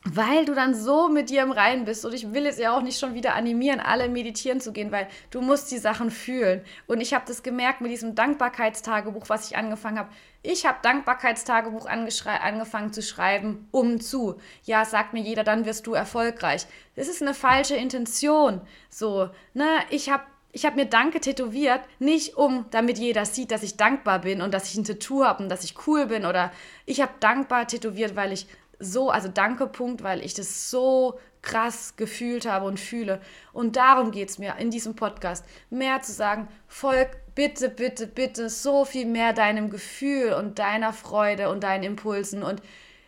weil 0.03 0.45
du 0.45 0.55
dann 0.55 0.73
so 0.73 1.09
mit 1.09 1.29
dir 1.29 1.43
im 1.43 1.51
Reinen 1.51 1.85
bist. 1.85 2.05
Und 2.05 2.13
ich 2.13 2.33
will 2.33 2.45
es 2.45 2.57
ja 2.57 2.75
auch 2.75 2.81
nicht 2.81 2.99
schon 2.99 3.13
wieder 3.13 3.35
animieren, 3.35 3.79
alle 3.79 4.09
meditieren 4.09 4.59
zu 4.59 4.71
gehen, 4.71 4.91
weil 4.91 5.07
du 5.29 5.41
musst 5.41 5.71
die 5.71 5.77
Sachen 5.77 6.09
fühlen. 6.09 6.61
Und 6.87 7.01
ich 7.01 7.13
habe 7.13 7.25
das 7.27 7.43
gemerkt 7.43 7.81
mit 7.81 7.91
diesem 7.91 8.15
Dankbarkeitstagebuch, 8.15 9.29
was 9.29 9.49
ich 9.49 9.57
angefangen 9.57 9.99
habe. 9.99 10.09
Ich 10.43 10.65
habe 10.65 10.79
Dankbarkeitstagebuch 10.81 11.85
angefangen 11.85 12.93
zu 12.93 13.03
schreiben, 13.03 13.67
um 13.69 14.01
zu. 14.01 14.39
Ja, 14.63 14.85
sagt 14.85 15.13
mir 15.13 15.21
jeder, 15.21 15.43
dann 15.43 15.65
wirst 15.65 15.85
du 15.85 15.93
erfolgreich. 15.93 16.65
Das 16.95 17.07
ist 17.07 17.21
eine 17.21 17.35
falsche 17.35 17.75
Intention. 17.75 18.61
So, 18.89 19.29
ne, 19.53 19.67
ich 19.91 20.09
habe 20.09 20.23
ich 20.53 20.65
habe 20.65 20.75
mir 20.75 20.85
Danke 20.85 21.21
tätowiert, 21.21 21.81
nicht 21.99 22.35
um, 22.35 22.65
damit 22.71 22.97
jeder 22.97 23.25
sieht, 23.25 23.51
dass 23.51 23.63
ich 23.63 23.77
dankbar 23.77 24.19
bin 24.19 24.41
und 24.41 24.53
dass 24.53 24.69
ich 24.69 24.77
ein 24.77 24.83
Tattoo 24.83 25.23
habe 25.23 25.43
und 25.43 25.49
dass 25.49 25.63
ich 25.63 25.87
cool 25.87 26.07
bin 26.07 26.25
oder 26.25 26.51
ich 26.85 27.01
habe 27.01 27.13
dankbar 27.19 27.67
tätowiert, 27.67 28.15
weil 28.15 28.33
ich 28.33 28.47
so, 28.81 29.09
also 29.09 29.27
danke 29.27 29.67
Punkt, 29.67 30.03
weil 30.03 30.23
ich 30.23 30.33
das 30.33 30.69
so 30.69 31.19
krass 31.41 31.95
gefühlt 31.95 32.45
habe 32.45 32.65
und 32.65 32.79
fühle. 32.79 33.19
Und 33.53 33.75
darum 33.75 34.11
geht 34.11 34.29
es 34.29 34.37
mir 34.37 34.55
in 34.59 34.69
diesem 34.69 34.95
Podcast, 34.95 35.45
mehr 35.69 36.01
zu 36.01 36.11
sagen, 36.11 36.47
folg 36.67 37.09
bitte, 37.35 37.69
bitte, 37.69 38.07
bitte 38.07 38.49
so 38.49 38.85
viel 38.85 39.05
mehr 39.05 39.33
deinem 39.33 39.69
Gefühl 39.69 40.33
und 40.33 40.59
deiner 40.59 40.93
Freude 40.93 41.49
und 41.49 41.63
deinen 41.63 41.83
Impulsen. 41.83 42.43
Und 42.43 42.61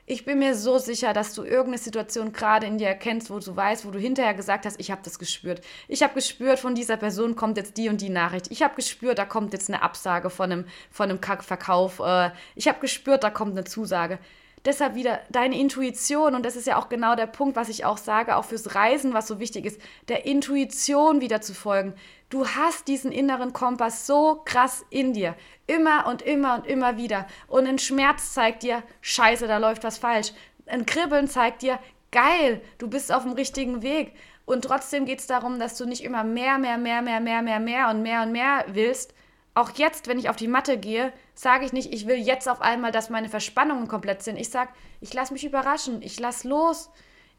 ich 0.05 0.25
bin 0.25 0.39
mir 0.39 0.53
so 0.55 0.79
sicher, 0.79 1.13
dass 1.13 1.33
du 1.33 1.43
irgendeine 1.43 1.77
Situation 1.77 2.33
gerade 2.33 2.67
in 2.67 2.77
dir 2.77 2.87
erkennst, 2.87 3.29
wo 3.29 3.39
du 3.39 3.55
weißt, 3.55 3.85
wo 3.85 3.91
du 3.91 3.99
hinterher 3.99 4.33
gesagt 4.33 4.65
hast, 4.65 4.79
ich 4.79 4.91
habe 4.91 5.01
das 5.03 5.17
gespürt. 5.17 5.61
Ich 5.87 6.03
habe 6.03 6.13
gespürt, 6.13 6.59
von 6.59 6.75
dieser 6.75 6.97
Person 6.97 7.35
kommt 7.35 7.57
jetzt 7.57 7.77
die 7.77 7.87
und 7.87 8.01
die 8.01 8.09
Nachricht. 8.09 8.51
Ich 8.51 8.63
habe 8.63 8.75
gespürt, 8.75 9.17
da 9.17 9.25
kommt 9.25 9.53
jetzt 9.53 9.69
eine 9.69 9.81
Absage 9.81 10.29
von 10.29 10.51
einem, 10.51 10.65
von 10.91 11.09
einem 11.09 11.19
Verkauf. 11.21 11.99
Äh, 11.99 12.31
ich 12.55 12.67
habe 12.67 12.79
gespürt, 12.79 13.23
da 13.23 13.29
kommt 13.29 13.51
eine 13.51 13.63
Zusage 13.63 14.19
deshalb 14.65 14.95
wieder 14.95 15.19
deine 15.29 15.59
Intuition, 15.59 16.35
und 16.35 16.45
das 16.45 16.55
ist 16.55 16.67
ja 16.67 16.77
auch 16.77 16.89
genau 16.89 17.15
der 17.15 17.27
Punkt, 17.27 17.55
was 17.55 17.69
ich 17.69 17.85
auch 17.85 17.97
sage, 17.97 18.35
auch 18.35 18.45
fürs 18.45 18.75
Reisen, 18.75 19.13
was 19.13 19.27
so 19.27 19.39
wichtig 19.39 19.65
ist, 19.65 19.81
der 20.07 20.25
Intuition 20.25 21.21
wieder 21.21 21.41
zu 21.41 21.53
folgen. 21.53 21.93
Du 22.29 22.47
hast 22.47 22.87
diesen 22.87 23.11
inneren 23.11 23.53
Kompass 23.53 24.07
so 24.07 24.41
krass 24.45 24.85
in 24.89 25.13
dir. 25.13 25.35
Immer 25.67 26.07
und 26.07 26.21
immer 26.21 26.55
und 26.55 26.67
immer 26.67 26.97
wieder. 26.97 27.27
Und 27.47 27.67
ein 27.67 27.79
Schmerz 27.79 28.33
zeigt 28.33 28.63
dir, 28.63 28.83
scheiße, 29.01 29.47
da 29.47 29.57
läuft 29.57 29.83
was 29.83 29.97
falsch. 29.97 30.33
Ein 30.65 30.85
Kribbeln 30.85 31.27
zeigt 31.27 31.61
dir, 31.61 31.79
geil, 32.11 32.61
du 32.77 32.87
bist 32.89 33.11
auf 33.11 33.23
dem 33.23 33.33
richtigen 33.33 33.81
Weg. 33.81 34.13
Und 34.45 34.65
trotzdem 34.65 35.05
geht 35.05 35.19
es 35.19 35.27
darum, 35.27 35.59
dass 35.59 35.77
du 35.77 35.85
nicht 35.85 36.03
immer 36.03 36.23
mehr, 36.23 36.57
mehr, 36.57 36.77
mehr, 36.77 37.01
mehr, 37.01 37.21
mehr, 37.21 37.41
mehr, 37.41 37.59
mehr 37.59 37.89
und 37.89 38.01
mehr 38.01 38.23
und 38.23 38.31
mehr 38.31 38.65
willst, 38.67 39.13
auch 39.55 39.71
jetzt, 39.71 40.07
wenn 40.07 40.19
ich 40.19 40.29
auf 40.29 40.35
die 40.35 40.47
Matte 40.47 40.77
gehe, 40.77 41.13
sage 41.35 41.65
ich 41.65 41.73
nicht, 41.73 41.93
ich 41.93 42.07
will 42.07 42.17
jetzt 42.17 42.47
auf 42.47 42.61
einmal, 42.61 42.91
dass 42.91 43.09
meine 43.09 43.29
Verspannungen 43.29 43.87
komplett 43.87 44.23
sind. 44.23 44.37
Ich 44.37 44.49
sage, 44.49 44.71
ich 45.01 45.13
lasse 45.13 45.33
mich 45.33 45.45
überraschen, 45.45 46.01
ich 46.01 46.19
lasse 46.19 46.47
los, 46.47 46.89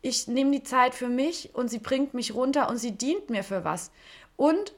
ich 0.02 0.28
nehme 0.28 0.50
die 0.50 0.62
Zeit 0.62 0.94
für 0.94 1.08
mich 1.08 1.54
und 1.54 1.68
sie 1.68 1.78
bringt 1.78 2.14
mich 2.14 2.34
runter 2.34 2.68
und 2.68 2.76
sie 2.76 2.92
dient 2.92 3.30
mir 3.30 3.44
für 3.44 3.64
was. 3.64 3.90
Und 4.36 4.74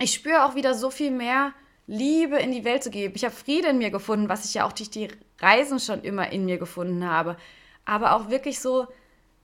ich 0.00 0.14
spüre 0.14 0.44
auch 0.44 0.54
wieder 0.54 0.74
so 0.74 0.90
viel 0.90 1.10
mehr 1.10 1.52
Liebe 1.86 2.36
in 2.36 2.52
die 2.52 2.64
Welt 2.64 2.82
zu 2.82 2.90
geben. 2.90 3.14
Ich 3.16 3.24
habe 3.24 3.34
Friede 3.34 3.68
in 3.68 3.78
mir 3.78 3.90
gefunden, 3.90 4.28
was 4.28 4.44
ich 4.44 4.54
ja 4.54 4.66
auch 4.66 4.72
durch 4.72 4.90
die 4.90 5.08
Reisen 5.40 5.80
schon 5.80 6.02
immer 6.02 6.30
in 6.30 6.44
mir 6.44 6.58
gefunden 6.58 7.08
habe. 7.08 7.36
Aber 7.84 8.14
auch 8.14 8.28
wirklich 8.28 8.60
so, 8.60 8.86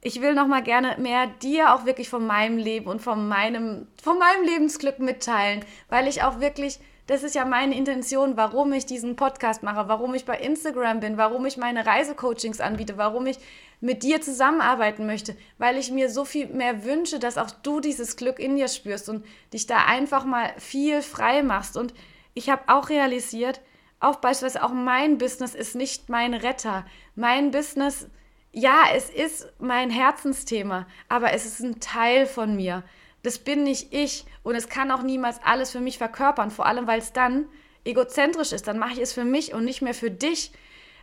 ich 0.02 0.20
will 0.20 0.34
noch 0.34 0.46
mal 0.46 0.62
gerne 0.62 0.96
mehr 0.98 1.26
dir 1.26 1.74
auch 1.74 1.86
wirklich 1.86 2.10
von 2.10 2.26
meinem 2.26 2.58
Leben 2.58 2.86
und 2.86 3.00
von 3.00 3.26
meinem, 3.26 3.86
von 4.02 4.18
meinem 4.18 4.44
Lebensglück 4.44 4.98
mitteilen, 4.98 5.64
weil 5.88 6.06
ich 6.06 6.22
auch 6.22 6.40
wirklich 6.40 6.78
das 7.06 7.22
ist 7.22 7.34
ja 7.34 7.44
meine 7.44 7.76
Intention, 7.76 8.36
warum 8.36 8.72
ich 8.72 8.86
diesen 8.86 9.16
Podcast 9.16 9.62
mache, 9.62 9.88
warum 9.88 10.14
ich 10.14 10.24
bei 10.24 10.38
Instagram 10.38 11.00
bin, 11.00 11.18
warum 11.18 11.44
ich 11.44 11.56
meine 11.56 11.84
Reisecoachings 11.84 12.60
anbiete, 12.60 12.96
warum 12.96 13.26
ich 13.26 13.38
mit 13.80 14.02
dir 14.02 14.22
zusammenarbeiten 14.22 15.04
möchte, 15.04 15.36
weil 15.58 15.76
ich 15.76 15.90
mir 15.90 16.08
so 16.08 16.24
viel 16.24 16.46
mehr 16.46 16.84
wünsche, 16.84 17.18
dass 17.18 17.36
auch 17.36 17.50
du 17.50 17.80
dieses 17.80 18.16
Glück 18.16 18.38
in 18.38 18.56
dir 18.56 18.68
spürst 18.68 19.10
und 19.10 19.26
dich 19.52 19.66
da 19.66 19.84
einfach 19.84 20.24
mal 20.24 20.54
viel 20.58 21.02
frei 21.02 21.42
machst. 21.42 21.76
Und 21.76 21.92
ich 22.32 22.48
habe 22.48 22.62
auch 22.68 22.88
realisiert, 22.88 23.60
auch 24.00 24.16
beispielsweise 24.16 24.64
auch 24.64 24.72
mein 24.72 25.18
Business 25.18 25.54
ist 25.54 25.74
nicht 25.74 26.08
mein 26.08 26.32
Retter. 26.32 26.86
Mein 27.14 27.50
Business, 27.50 28.08
ja, 28.52 28.84
es 28.94 29.10
ist 29.10 29.52
mein 29.58 29.90
Herzensthema, 29.90 30.86
aber 31.10 31.32
es 31.32 31.44
ist 31.44 31.60
ein 31.60 31.80
Teil 31.80 32.26
von 32.26 32.56
mir. 32.56 32.82
Das 33.24 33.38
bin 33.38 33.64
nicht 33.64 33.92
ich 33.92 34.26
und 34.42 34.54
es 34.54 34.68
kann 34.68 34.90
auch 34.90 35.02
niemals 35.02 35.40
alles 35.42 35.70
für 35.70 35.80
mich 35.80 35.96
verkörpern, 35.98 36.50
vor 36.50 36.66
allem 36.66 36.86
weil 36.86 37.00
es 37.00 37.12
dann 37.12 37.46
egozentrisch 37.82 38.52
ist. 38.52 38.68
Dann 38.68 38.78
mache 38.78 38.92
ich 38.92 39.00
es 39.00 39.14
für 39.14 39.24
mich 39.24 39.54
und 39.54 39.64
nicht 39.64 39.80
mehr 39.80 39.94
für 39.94 40.10
dich. 40.10 40.52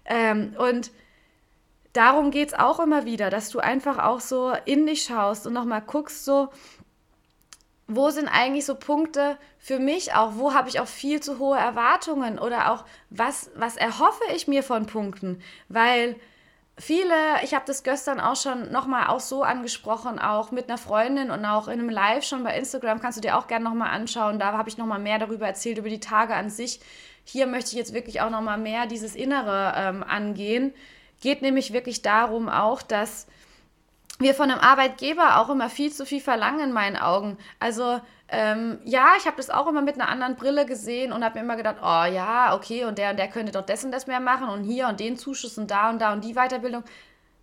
Ähm, 0.06 0.56
und 0.58 0.92
darum 1.94 2.30
geht 2.30 2.50
es 2.50 2.54
auch 2.54 2.80
immer 2.80 3.06
wieder, 3.06 3.32
dass 3.32 3.50
du 3.50 3.60
einfach 3.60 3.98
auch 3.98 4.20
so 4.20 4.54
in 4.66 4.86
dich 4.86 5.04
schaust 5.04 5.48
und 5.48 5.54
nochmal 5.54 5.82
guckst, 5.82 6.24
so, 6.24 6.50
wo 7.88 8.12
sind 8.12 8.28
eigentlich 8.28 8.66
so 8.66 8.76
Punkte 8.76 9.36
für 9.58 9.80
mich 9.80 10.14
auch, 10.14 10.34
wo 10.36 10.54
habe 10.54 10.70
ich 10.70 10.80
auch 10.80 10.88
viel 10.88 11.22
zu 11.22 11.40
hohe 11.40 11.58
Erwartungen 11.58 12.38
oder 12.38 12.72
auch 12.72 12.86
was, 13.10 13.50
was 13.56 13.78
erhoffe 13.78 14.24
ich 14.36 14.48
mir 14.48 14.62
von 14.62 14.86
Punkten, 14.86 15.42
weil 15.70 16.16
viele, 16.82 17.14
ich 17.44 17.54
habe 17.54 17.66
das 17.66 17.84
gestern 17.84 18.20
auch 18.20 18.36
schon 18.36 18.72
nochmal 18.72 19.08
auch 19.08 19.20
so 19.20 19.44
angesprochen, 19.44 20.20
auch 20.20 20.52
mit 20.52 20.68
einer 20.68 20.78
Freundin 20.78 21.32
und 21.32 21.46
auch 21.46 21.68
in 21.68 21.80
einem 21.80 21.90
Live 21.90 22.26
schon 22.26 22.44
bei 22.44 22.58
Instagram, 22.58 23.00
kannst 23.00 23.18
du 23.18 23.22
dir 23.22 23.38
auch 23.38 23.48
gerne 23.48 23.66
nochmal 23.66 23.92
anschauen. 23.92 24.40
Da 24.40 24.54
habe 24.54 24.68
ich 24.68 24.78
nochmal 24.78 25.00
mehr 25.00 25.20
darüber 25.20 25.48
erzählt, 25.48 25.78
über 25.78 25.90
die 25.90 26.00
Tage 26.00 26.34
an 26.34 26.50
sich. 26.50 26.80
Hier 27.24 27.48
möchte 27.48 27.72
ich 27.72 27.78
jetzt 27.78 27.94
wirklich 27.94 28.22
auch 28.22 28.30
nochmal 28.30 28.58
mehr 28.58 28.88
dieses 28.88 29.16
Innere 29.16 29.74
ähm, 29.78 30.04
angehen. 30.04 30.74
Geht 31.22 31.42
nämlich 31.42 31.72
wirklich 31.72 32.02
darum 32.02 32.50
auch, 32.50 32.82
dass 32.82 33.28
wir 34.22 34.34
von 34.34 34.50
einem 34.50 34.60
Arbeitgeber 34.60 35.40
auch 35.40 35.50
immer 35.50 35.70
viel 35.70 35.92
zu 35.92 36.06
viel 36.06 36.22
verlangen 36.22 36.62
in 36.62 36.72
meinen 36.72 36.98
Augen. 36.98 37.38
Also 37.60 38.00
ähm, 38.30 38.80
ja, 38.86 39.14
ich 39.18 39.26
habe 39.26 39.38
das 39.38 39.50
auch 39.50 39.68
immer 39.68 39.82
mit 39.82 39.96
einer 39.96 40.08
anderen 40.08 40.36
Brille 40.36 40.66
gesehen 40.66 41.12
und 41.12 41.24
habe 41.24 41.40
mir 41.40 41.44
immer 41.44 41.58
gedacht, 41.58 41.78
oh 41.82 42.06
ja, 42.14 42.56
okay, 42.56 42.86
und 42.86 42.98
der 42.98 43.12
und 43.12 43.20
der 43.20 43.28
könnte 43.28 43.52
doch 43.52 43.66
das 43.66 43.84
und 43.84 43.92
das 43.92 44.08
mehr 44.08 44.22
machen 44.22 44.48
und 44.48 44.64
hier 44.64 44.88
und 44.88 45.00
den 45.00 45.18
Zuschuss 45.18 45.58
und 45.58 45.70
da 45.70 45.90
und 45.90 46.02
da 46.02 46.14
und 46.14 46.24
die 46.24 46.34
Weiterbildung. 46.34 46.84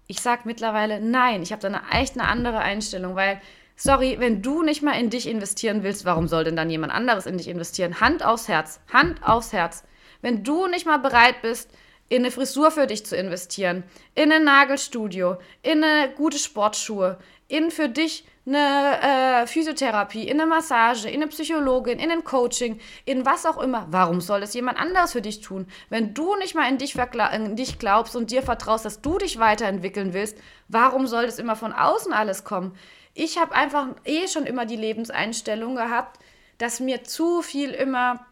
Ich 0.07 0.21
sage 0.21 0.43
mittlerweile 0.45 1.01
nein, 1.01 1.43
ich 1.43 1.53
habe 1.53 1.61
da 1.61 1.69
eine, 1.69 1.83
echt 1.93 2.19
eine 2.19 2.27
andere 2.27 2.59
Einstellung, 2.61 3.15
weil, 3.17 3.41
sorry, 3.77 4.17
wenn 4.19 4.41
du 4.41 4.63
nicht 4.63 4.83
mal 4.83 4.99
in 4.99 5.11
dich 5.11 5.29
investieren 5.29 5.83
willst, 5.83 6.07
warum 6.07 6.27
soll 6.27 6.45
denn 6.45 6.57
dann 6.57 6.71
jemand 6.71 6.95
anderes 6.95 7.27
in 7.27 7.37
dich 7.37 7.49
investieren? 7.49 8.01
Hand 8.01 8.25
aufs 8.25 8.49
Herz, 8.49 8.81
Hand 8.91 9.23
aufs 9.23 9.53
Herz. 9.53 9.85
Wenn 10.23 10.43
du 10.43 10.67
nicht 10.69 10.87
mal 10.87 10.99
bereit 10.99 11.43
bist, 11.43 11.71
in 12.09 12.23
eine 12.23 12.31
Frisur 12.31 12.71
für 12.71 12.87
dich 12.87 13.05
zu 13.05 13.17
investieren, 13.17 13.85
in 14.15 14.33
ein 14.33 14.45
Nagelstudio, 14.45 15.37
in 15.63 15.85
eine 15.85 16.13
gute 16.15 16.39
Sportschuhe, 16.39 17.19
in 17.49 17.71
für 17.71 17.89
dich 17.89 18.25
eine 18.47 19.43
äh, 19.43 19.47
Physiotherapie, 19.47 20.27
in 20.27 20.41
eine 20.41 20.49
Massage, 20.49 21.09
in 21.09 21.17
eine 21.17 21.29
Psychologin, 21.29 21.99
in 21.99 22.11
ein 22.11 22.25
Coaching, 22.25 22.81
in 23.05 23.27
was 23.27 23.45
auch 23.45 23.59
immer. 23.59 23.87
Warum 23.91 24.21
soll 24.23 24.43
es 24.43 24.55
jemand 24.55 24.79
anderes 24.79 25.13
für 25.13 25.21
dich 25.21 25.41
tun? 25.41 25.67
Wenn 25.91 26.15
du 26.15 26.35
nicht 26.37 26.55
mal 26.55 26.69
in 26.69 26.79
dich, 26.79 26.97
in 27.35 27.57
dich 27.57 27.79
glaubst 27.79 28.17
und 28.17 28.31
dir 28.31 28.43
vertraust, 28.43 28.87
dass 28.87 29.03
du 29.03 29.19
dich 29.19 29.39
weiterentwickeln 29.39 30.15
willst, 30.15 30.39
warum 30.69 31.07
soll 31.07 31.27
das 31.27 31.39
immer 31.39 31.57
von 31.57 31.73
außen 31.73 32.13
alles 32.13 32.45
kommen? 32.45 32.75
Ich 33.13 33.39
habe 33.39 33.55
einfach 33.55 33.89
eh 34.05 34.29
schon 34.29 34.47
immer 34.47 34.65
die 34.65 34.77
Lebenseinstellung 34.77 35.75
gehabt, 35.75 36.19
dass 36.57 36.81
mir 36.81 37.05
zu 37.05 37.43
viel 37.43 37.71
immer 37.71 38.27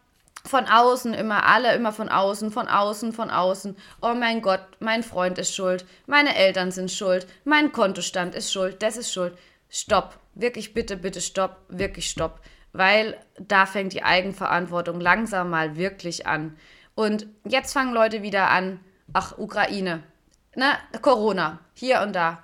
von 0.47 0.65
außen, 0.65 1.13
immer 1.13 1.45
alle, 1.45 1.73
immer 1.75 1.91
von 1.91 2.09
außen, 2.09 2.51
von 2.51 2.67
außen, 2.67 3.13
von 3.13 3.29
außen. 3.29 3.77
Oh 4.01 4.13
mein 4.13 4.41
Gott, 4.41 4.61
mein 4.79 5.03
Freund 5.03 5.37
ist 5.37 5.53
schuld, 5.53 5.85
meine 6.05 6.35
Eltern 6.35 6.71
sind 6.71 6.91
schuld, 6.91 7.27
mein 7.43 7.71
Kontostand 7.71 8.35
ist 8.35 8.51
schuld, 8.51 8.81
das 8.81 8.97
ist 8.97 9.11
schuld. 9.11 9.37
Stopp, 9.69 10.17
wirklich 10.33 10.73
bitte, 10.73 10.97
bitte 10.97 11.21
stopp, 11.21 11.57
wirklich 11.67 12.09
stopp, 12.09 12.39
weil 12.73 13.17
da 13.39 13.65
fängt 13.65 13.93
die 13.93 14.03
Eigenverantwortung 14.03 14.99
langsam 14.99 15.49
mal 15.49 15.75
wirklich 15.75 16.25
an. 16.25 16.57
Und 16.95 17.27
jetzt 17.45 17.73
fangen 17.73 17.93
Leute 17.93 18.23
wieder 18.23 18.49
an, 18.49 18.79
ach, 19.13 19.37
Ukraine, 19.37 20.03
ne, 20.55 20.71
Corona, 21.01 21.59
hier 21.73 22.01
und 22.01 22.15
da. 22.15 22.43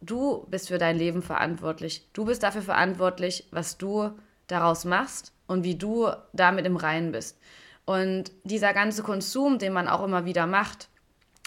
Du 0.00 0.44
bist 0.50 0.68
für 0.68 0.78
dein 0.78 0.98
Leben 0.98 1.22
verantwortlich. 1.22 2.08
Du 2.12 2.24
bist 2.24 2.42
dafür 2.42 2.62
verantwortlich, 2.62 3.46
was 3.52 3.78
du 3.78 4.10
daraus 4.48 4.84
machst 4.84 5.32
und 5.52 5.64
wie 5.64 5.76
du 5.76 6.08
damit 6.32 6.66
im 6.66 6.76
Reinen 6.76 7.12
bist. 7.12 7.38
Und 7.84 8.32
dieser 8.44 8.72
ganze 8.72 9.02
Konsum, 9.02 9.58
den 9.58 9.72
man 9.72 9.88
auch 9.88 10.02
immer 10.04 10.24
wieder 10.24 10.46
macht, 10.46 10.88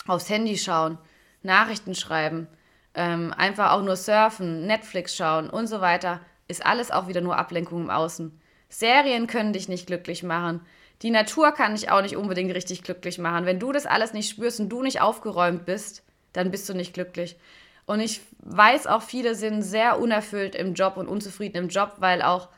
aufs 0.07 0.29
Handy 0.29 0.57
schauen, 0.57 0.97
Nachrichten 1.43 1.95
schreiben, 1.95 2.47
ähm, 2.93 3.33
einfach 3.35 3.71
auch 3.71 3.81
nur 3.81 3.95
surfen, 3.95 4.65
Netflix 4.67 5.15
schauen 5.15 5.49
und 5.49 5.67
so 5.67 5.81
weiter, 5.81 6.21
ist 6.47 6.65
alles 6.65 6.91
auch 6.91 7.07
wieder 7.07 7.21
nur 7.21 7.37
Ablenkung 7.37 7.83
im 7.83 7.89
Außen. 7.89 8.39
Serien 8.69 9.27
können 9.27 9.53
dich 9.53 9.67
nicht 9.67 9.87
glücklich 9.87 10.23
machen. 10.23 10.61
Die 11.01 11.11
Natur 11.11 11.51
kann 11.51 11.75
dich 11.75 11.91
auch 11.91 12.01
nicht 12.01 12.15
unbedingt 12.15 12.53
richtig 12.53 12.83
glücklich 12.83 13.17
machen. 13.17 13.45
Wenn 13.45 13.59
du 13.59 13.71
das 13.71 13.85
alles 13.85 14.13
nicht 14.13 14.29
spürst 14.29 14.59
und 14.59 14.69
du 14.69 14.81
nicht 14.81 15.01
aufgeräumt 15.01 15.65
bist, 15.65 16.03
dann 16.33 16.51
bist 16.51 16.67
du 16.69 16.73
nicht 16.73 16.93
glücklich. 16.93 17.37
Und 17.85 17.99
ich 17.99 18.21
weiß 18.39 18.87
auch, 18.87 19.01
viele 19.01 19.35
sind 19.35 19.61
sehr 19.61 19.99
unerfüllt 19.99 20.55
im 20.55 20.73
Job 20.73 20.97
und 20.97 21.07
unzufrieden 21.07 21.57
im 21.57 21.69
Job, 21.69 21.95
weil 21.97 22.21
auch, 22.21 22.49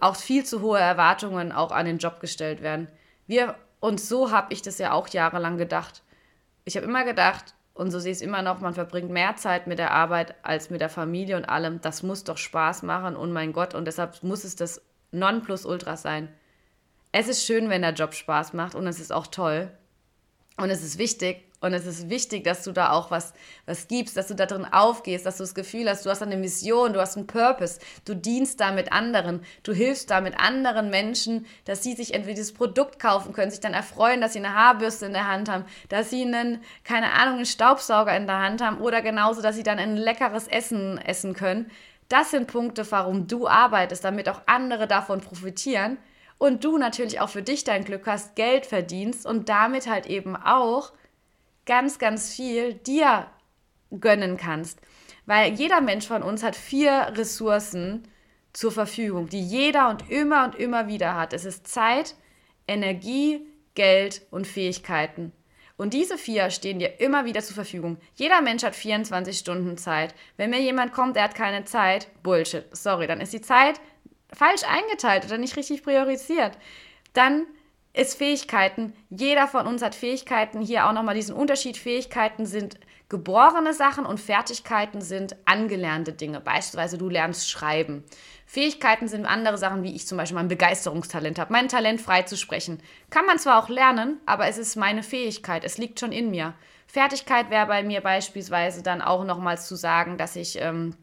auch 0.00 0.16
viel 0.16 0.44
zu 0.44 0.60
hohe 0.60 0.78
Erwartungen 0.78 1.52
auch 1.52 1.72
an 1.72 1.86
den 1.86 1.98
Job 1.98 2.20
gestellt 2.20 2.62
werden. 2.62 2.88
Wir, 3.26 3.56
und 3.80 4.00
so 4.00 4.30
habe 4.30 4.52
ich 4.52 4.62
das 4.62 4.78
ja 4.78 4.92
auch 4.92 5.08
jahrelang 5.08 5.58
gedacht. 5.58 6.02
Ich 6.64 6.76
habe 6.76 6.86
immer 6.86 7.04
gedacht, 7.04 7.54
und 7.74 7.90
so 7.90 7.98
sehe 7.98 8.12
ich 8.12 8.18
es 8.18 8.22
immer 8.22 8.42
noch, 8.42 8.60
man 8.60 8.74
verbringt 8.74 9.10
mehr 9.10 9.34
Zeit 9.36 9.66
mit 9.66 9.78
der 9.78 9.90
Arbeit 9.90 10.36
als 10.42 10.70
mit 10.70 10.80
der 10.80 10.88
Familie 10.88 11.36
und 11.36 11.44
allem. 11.44 11.80
Das 11.80 12.02
muss 12.02 12.22
doch 12.22 12.38
Spaß 12.38 12.84
machen 12.84 13.16
und 13.16 13.32
mein 13.32 13.52
Gott, 13.52 13.74
und 13.74 13.86
deshalb 13.86 14.22
muss 14.22 14.44
es 14.44 14.54
das 14.54 14.80
Nonplusultra 15.10 15.96
sein. 15.96 16.28
Es 17.10 17.28
ist 17.28 17.44
schön, 17.44 17.68
wenn 17.70 17.82
der 17.82 17.92
Job 17.92 18.14
Spaß 18.14 18.52
macht 18.52 18.74
und 18.74 18.86
es 18.86 19.00
ist 19.00 19.12
auch 19.12 19.26
toll. 19.26 19.70
Und 20.56 20.70
es 20.70 20.82
ist 20.82 20.98
wichtig, 20.98 21.44
und 21.64 21.72
es 21.72 21.86
ist 21.86 22.10
wichtig, 22.10 22.44
dass 22.44 22.62
du 22.62 22.72
da 22.72 22.90
auch 22.90 23.10
was, 23.10 23.32
was 23.64 23.88
gibst, 23.88 24.16
dass 24.16 24.28
du 24.28 24.34
da 24.34 24.44
drin 24.44 24.66
aufgehst, 24.70 25.24
dass 25.24 25.38
du 25.38 25.42
das 25.42 25.54
Gefühl 25.54 25.88
hast, 25.88 26.04
du 26.04 26.10
hast 26.10 26.22
eine 26.22 26.36
Mission, 26.36 26.92
du 26.92 27.00
hast 27.00 27.16
einen 27.16 27.26
Purpose, 27.26 27.80
du 28.04 28.14
dienst 28.14 28.60
da 28.60 28.70
mit 28.70 28.92
anderen, 28.92 29.40
du 29.62 29.72
hilfst 29.72 30.10
da 30.10 30.20
mit 30.20 30.38
anderen 30.38 30.90
Menschen, 30.90 31.46
dass 31.64 31.82
sie 31.82 31.94
sich 31.94 32.12
entweder 32.12 32.34
dieses 32.34 32.52
Produkt 32.52 32.98
kaufen 32.98 33.32
können, 33.32 33.50
sich 33.50 33.60
dann 33.60 33.72
erfreuen, 33.72 34.20
dass 34.20 34.34
sie 34.34 34.40
eine 34.40 34.54
Haarbürste 34.54 35.06
in 35.06 35.14
der 35.14 35.26
Hand 35.26 35.48
haben, 35.48 35.64
dass 35.88 36.10
sie 36.10 36.22
einen, 36.22 36.62
keine 36.84 37.12
Ahnung, 37.12 37.36
einen 37.36 37.46
Staubsauger 37.46 38.14
in 38.14 38.26
der 38.26 38.40
Hand 38.40 38.62
haben 38.62 38.78
oder 38.78 39.00
genauso, 39.00 39.40
dass 39.40 39.56
sie 39.56 39.62
dann 39.62 39.78
ein 39.78 39.96
leckeres 39.96 40.46
Essen 40.48 40.98
essen 40.98 41.32
können. 41.32 41.70
Das 42.10 42.30
sind 42.30 42.46
Punkte, 42.46 42.86
warum 42.90 43.26
du 43.26 43.48
arbeitest, 43.48 44.04
damit 44.04 44.28
auch 44.28 44.42
andere 44.44 44.86
davon 44.86 45.22
profitieren 45.22 45.96
und 46.36 46.62
du 46.62 46.76
natürlich 46.76 47.20
auch 47.20 47.30
für 47.30 47.42
dich 47.42 47.64
dein 47.64 47.84
Glück 47.84 48.06
hast, 48.06 48.36
Geld 48.36 48.66
verdienst 48.66 49.24
und 49.24 49.48
damit 49.48 49.88
halt 49.88 50.04
eben 50.04 50.36
auch 50.36 50.92
ganz, 51.66 51.98
ganz 51.98 52.34
viel 52.34 52.74
dir 52.74 53.26
gönnen 54.00 54.36
kannst. 54.36 54.80
Weil 55.26 55.54
jeder 55.54 55.80
Mensch 55.80 56.06
von 56.06 56.22
uns 56.22 56.42
hat 56.42 56.56
vier 56.56 57.12
Ressourcen 57.16 58.06
zur 58.52 58.72
Verfügung, 58.72 59.28
die 59.28 59.42
jeder 59.42 59.88
und 59.88 60.10
immer 60.10 60.44
und 60.44 60.54
immer 60.54 60.86
wieder 60.86 61.14
hat. 61.14 61.32
Es 61.32 61.44
ist 61.44 61.66
Zeit, 61.66 62.14
Energie, 62.68 63.46
Geld 63.74 64.22
und 64.30 64.46
Fähigkeiten. 64.46 65.32
Und 65.76 65.92
diese 65.92 66.18
vier 66.18 66.50
stehen 66.50 66.78
dir 66.78 67.00
immer 67.00 67.24
wieder 67.24 67.42
zur 67.42 67.56
Verfügung. 67.56 67.98
Jeder 68.14 68.40
Mensch 68.42 68.62
hat 68.62 68.76
24 68.76 69.36
Stunden 69.36 69.76
Zeit. 69.76 70.14
Wenn 70.36 70.50
mir 70.50 70.60
jemand 70.60 70.92
kommt, 70.92 71.16
der 71.16 71.24
hat 71.24 71.34
keine 71.34 71.64
Zeit, 71.64 72.08
Bullshit, 72.22 72.64
sorry, 72.70 73.08
dann 73.08 73.20
ist 73.20 73.32
die 73.32 73.40
Zeit 73.40 73.80
falsch 74.32 74.62
eingeteilt 74.68 75.24
oder 75.24 75.38
nicht 75.38 75.56
richtig 75.56 75.82
priorisiert. 75.82 76.56
Dann 77.12 77.46
ist 77.94 78.18
Fähigkeiten. 78.18 78.92
Jeder 79.08 79.46
von 79.46 79.68
uns 79.68 79.80
hat 79.80 79.94
Fähigkeiten. 79.94 80.60
Hier 80.60 80.86
auch 80.86 80.92
nochmal 80.92 81.14
diesen 81.14 81.34
Unterschied. 81.34 81.76
Fähigkeiten 81.76 82.44
sind 82.44 82.78
geborene 83.08 83.72
Sachen 83.72 84.04
und 84.04 84.18
Fertigkeiten 84.18 85.00
sind 85.00 85.36
angelernte 85.44 86.12
Dinge. 86.12 86.40
Beispielsweise 86.40 86.98
du 86.98 87.08
lernst 87.08 87.48
schreiben. 87.48 88.02
Fähigkeiten 88.46 89.06
sind 89.06 89.26
andere 89.26 89.58
Sachen, 89.58 89.84
wie 89.84 89.94
ich 89.94 90.08
zum 90.08 90.18
Beispiel 90.18 90.36
mein 90.36 90.48
Begeisterungstalent 90.48 91.38
habe. 91.38 91.52
Mein 91.52 91.68
Talent 91.68 92.00
frei 92.00 92.22
zu 92.22 92.36
sprechen. 92.36 92.82
Kann 93.10 93.26
man 93.26 93.38
zwar 93.38 93.62
auch 93.62 93.68
lernen, 93.68 94.20
aber 94.26 94.48
es 94.48 94.58
ist 94.58 94.74
meine 94.74 95.04
Fähigkeit. 95.04 95.62
Es 95.62 95.78
liegt 95.78 96.00
schon 96.00 96.12
in 96.12 96.30
mir. 96.30 96.54
Fertigkeit 96.88 97.48
wäre 97.50 97.66
bei 97.66 97.84
mir 97.84 98.00
beispielsweise 98.00 98.82
dann 98.82 99.02
auch 99.02 99.24
nochmals 99.24 99.68
zu 99.68 99.76
sagen, 99.76 100.18
dass 100.18 100.34
ich 100.34 100.60
ähm, 100.60 100.96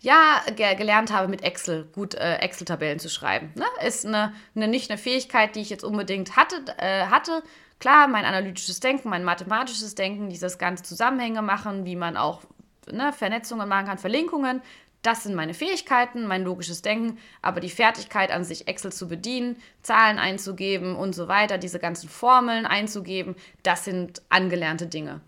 ja, 0.00 0.42
ge 0.56 0.74
gelernt 0.76 1.12
habe, 1.12 1.28
mit 1.28 1.42
Excel 1.42 1.84
gut 1.84 2.14
äh, 2.14 2.36
Excel-Tabellen 2.36 2.98
zu 2.98 3.08
schreiben. 3.08 3.52
Ne? 3.54 3.64
Ist 3.86 4.06
eine, 4.06 4.32
eine, 4.54 4.68
nicht 4.68 4.90
eine 4.90 4.98
Fähigkeit, 4.98 5.54
die 5.54 5.60
ich 5.60 5.70
jetzt 5.70 5.84
unbedingt 5.84 6.36
hatte, 6.36 6.56
äh, 6.78 7.06
hatte. 7.06 7.42
Klar, 7.78 8.08
mein 8.08 8.24
analytisches 8.24 8.80
Denken, 8.80 9.08
mein 9.08 9.24
mathematisches 9.24 9.94
Denken, 9.94 10.28
dieses 10.28 10.58
ganze 10.58 10.84
Zusammenhänge 10.84 11.42
machen, 11.42 11.84
wie 11.84 11.96
man 11.96 12.16
auch 12.16 12.42
ne, 12.90 13.12
Vernetzungen 13.12 13.68
machen 13.68 13.86
kann, 13.86 13.98
Verlinkungen. 13.98 14.62
Das 15.02 15.22
sind 15.22 15.34
meine 15.34 15.54
Fähigkeiten, 15.54 16.26
mein 16.26 16.44
logisches 16.44 16.82
Denken, 16.82 17.18
aber 17.40 17.60
die 17.60 17.70
Fertigkeit 17.70 18.30
an 18.30 18.44
sich, 18.44 18.68
Excel 18.68 18.92
zu 18.92 19.08
bedienen, 19.08 19.56
Zahlen 19.82 20.18
einzugeben 20.18 20.94
und 20.94 21.14
so 21.14 21.26
weiter, 21.26 21.56
diese 21.56 21.78
ganzen 21.78 22.10
Formeln 22.10 22.66
einzugeben, 22.66 23.34
das 23.62 23.84
sind 23.86 24.20
angelernte 24.28 24.86
Dinge. 24.86 25.22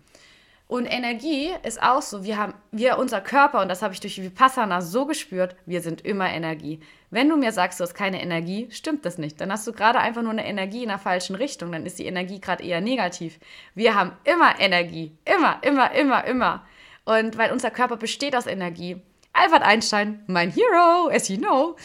Und 0.73 0.87
Energie 0.87 1.51
ist 1.61 1.83
auch 1.83 2.01
so, 2.01 2.23
wir 2.23 2.35
haben, 2.39 2.55
wir, 2.71 2.97
unser 2.97 3.21
Körper, 3.21 3.61
und 3.61 3.69
das 3.69 3.83
habe 3.83 3.93
ich 3.93 3.99
durch 3.99 4.19
Vipassana 4.19 4.81
so 4.81 5.05
gespürt, 5.05 5.55
wir 5.67 5.81
sind 5.81 6.01
immer 6.01 6.27
Energie. 6.31 6.79
Wenn 7.11 7.29
du 7.29 7.37
mir 7.37 7.51
sagst, 7.51 7.79
du 7.79 7.83
hast 7.83 7.93
keine 7.93 8.19
Energie, 8.19 8.67
stimmt 8.71 9.05
das 9.05 9.19
nicht. 9.19 9.39
Dann 9.39 9.51
hast 9.51 9.67
du 9.67 9.71
gerade 9.71 9.99
einfach 9.99 10.23
nur 10.23 10.31
eine 10.31 10.47
Energie 10.47 10.81
in 10.81 10.89
der 10.89 10.97
falschen 10.97 11.35
Richtung, 11.35 11.71
dann 11.71 11.85
ist 11.85 11.99
die 11.99 12.07
Energie 12.07 12.41
gerade 12.41 12.63
eher 12.63 12.81
negativ. 12.81 13.39
Wir 13.75 13.93
haben 13.93 14.13
immer 14.23 14.59
Energie. 14.59 15.15
Immer, 15.25 15.59
immer, 15.61 15.91
immer, 15.91 16.25
immer. 16.25 16.65
Und 17.05 17.37
weil 17.37 17.51
unser 17.51 17.69
Körper 17.69 17.97
besteht 17.97 18.35
aus 18.35 18.47
Energie. 18.47 18.99
Albert 19.31 19.61
Einstein, 19.61 20.23
mein 20.25 20.49
Hero, 20.49 21.07
as 21.09 21.29
you 21.29 21.37
know, 21.37 21.75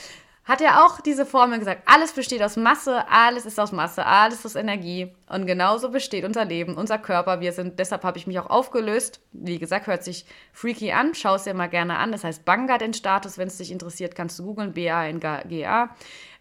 hat 0.48 0.62
er 0.62 0.86
auch 0.86 1.02
diese 1.02 1.26
Formel 1.26 1.58
gesagt, 1.58 1.82
alles 1.84 2.12
besteht 2.12 2.42
aus 2.42 2.56
Masse, 2.56 3.06
alles 3.10 3.44
ist 3.44 3.60
aus 3.60 3.70
Masse, 3.70 4.06
alles 4.06 4.46
ist 4.46 4.56
Energie. 4.56 5.12
Und 5.28 5.46
genauso 5.46 5.90
besteht 5.90 6.24
unser 6.24 6.46
Leben, 6.46 6.74
unser 6.74 6.96
Körper. 6.96 7.40
Wir 7.40 7.52
sind, 7.52 7.78
deshalb 7.78 8.02
habe 8.02 8.16
ich 8.16 8.26
mich 8.26 8.38
auch 8.38 8.48
aufgelöst. 8.48 9.20
Wie 9.32 9.58
gesagt, 9.58 9.86
hört 9.86 10.02
sich 10.02 10.24
freaky 10.54 10.92
an, 10.92 11.14
schau 11.14 11.34
es 11.34 11.44
dir 11.44 11.52
mal 11.52 11.66
gerne 11.66 11.98
an. 11.98 12.12
Das 12.12 12.24
heißt 12.24 12.46
Banga 12.46 12.78
den 12.78 12.94
Status, 12.94 13.36
wenn 13.36 13.48
es 13.48 13.58
dich 13.58 13.70
interessiert, 13.70 14.14
kannst 14.14 14.38
du 14.38 14.44
googeln, 14.44 14.72
B-A-N-G-A. 14.72 15.94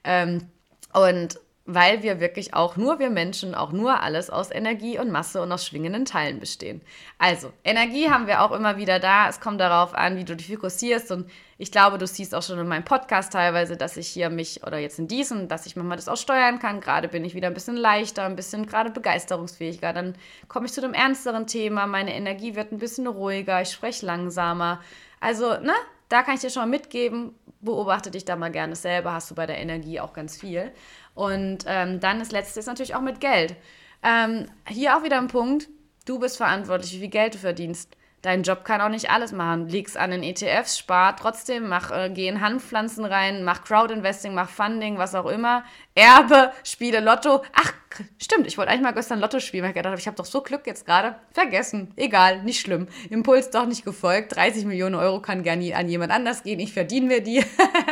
Ähm, 0.05 0.47
und 0.93 1.37
weil 1.67 2.01
wir 2.01 2.21
wirklich 2.21 2.53
auch 2.53 2.77
nur 2.77 2.97
wir 2.97 3.09
Menschen, 3.09 3.53
auch 3.53 3.73
nur 3.73 4.01
alles 4.01 4.29
aus 4.29 4.51
Energie 4.51 4.97
und 4.97 5.11
Masse 5.11 5.41
und 5.41 5.51
aus 5.51 5.65
schwingenden 5.65 6.05
Teilen 6.05 6.39
bestehen. 6.39 6.81
Also, 7.17 7.51
Energie 7.65 8.09
haben 8.09 8.25
wir 8.25 8.41
auch 8.41 8.53
immer 8.53 8.77
wieder 8.77 8.99
da. 8.99 9.27
Es 9.27 9.41
kommt 9.41 9.59
darauf 9.59 9.93
an, 9.93 10.15
wie 10.15 10.23
du 10.23 10.35
dich 10.35 10.47
fokussierst 10.47 11.11
und 11.11 11.29
ich 11.57 11.71
glaube, 11.71 11.97
du 11.97 12.07
siehst 12.07 12.33
auch 12.33 12.41
schon 12.41 12.57
in 12.57 12.67
meinem 12.67 12.85
Podcast 12.85 13.33
teilweise, 13.33 13.75
dass 13.75 13.97
ich 13.97 14.07
hier 14.07 14.29
mich 14.29 14.63
oder 14.63 14.77
jetzt 14.77 14.97
in 14.97 15.09
diesem, 15.09 15.49
dass 15.49 15.65
ich 15.65 15.75
manchmal 15.75 15.97
das 15.97 16.07
auch 16.07 16.15
steuern 16.15 16.59
kann. 16.59 16.79
Gerade 16.79 17.09
bin 17.09 17.25
ich 17.25 17.35
wieder 17.35 17.47
ein 17.47 17.53
bisschen 17.53 17.75
leichter, 17.75 18.23
ein 18.23 18.37
bisschen 18.37 18.65
gerade 18.65 18.89
begeisterungsfähiger. 18.89 19.91
Dann 19.91 20.15
komme 20.47 20.67
ich 20.67 20.73
zu 20.73 20.81
einem 20.81 20.93
ernsteren 20.93 21.47
Thema. 21.47 21.85
Meine 21.85 22.15
Energie 22.15 22.55
wird 22.55 22.71
ein 22.71 22.79
bisschen 22.79 23.07
ruhiger. 23.07 23.61
Ich 23.61 23.71
spreche 23.71 24.05
langsamer. 24.05 24.79
Also, 25.19 25.59
ne? 25.59 25.73
Da 26.09 26.23
kann 26.23 26.35
ich 26.35 26.41
dir 26.41 26.49
schon 26.49 26.61
mal 26.61 26.69
mitgeben, 26.69 27.35
beobachte 27.59 28.11
dich 28.11 28.23
da 28.23 28.37
mal 28.37 28.51
gerne 28.51 28.77
selber, 28.77 29.11
hast 29.11 29.29
du 29.29 29.35
bei 29.35 29.45
der 29.45 29.57
Energie 29.57 29.99
auch 29.99 30.13
ganz 30.13 30.37
viel. 30.37 30.71
Und 31.17 31.65
ähm, 31.65 31.99
dann 31.99 32.19
das 32.19 32.31
Letzte 32.31 32.59
ist 32.59 32.67
natürlich 32.67 32.93
auch 32.93 33.01
mit 33.01 33.19
Geld. 33.19 33.55
Ähm, 34.03 34.45
hier 34.67 34.95
auch 34.95 35.03
wieder 35.03 35.17
ein 35.17 35.29
Punkt, 35.29 35.67
du 36.05 36.19
bist 36.19 36.37
verantwortlich, 36.37 36.93
wie 36.93 36.99
viel 36.99 37.07
Geld 37.07 37.33
du 37.33 37.39
verdienst. 37.39 37.97
Dein 38.21 38.43
Job 38.43 38.63
kann 38.63 38.81
auch 38.81 38.89
nicht 38.89 39.09
alles 39.09 39.31
machen. 39.31 39.67
Liegst 39.67 39.97
an 39.97 40.11
den 40.11 40.21
ETFs, 40.21 40.77
spar 40.77 41.15
trotzdem, 41.15 41.69
mach, 41.69 41.89
äh, 41.89 42.11
geh 42.13 42.27
in 42.27 42.41
Handpflanzen 42.41 43.03
rein, 43.03 43.43
mach 43.43 43.63
Crowdinvesting, 43.63 44.35
mach 44.35 44.49
Funding, 44.49 44.99
was 44.99 45.15
auch 45.15 45.25
immer. 45.25 45.63
Erbe, 45.95 46.51
spiele 46.63 46.99
Lotto. 46.99 47.41
Ach, 47.53 47.73
stimmt, 48.21 48.45
ich 48.45 48.59
wollte 48.59 48.71
eigentlich 48.71 48.83
mal 48.83 48.91
gestern 48.91 49.19
Lotto 49.19 49.39
spielen, 49.39 49.63
weil 49.63 49.71
ich 49.71 49.75
gedacht 49.75 49.91
habe, 49.91 49.99
ich 49.99 50.07
habe 50.07 50.17
doch 50.17 50.25
so 50.25 50.41
Glück 50.41 50.67
jetzt 50.67 50.85
gerade. 50.85 51.15
Vergessen. 51.31 51.93
Egal, 51.95 52.43
nicht 52.43 52.59
schlimm. 52.59 52.87
Impuls 53.09 53.49
doch 53.49 53.65
nicht 53.65 53.83
gefolgt. 53.83 54.35
30 54.35 54.65
Millionen 54.65 54.95
Euro 54.95 55.19
kann 55.19 55.41
gerne 55.41 55.75
an 55.75 55.89
jemand 55.89 56.11
anders 56.11 56.43
gehen. 56.43 56.59
Ich 56.59 56.73
verdiene 56.73 57.07
mir 57.07 57.21
die. 57.21 57.43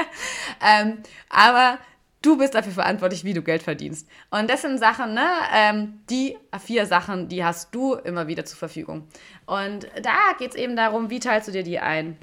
ähm, 0.63 0.99
aber 1.29 1.79
du 2.25 2.37
bist 2.37 2.55
dafür 2.55 2.73
verantwortlich, 2.73 3.23
wie 3.23 3.33
du 3.33 3.41
Geld 3.41 3.63
verdienst. 3.63 4.07
Und 4.31 4.49
das 4.49 4.61
sind 4.61 4.79
Sachen, 4.79 5.13
ne, 5.13 5.27
ähm, 5.53 6.01
die 6.09 6.37
vier 6.63 6.85
Sachen, 6.85 7.27
die 7.27 7.43
hast 7.43 7.73
du 7.73 7.93
immer 7.93 8.27
wieder 8.27 8.45
zur 8.45 8.57
Verfügung. 8.57 9.07
Und 9.45 9.87
da 10.01 10.33
geht 10.39 10.51
es 10.51 10.55
eben 10.55 10.75
darum, 10.75 11.09
wie 11.09 11.19
teilst 11.19 11.47
du 11.47 11.51
dir 11.51 11.63
die 11.63 11.79
ein? 11.79 12.17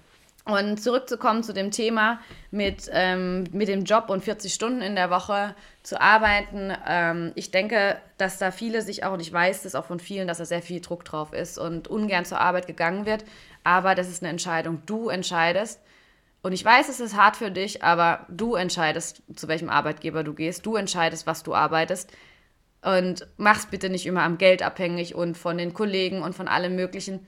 Und 0.45 0.83
zurückzukommen 0.83 1.45
zu 1.45 1.53
dem 1.53 1.71
Thema 1.71 2.19
mit, 2.51 2.91
ähm, 2.93 3.45
mit 3.53 3.69
dem 3.69 3.85
Job 3.85 4.11
und 4.11 4.25
40 4.25 4.53
Stunden 4.53 4.83
in 4.83 4.97
der 4.97 5.09
Woche 5.09 5.55
zu 5.85 6.01
arbeiten. 6.01 6.73
Ähm, 6.85 7.31
ich 7.37 7.53
denke, 7.53 7.97
dass 8.19 8.39
da 8.39 8.51
viele 8.51 8.83
sich 8.83 9.05
auch, 9.05 9.13
und 9.13 9.21
ich 9.21 9.33
weiß 9.33 9.63
das 9.63 9.77
auch 9.77 9.85
von 9.85 10.01
vielen, 10.01 10.27
dass 10.27 10.39
da 10.39 10.45
sehr 10.45 10.63
viel 10.63 10.81
Druck 10.81 11.05
drauf 11.05 11.33
ist 11.33 11.59
und 11.59 11.87
ungern 11.87 12.25
zur 12.25 12.41
Arbeit 12.41 12.67
gegangen 12.67 13.07
wird. 13.07 13.25
Aber 13.63 13.95
das 13.95 14.09
ist 14.09 14.23
eine 14.23 14.31
Entscheidung. 14.31 14.83
Du 14.85 15.11
entscheidest. 15.11 15.81
Und 16.43 16.53
ich 16.53 16.65
weiß, 16.65 16.89
es 16.89 17.01
ist 17.01 17.17
hart 17.17 17.37
für 17.37 17.53
dich, 17.53 17.85
aber 17.85 18.27
du 18.29 18.57
entscheidest, 18.57 19.23
zu 19.35 19.47
welchem 19.47 19.71
Arbeitgeber 19.71 20.25
du 20.25 20.35
gehst. 20.35 20.67
Du 20.67 20.77
entscheidest, 20.77 21.27
was 21.27 21.45
du 21.45 21.55
arbeitest. 21.55 22.13
Und 22.85 23.29
mach's 23.37 23.67
bitte 23.67 23.89
nicht 23.89 24.07
immer 24.07 24.25
am 24.25 24.39
Geld 24.39 24.61
abhängig 24.61 25.15
und 25.15 25.39
von 25.39 25.57
den 25.57 25.73
Kollegen 25.73 26.23
und 26.23 26.35
von 26.35 26.49
allem 26.49 26.75
Möglichen. 26.75 27.25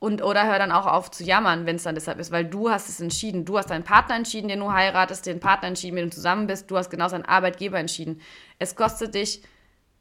Und 0.00 0.22
oder 0.22 0.46
hör 0.46 0.58
dann 0.58 0.72
auch 0.72 0.86
auf 0.86 1.10
zu 1.10 1.22
jammern, 1.22 1.66
wenn 1.66 1.76
es 1.76 1.84
dann 1.84 1.94
deshalb 1.94 2.18
ist, 2.18 2.32
weil 2.32 2.44
du 2.44 2.68
hast 2.68 2.88
es 2.88 3.00
entschieden. 3.00 3.44
Du 3.44 3.58
hast 3.58 3.70
deinen 3.70 3.84
Partner 3.84 4.16
entschieden, 4.16 4.48
den 4.48 4.60
du 4.60 4.72
heiratest, 4.72 5.26
den 5.26 5.40
Partner 5.40 5.68
entschieden, 5.68 5.94
mit 5.94 6.02
dem 6.02 6.10
du 6.10 6.16
zusammen 6.16 6.48
bist. 6.48 6.68
Du 6.70 6.76
hast 6.76 6.90
genau 6.90 7.08
seinen 7.08 7.24
Arbeitgeber 7.24 7.78
entschieden. 7.78 8.20
Es 8.58 8.74
kostet 8.74 9.14
dich 9.14 9.42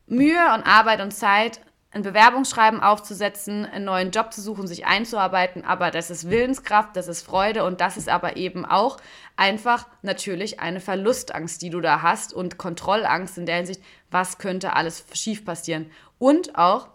Mühe 0.08 0.54
und 0.56 0.64
Arbeit 0.64 1.02
und 1.02 1.12
Zeit, 1.12 1.62
ein 1.98 2.04
Bewerbungsschreiben 2.04 2.80
aufzusetzen, 2.80 3.66
einen 3.66 3.86
neuen 3.86 4.12
Job 4.12 4.32
zu 4.32 4.42
suchen, 4.42 4.68
sich 4.68 4.86
einzuarbeiten, 4.86 5.66
aber 5.66 5.90
das 5.90 6.12
ist 6.12 6.30
Willenskraft, 6.30 6.96
das 6.96 7.08
ist 7.08 7.24
Freude 7.24 7.64
und 7.66 7.82
das 7.82 7.98
ist 7.98 8.08
aber 8.08 8.38
eben 8.38 8.66
auch 8.66 8.98
einfach 9.36 9.88
natürlich 10.04 10.60
eine 10.60 10.80
Verlustangst, 10.80 11.62
die 11.62 11.72
du 11.72 11.82
da 11.82 12.04
hast 12.04 12.34
und 12.34 12.58
Kontrollangst 12.58 13.38
in 13.38 13.48
der 13.48 13.58
Hinsicht, 13.58 13.82
was 14.12 14.38
könnte 14.38 14.74
alles 14.74 15.06
schief 15.14 15.44
passieren. 15.44 15.90
Und 16.20 16.56
auch, 16.56 16.88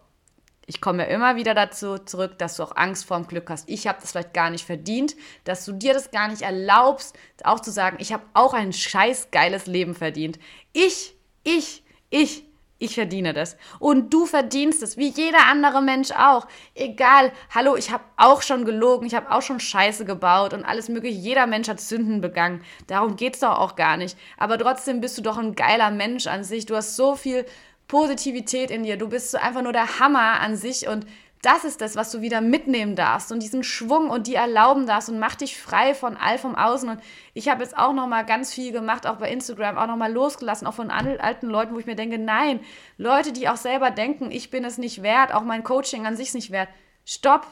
ich 0.66 0.80
komme 0.80 1.02
ja 1.02 1.08
immer 1.08 1.34
wieder 1.34 1.54
dazu 1.54 1.98
zurück, 1.98 2.38
dass 2.38 2.56
du 2.56 2.62
auch 2.62 2.76
Angst 2.76 3.04
vorm 3.04 3.26
Glück 3.26 3.50
hast. 3.50 3.68
Ich 3.68 3.88
habe 3.88 3.98
das 4.00 4.12
vielleicht 4.12 4.34
gar 4.34 4.50
nicht 4.50 4.64
verdient, 4.64 5.16
dass 5.42 5.64
du 5.64 5.72
dir 5.72 5.94
das 5.94 6.12
gar 6.12 6.28
nicht 6.28 6.42
erlaubst, 6.42 7.18
auch 7.42 7.58
zu 7.58 7.72
sagen, 7.72 7.96
ich 7.98 8.12
habe 8.12 8.22
auch 8.34 8.54
ein 8.54 8.72
scheiß 8.72 9.32
geiles 9.32 9.66
Leben 9.66 9.96
verdient. 9.96 10.38
Ich, 10.72 11.16
ich, 11.42 11.82
ich 12.08 12.44
ich 12.83 12.95
verdiene 12.95 13.33
das. 13.33 13.57
Und 13.79 14.12
du 14.12 14.27
verdienst 14.27 14.83
es, 14.83 14.97
wie 14.97 15.09
jeder 15.09 15.47
andere 15.47 15.83
Mensch 15.83 16.11
auch. 16.11 16.47
Egal, 16.75 17.33
hallo, 17.55 17.77
ich 17.77 17.90
habe 17.90 18.05
auch 18.16 18.42
schon 18.42 18.64
gelogen, 18.64 19.07
ich 19.07 19.14
habe 19.14 19.31
auch 19.31 19.42
schon 19.42 19.61
Scheiße 19.61 20.05
gebaut 20.05 20.53
und 20.53 20.64
alles 20.64 20.88
mögliche. 20.88 21.18
Jeder 21.18 21.47
Mensch 21.47 21.68
hat 21.68 21.81
Sünden 21.81 22.21
begangen. 22.21 22.62
Darum 22.87 23.16
geht 23.16 23.35
es 23.35 23.40
doch 23.40 23.59
auch 23.59 23.77
gar 23.77 23.97
nicht. 23.97 24.18
Aber 24.37 24.59
trotzdem 24.59 25.01
bist 25.01 25.16
du 25.16 25.23
doch 25.23 25.38
ein 25.38 25.55
geiler 25.55 25.90
Mensch 25.90 26.27
an 26.27 26.45
sich. 26.45 26.66
Du 26.66 26.75
hast 26.75 26.97
so 26.97 27.14
viel 27.14 27.47
Positivität 27.87 28.71
in 28.71 28.83
dir. 28.83 28.97
Du 28.97 29.09
bist 29.09 29.31
so 29.31 29.38
einfach 29.38 29.62
nur 29.62 29.73
der 29.73 30.01
Hammer 30.01 30.40
an 30.40 30.57
sich 30.57 30.88
und 30.88 31.07
das 31.42 31.64
ist 31.64 31.81
das, 31.81 31.96
was 31.96 32.12
du 32.12 32.20
wieder 32.20 32.40
mitnehmen 32.40 32.94
darfst 32.94 33.33
und 33.33 33.42
diesen 33.42 33.64
Schwung 33.64 34.11
und 34.11 34.28
die 34.28 34.37
erlauben 34.37 34.87
darfst 34.87 35.09
und 35.09 35.18
mach 35.18 35.35
dich 35.35 35.61
frei 35.61 35.92
von 35.92 36.16
all 36.16 36.38
vom 36.38 36.55
Außen. 36.55 36.88
Und 36.88 37.00
ich 37.35 37.48
habe 37.48 37.64
jetzt 37.64 37.76
auch 37.76 37.92
noch 37.92 38.07
mal 38.07 38.22
ganz 38.22 38.55
viel 38.55 38.70
gemacht, 38.70 39.09
auch 39.09 39.16
bei 39.16 39.28
Instagram, 39.28 39.76
auch 39.76 39.88
noch 39.88 39.96
mal 39.96 40.12
losgelassen, 40.12 40.68
auch 40.68 40.74
von 40.74 40.92
alten 40.92 41.48
Leuten, 41.48 41.74
wo 41.74 41.81
ich 41.81 41.87
mir 41.87 41.96
denke, 41.96 42.16
nein, 42.16 42.61
Leute, 42.96 43.33
die 43.33 43.48
auch 43.48 43.57
selber 43.57 43.90
denken, 43.90 44.31
ich 44.31 44.50
bin 44.50 44.64
es 44.64 44.78
nicht 44.78 45.02
wert, 45.02 45.35
auch 45.35 45.42
mein 45.42 45.64
Coaching 45.64 46.07
an 46.07 46.16
sich 46.16 46.28
ist 46.28 46.35
nicht 46.35 46.52
wert. 46.52 46.68
Stopp, 47.05 47.44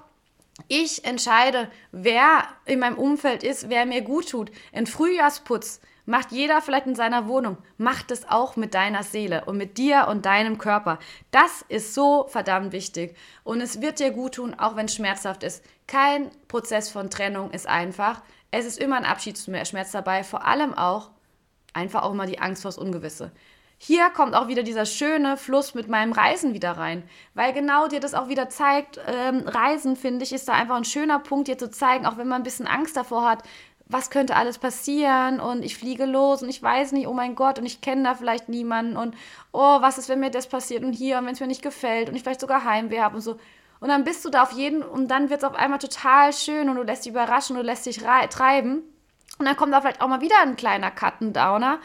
ich 0.69 1.05
entscheide, 1.05 1.69
wer 1.91 2.45
in 2.67 2.79
meinem 2.79 2.97
Umfeld 2.97 3.43
ist, 3.43 3.71
wer 3.71 3.87
mir 3.87 4.03
gut 4.03 4.31
tut. 4.31 4.53
Ein 4.73 4.87
Frühjahrsputz 4.87 5.81
Macht 6.11 6.33
jeder 6.33 6.61
vielleicht 6.61 6.89
in 6.89 6.97
seiner 6.97 7.29
Wohnung. 7.29 7.57
Macht 7.79 8.11
es 8.11 8.29
auch 8.29 8.57
mit 8.57 8.75
deiner 8.75 9.05
Seele 9.05 9.45
und 9.45 9.57
mit 9.57 9.79
dir 9.79 10.09
und 10.09 10.27
deinem 10.27 10.59
Körper. 10.59 10.99
Das 11.31 11.65
ist 11.69 11.95
so 11.95 12.27
verdammt 12.27 12.73
wichtig. 12.73 13.17
Und 13.45 13.61
es 13.61 13.81
wird 13.81 14.01
dir 14.01 14.11
gut 14.11 14.35
tun, 14.35 14.57
auch 14.59 14.75
wenn 14.75 14.87
es 14.87 14.95
schmerzhaft 14.97 15.45
ist. 15.45 15.63
Kein 15.87 16.33
Prozess 16.49 16.91
von 16.91 17.11
Trennung 17.11 17.53
ist 17.53 17.69
einfach. 17.69 18.23
Es 18.51 18.67
ist 18.67 18.81
immer 18.81 18.97
ein 18.97 19.05
Abschiedsschmerz 19.05 19.93
dabei. 19.93 20.25
Vor 20.25 20.45
allem 20.45 20.75
auch 20.75 21.11
einfach 21.75 22.03
auch 22.03 22.13
mal 22.13 22.27
die 22.27 22.41
Angst 22.41 22.63
vor 22.63 22.73
das 22.73 22.79
Ungewisse. 22.79 23.31
Hier 23.79 24.11
kommt 24.11 24.35
auch 24.35 24.49
wieder 24.49 24.63
dieser 24.63 24.85
schöne 24.85 25.39
Fluss 25.39 25.75
mit 25.75 25.89
meinem 25.89 26.13
Reisen 26.13 26.53
wieder 26.53 26.73
rein, 26.73 27.03
weil 27.33 27.55
genau 27.55 27.89
dir 27.89 28.01
das 28.01 28.13
auch 28.13 28.29
wieder 28.29 28.51
zeigt. 28.51 29.01
Ähm, 29.07 29.49
Reisen, 29.49 29.97
finde 29.97 30.23
ich, 30.23 30.35
ist 30.35 30.49
da 30.49 30.53
einfach 30.53 30.77
ein 30.77 30.85
schöner 30.85 31.19
Punkt, 31.19 31.49
dir 31.49 31.57
zu 31.57 31.71
zeigen, 31.71 32.05
auch 32.05 32.19
wenn 32.19 32.29
man 32.29 32.43
ein 32.43 32.45
bisschen 32.45 32.67
Angst 32.67 32.95
davor 32.95 33.27
hat, 33.27 33.43
was 33.91 34.11
könnte 34.11 34.37
alles 34.37 34.59
passieren? 34.59 35.41
Und 35.41 35.65
ich 35.65 35.77
fliege 35.77 36.07
los 36.07 36.43
und 36.43 36.49
ich 36.49 36.63
weiß 36.63 36.93
nicht, 36.93 37.09
oh 37.09 37.13
mein 37.13 37.35
Gott, 37.35 37.59
und 37.59 37.67
ich 37.67 37.81
kenne 37.81 38.05
da 38.05 38.15
vielleicht 38.15 38.49
niemanden. 38.49 38.97
Und 38.97 39.15
oh, 39.53 39.81
was 39.81 39.99
ist, 39.99 40.09
wenn 40.09 40.21
mir 40.21 40.31
das 40.31 40.47
passiert? 40.47 40.85
Und 40.85 40.93
hier 40.93 41.19
und 41.19 41.27
wenn 41.27 41.35
es 41.35 41.41
mir 41.41 41.47
nicht 41.47 41.63
gefällt? 41.63 42.09
Und 42.09 42.15
ich 42.15 42.23
vielleicht 42.23 42.41
sogar 42.41 42.65
Heimweh 42.65 43.01
habe 43.01 43.17
und 43.17 43.23
so. 43.23 43.37
Und 43.81 43.89
dann 43.89 44.05
bist 44.05 44.25
du 44.25 44.31
da 44.31 44.43
auf 44.43 44.53
jeden 44.53 44.83
und 44.83 45.09
dann 45.09 45.31
wird 45.31 45.43
es 45.43 45.49
auf 45.49 45.55
einmal 45.55 45.79
total 45.79 46.33
schön 46.33 46.69
und 46.69 46.77
du 46.77 46.83
lässt 46.83 47.05
dich 47.05 47.13
überraschen, 47.13 47.57
du 47.57 47.63
lässt 47.63 47.87
dich 47.87 47.99
treiben. 47.99 48.83
Und 49.39 49.47
dann 49.47 49.57
kommt 49.57 49.73
da 49.73 49.81
vielleicht 49.81 50.03
auch 50.03 50.09
mal 50.09 50.21
wieder 50.21 50.39
ein 50.43 50.57
kleiner 50.57 50.91
Cut-Downer, 50.91 51.79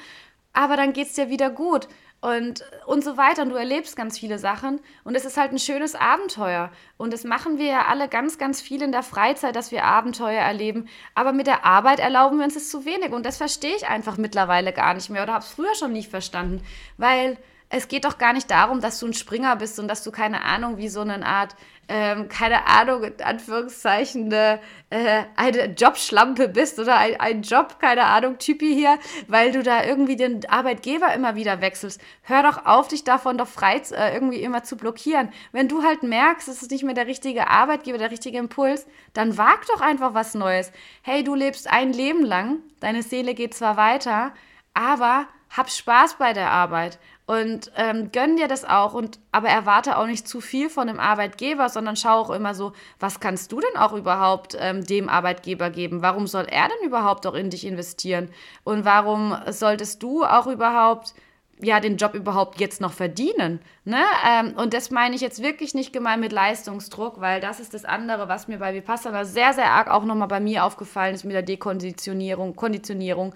aber 0.52 0.76
dann 0.76 0.92
geht 0.92 1.08
es 1.08 1.14
dir 1.14 1.30
wieder 1.30 1.50
gut 1.50 1.88
und, 2.26 2.64
und 2.88 3.04
so 3.04 3.18
weiter. 3.18 3.44
Und 3.44 3.50
du 3.50 3.56
erlebst 3.56 3.96
ganz 3.96 4.18
viele 4.18 4.40
Sachen. 4.40 4.80
Und 5.04 5.16
es 5.16 5.26
ist 5.26 5.38
halt 5.38 5.52
ein 5.52 5.60
schönes 5.60 5.94
Abenteuer. 5.94 6.72
Und 6.98 7.14
das 7.14 7.24
machen 7.24 7.60
wir 7.60 7.68
ja 7.68 7.86
alle 7.86 8.08
ganz, 8.08 8.40
ganz 8.40 8.62
viel 8.62 8.82
in 8.82 8.92
der 8.92 9.04
Freizeit, 9.04 9.56
dass 9.56 9.72
wir 9.72 9.84
Abenteuer 9.84 10.42
erleben. 10.42 10.88
Aber 11.14 11.34
mit 11.34 11.46
der 11.46 11.66
Arbeit 11.66 12.00
erlauben 12.00 12.38
wir 12.40 12.46
uns 12.46 12.56
es 12.56 12.70
zu 12.70 12.84
wenig. 12.84 13.12
Und 13.12 13.26
das 13.28 13.38
verstehe 13.38 13.76
ich 13.76 13.88
einfach 13.88 14.18
mittlerweile 14.18 14.74
gar 14.74 14.96
nicht 14.96 15.10
mehr 15.12 15.22
oder 15.22 15.34
habe 15.34 15.46
es 15.46 15.52
früher 15.52 15.76
schon 15.76 15.94
nicht 15.94 16.10
verstanden. 16.10 16.64
Weil 16.98 17.38
es 17.70 17.88
geht 17.88 18.06
doch 18.06 18.18
gar 18.18 18.34
nicht 18.34 18.50
darum, 18.50 18.82
dass 18.82 19.00
du 19.00 19.08
ein 19.08 19.14
Springer 19.14 19.56
bist 19.56 19.80
und 19.80 19.88
dass 19.88 20.04
du 20.04 20.12
keine 20.12 20.44
Ahnung, 20.44 20.78
wie 20.78 20.90
so 20.90 21.02
eine 21.02 21.26
Art, 21.26 21.56
ähm, 21.88 22.30
keine 22.30 22.68
Ahnung, 22.68 23.04
in 23.04 23.22
Anführungszeichen, 23.22 24.26
eine, 24.26 24.60
äh, 24.90 25.24
eine 25.36 25.66
Jobschlampe 25.74 26.48
bist 26.48 26.80
oder 26.80 26.98
ein, 26.98 27.20
ein 27.20 27.42
Job, 27.44 27.80
keine 27.80 28.06
Ahnung, 28.06 28.38
Typi 28.38 28.74
hier, 28.74 28.98
weil 29.28 29.52
du 29.52 29.62
da 29.62 29.84
irgendwie 29.84 30.16
den 30.16 30.48
Arbeitgeber 30.50 31.14
immer 31.14 31.36
wieder 31.36 31.62
wechselst. 31.62 32.02
Hör 32.24 32.44
doch 32.44 32.66
auf, 32.66 32.88
dich 32.88 33.04
davon 33.04 33.38
doch 33.38 33.48
frei 33.48 33.82
äh, 33.92 34.14
irgendwie 34.14 34.42
immer 34.42 34.64
zu 34.64 34.78
blockieren. 34.78 35.30
Wenn 35.52 35.68
du 35.68 35.84
halt 35.84 36.04
merkst, 36.04 36.48
es 36.48 36.62
ist 36.62 36.72
nicht 36.72 36.84
mehr 36.84 36.96
der 36.96 37.08
richtige 37.08 37.48
Arbeitgeber, 37.48 37.98
der 37.98 38.12
richtige 38.12 38.38
Impuls, 38.38 38.88
dann 39.14 39.38
wag 39.38 39.66
doch 39.68 39.82
einfach 39.82 40.14
was 40.14 40.34
Neues. 40.34 40.72
Hey, 41.02 41.24
du 41.24 41.36
lebst 41.36 41.70
ein 41.70 41.94
Leben 41.94 42.24
lang, 42.24 42.60
deine 42.80 43.04
Seele 43.04 43.34
geht 43.36 43.54
zwar 43.54 43.78
weiter, 43.78 44.34
aber 44.74 45.28
hab 45.56 45.70
Spaß 45.70 46.16
bei 46.16 46.34
der 46.34 46.52
Arbeit 46.52 47.00
und 47.28 47.72
ähm, 47.76 48.12
gönn 48.12 48.38
dir 48.38 48.48
das 48.48 48.66
auch 48.66 48.94
und 48.94 49.20
aber 49.32 49.50
erwarte 49.50 49.98
auch 49.98 50.06
nicht 50.06 50.28
zu 50.28 50.42
viel 50.42 50.70
von 50.70 50.88
dem 50.88 51.00
Arbeitgeber, 51.00 51.70
sondern 51.70 51.96
schau 51.96 52.20
auch 52.20 52.30
immer 52.30 52.54
so, 52.54 52.74
was 53.00 53.20
kannst 53.20 53.52
du 53.52 53.60
denn 53.60 53.82
auch 53.82 53.94
überhaupt 53.94 54.56
ähm, 54.60 54.86
dem 54.86 55.10
Arbeitgeber 55.10 55.72
geben? 55.72 56.04
Warum 56.04 56.28
soll 56.28 56.46
er 56.46 56.68
denn 56.68 56.88
überhaupt 56.88 57.26
auch 57.26 57.34
in 57.34 57.50
dich 57.50 57.66
investieren? 57.66 58.30
Und 58.64 58.86
warum 58.86 59.36
solltest 59.50 60.04
du 60.04 60.24
auch 60.24 60.46
überhaupt 60.46 61.16
ja 61.60 61.80
den 61.80 61.98
Job 61.98 62.14
überhaupt 62.14 62.60
jetzt 62.60 62.80
noch 62.80 62.94
verdienen? 62.94 63.60
Ne? 63.86 64.04
Ähm, 64.30 64.54
und 64.56 64.76
das 64.76 64.92
meine 64.92 65.16
ich 65.16 65.22
jetzt 65.22 65.42
wirklich 65.42 65.74
nicht 65.74 65.94
gemein 65.94 66.20
mit 66.20 66.32
Leistungsdruck, 66.32 67.22
weil 67.22 67.42
das 67.42 67.60
ist 67.60 67.74
das 67.74 67.86
andere, 67.86 68.28
was 68.28 68.48
mir 68.48 68.60
bei 68.60 68.76
Vipassana 68.76 69.26
sehr, 69.26 69.54
sehr 69.54 69.72
arg 69.72 69.90
auch 69.90 70.04
nochmal 70.04 70.28
bei 70.28 70.40
mir 70.40 70.64
aufgefallen 70.64 71.16
ist 71.16 71.24
mit 71.24 71.34
der 71.34 71.42
Dekonditionierung, 71.42 72.56
Konditionierung. 72.56 73.34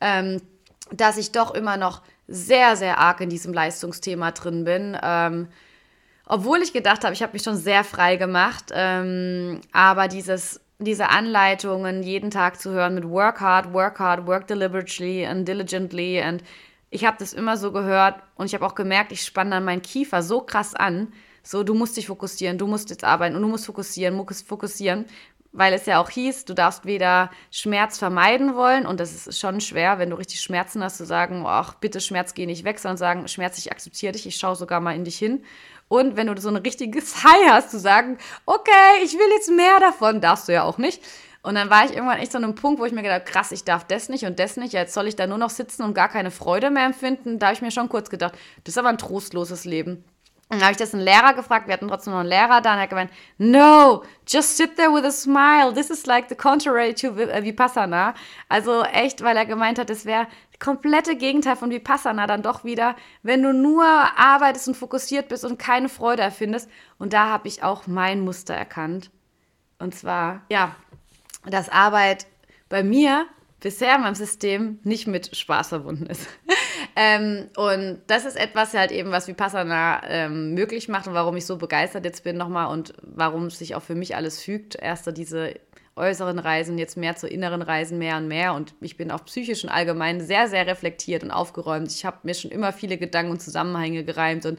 Ähm, 0.00 0.40
dass 0.92 1.16
ich 1.16 1.32
doch 1.32 1.54
immer 1.54 1.76
noch 1.76 2.02
sehr, 2.26 2.76
sehr 2.76 2.98
arg 2.98 3.20
in 3.20 3.30
diesem 3.30 3.52
Leistungsthema 3.52 4.32
drin 4.32 4.64
bin. 4.64 4.96
Ähm, 5.02 5.48
obwohl 6.26 6.62
ich 6.62 6.72
gedacht 6.72 7.04
habe, 7.04 7.12
ich 7.12 7.22
habe 7.22 7.34
mich 7.34 7.42
schon 7.42 7.56
sehr 7.56 7.84
frei 7.84 8.16
gemacht, 8.16 8.66
ähm, 8.72 9.60
aber 9.72 10.08
dieses, 10.08 10.60
diese 10.78 11.10
Anleitungen 11.10 12.02
jeden 12.02 12.30
Tag 12.30 12.58
zu 12.58 12.70
hören 12.70 12.94
mit 12.94 13.08
Work 13.08 13.40
hard, 13.40 13.72
work 13.74 13.98
hard, 13.98 14.26
work 14.26 14.46
deliberately 14.46 15.26
and 15.26 15.46
diligently 15.46 16.22
und 16.26 16.42
ich 16.90 17.04
habe 17.04 17.16
das 17.18 17.32
immer 17.32 17.56
so 17.56 17.72
gehört 17.72 18.22
und 18.36 18.46
ich 18.46 18.54
habe 18.54 18.64
auch 18.64 18.74
gemerkt, 18.74 19.12
ich 19.12 19.22
spanne 19.22 19.50
dann 19.50 19.64
meinen 19.64 19.82
Kiefer 19.82 20.22
so 20.22 20.40
krass 20.40 20.74
an, 20.74 21.12
so 21.42 21.62
du 21.62 21.74
musst 21.74 21.96
dich 21.96 22.06
fokussieren, 22.06 22.56
du 22.56 22.66
musst 22.66 22.88
jetzt 22.88 23.04
arbeiten 23.04 23.36
und 23.36 23.42
du 23.42 23.48
musst 23.48 23.66
fokussieren, 23.66 24.14
musst 24.14 24.48
fokussieren, 24.48 25.04
weil 25.54 25.72
es 25.72 25.86
ja 25.86 26.02
auch 26.02 26.10
hieß, 26.10 26.44
du 26.46 26.52
darfst 26.52 26.84
weder 26.84 27.30
Schmerz 27.52 27.96
vermeiden 27.96 28.56
wollen 28.56 28.86
und 28.86 28.98
das 28.98 29.26
ist 29.26 29.38
schon 29.38 29.60
schwer, 29.60 30.00
wenn 30.00 30.10
du 30.10 30.16
richtig 30.16 30.40
Schmerzen 30.40 30.82
hast, 30.82 30.98
zu 30.98 31.06
sagen, 31.06 31.44
ach 31.46 31.74
bitte 31.74 32.00
Schmerz, 32.00 32.34
geh 32.34 32.44
nicht 32.44 32.64
weg, 32.64 32.80
sondern 32.80 32.96
sagen, 32.96 33.28
Schmerz, 33.28 33.56
ich 33.58 33.70
akzeptiere 33.70 34.12
dich, 34.12 34.26
ich 34.26 34.36
schaue 34.36 34.56
sogar 34.56 34.80
mal 34.80 34.96
in 34.96 35.04
dich 35.04 35.16
hin. 35.16 35.44
Und 35.86 36.16
wenn 36.16 36.26
du 36.26 36.40
so 36.40 36.48
ein 36.48 36.56
richtiges 36.56 37.22
High 37.24 37.50
hast, 37.50 37.70
zu 37.70 37.78
sagen, 37.78 38.18
okay, 38.46 39.04
ich 39.04 39.14
will 39.14 39.30
jetzt 39.36 39.50
mehr 39.50 39.78
davon, 39.78 40.20
darfst 40.20 40.48
du 40.48 40.52
ja 40.52 40.64
auch 40.64 40.76
nicht. 40.78 41.00
Und 41.42 41.54
dann 41.54 41.70
war 41.70 41.84
ich 41.84 41.92
irgendwann 41.92 42.18
echt 42.18 42.32
so 42.32 42.38
an 42.38 42.44
einem 42.44 42.56
Punkt, 42.56 42.80
wo 42.80 42.84
ich 42.86 42.92
mir 42.92 43.02
gedacht 43.02 43.20
habe, 43.20 43.30
krass, 43.30 43.52
ich 43.52 43.62
darf 43.62 43.84
das 43.84 44.08
nicht 44.08 44.24
und 44.24 44.40
das 44.40 44.56
nicht. 44.56 44.72
Jetzt 44.72 44.92
soll 44.92 45.06
ich 45.06 45.14
da 45.14 45.26
nur 45.26 45.38
noch 45.38 45.50
sitzen 45.50 45.82
und 45.82 45.94
gar 45.94 46.08
keine 46.08 46.32
Freude 46.32 46.70
mehr 46.70 46.86
empfinden. 46.86 47.38
Da 47.38 47.46
habe 47.46 47.54
ich 47.54 47.62
mir 47.62 47.70
schon 47.70 47.88
kurz 47.88 48.10
gedacht, 48.10 48.34
das 48.64 48.74
ist 48.74 48.78
aber 48.78 48.88
ein 48.88 48.98
trostloses 48.98 49.64
Leben. 49.64 50.02
Dann 50.50 50.60
habe 50.60 50.72
ich 50.72 50.76
das 50.76 50.94
einen 50.94 51.02
Lehrer 51.02 51.34
gefragt, 51.34 51.66
wir 51.66 51.72
hatten 51.72 51.88
trotzdem 51.88 52.12
noch 52.12 52.20
einen 52.20 52.28
Lehrer 52.28 52.60
da 52.60 52.72
und 52.72 52.78
er 52.78 52.82
hat 52.82 52.90
gemeint, 52.90 53.10
no, 53.38 54.04
just 54.28 54.56
sit 54.56 54.76
there 54.76 54.92
with 54.92 55.04
a 55.04 55.10
smile. 55.10 55.72
This 55.72 55.90
is 55.90 56.06
like 56.06 56.28
the 56.28 56.34
contrary 56.34 56.94
to 56.94 57.08
äh, 57.18 57.42
Vipassana. 57.42 58.14
Also 58.48 58.82
echt, 58.82 59.22
weil 59.22 59.36
er 59.36 59.46
gemeint 59.46 59.78
hat, 59.78 59.90
es 59.90 60.04
wäre 60.04 60.26
komplette 60.60 61.16
Gegenteil 61.16 61.56
von 61.56 61.70
Vipassana 61.70 62.26
dann 62.26 62.42
doch 62.42 62.62
wieder, 62.62 62.94
wenn 63.22 63.42
du 63.42 63.52
nur 63.52 63.84
arbeitest 63.84 64.68
und 64.68 64.76
fokussiert 64.76 65.28
bist 65.28 65.44
und 65.44 65.58
keine 65.58 65.88
Freude 65.88 66.22
erfindest. 66.22 66.70
Und 66.98 67.12
da 67.12 67.28
habe 67.28 67.48
ich 67.48 67.62
auch 67.62 67.86
mein 67.86 68.20
Muster 68.20 68.54
erkannt. 68.54 69.10
Und 69.78 69.94
zwar, 69.94 70.42
ja, 70.50 70.76
dass 71.46 71.68
Arbeit 71.68 72.26
bei 72.68 72.82
mir 72.82 73.26
bisher 73.64 73.96
in 73.96 74.02
meinem 74.02 74.14
System 74.14 74.78
nicht 74.84 75.06
mit 75.06 75.34
Spaß 75.34 75.70
verbunden 75.70 76.04
ist. 76.04 76.28
ähm, 76.96 77.46
und 77.56 78.02
das 78.06 78.26
ist 78.26 78.36
etwas 78.36 78.74
halt 78.74 78.92
eben, 78.92 79.10
was 79.10 79.26
Vipassana 79.26 80.02
ähm, 80.06 80.52
möglich 80.52 80.88
macht 80.88 81.08
und 81.08 81.14
warum 81.14 81.34
ich 81.36 81.46
so 81.46 81.56
begeistert 81.56 82.04
jetzt 82.04 82.24
bin 82.24 82.36
nochmal 82.36 82.70
und 82.70 82.92
warum 83.00 83.48
sich 83.48 83.74
auch 83.74 83.82
für 83.82 83.94
mich 83.94 84.16
alles 84.16 84.42
fügt. 84.42 84.76
Erst 84.76 85.10
diese 85.16 85.54
äußeren 85.96 86.38
Reisen, 86.38 86.76
jetzt 86.76 86.98
mehr 86.98 87.16
zu 87.16 87.26
inneren 87.26 87.62
Reisen 87.62 87.98
mehr 87.98 88.18
und 88.18 88.28
mehr. 88.28 88.52
Und 88.52 88.74
ich 88.82 88.98
bin 88.98 89.10
auf 89.10 89.24
psychischen 89.24 89.70
allgemein 89.70 90.20
sehr, 90.20 90.46
sehr 90.48 90.66
reflektiert 90.66 91.22
und 91.22 91.30
aufgeräumt. 91.30 91.90
Ich 91.90 92.04
habe 92.04 92.18
mir 92.24 92.34
schon 92.34 92.50
immer 92.50 92.70
viele 92.70 92.98
Gedanken 92.98 93.32
und 93.32 93.40
Zusammenhänge 93.40 94.04
gereimt 94.04 94.44
und 94.44 94.58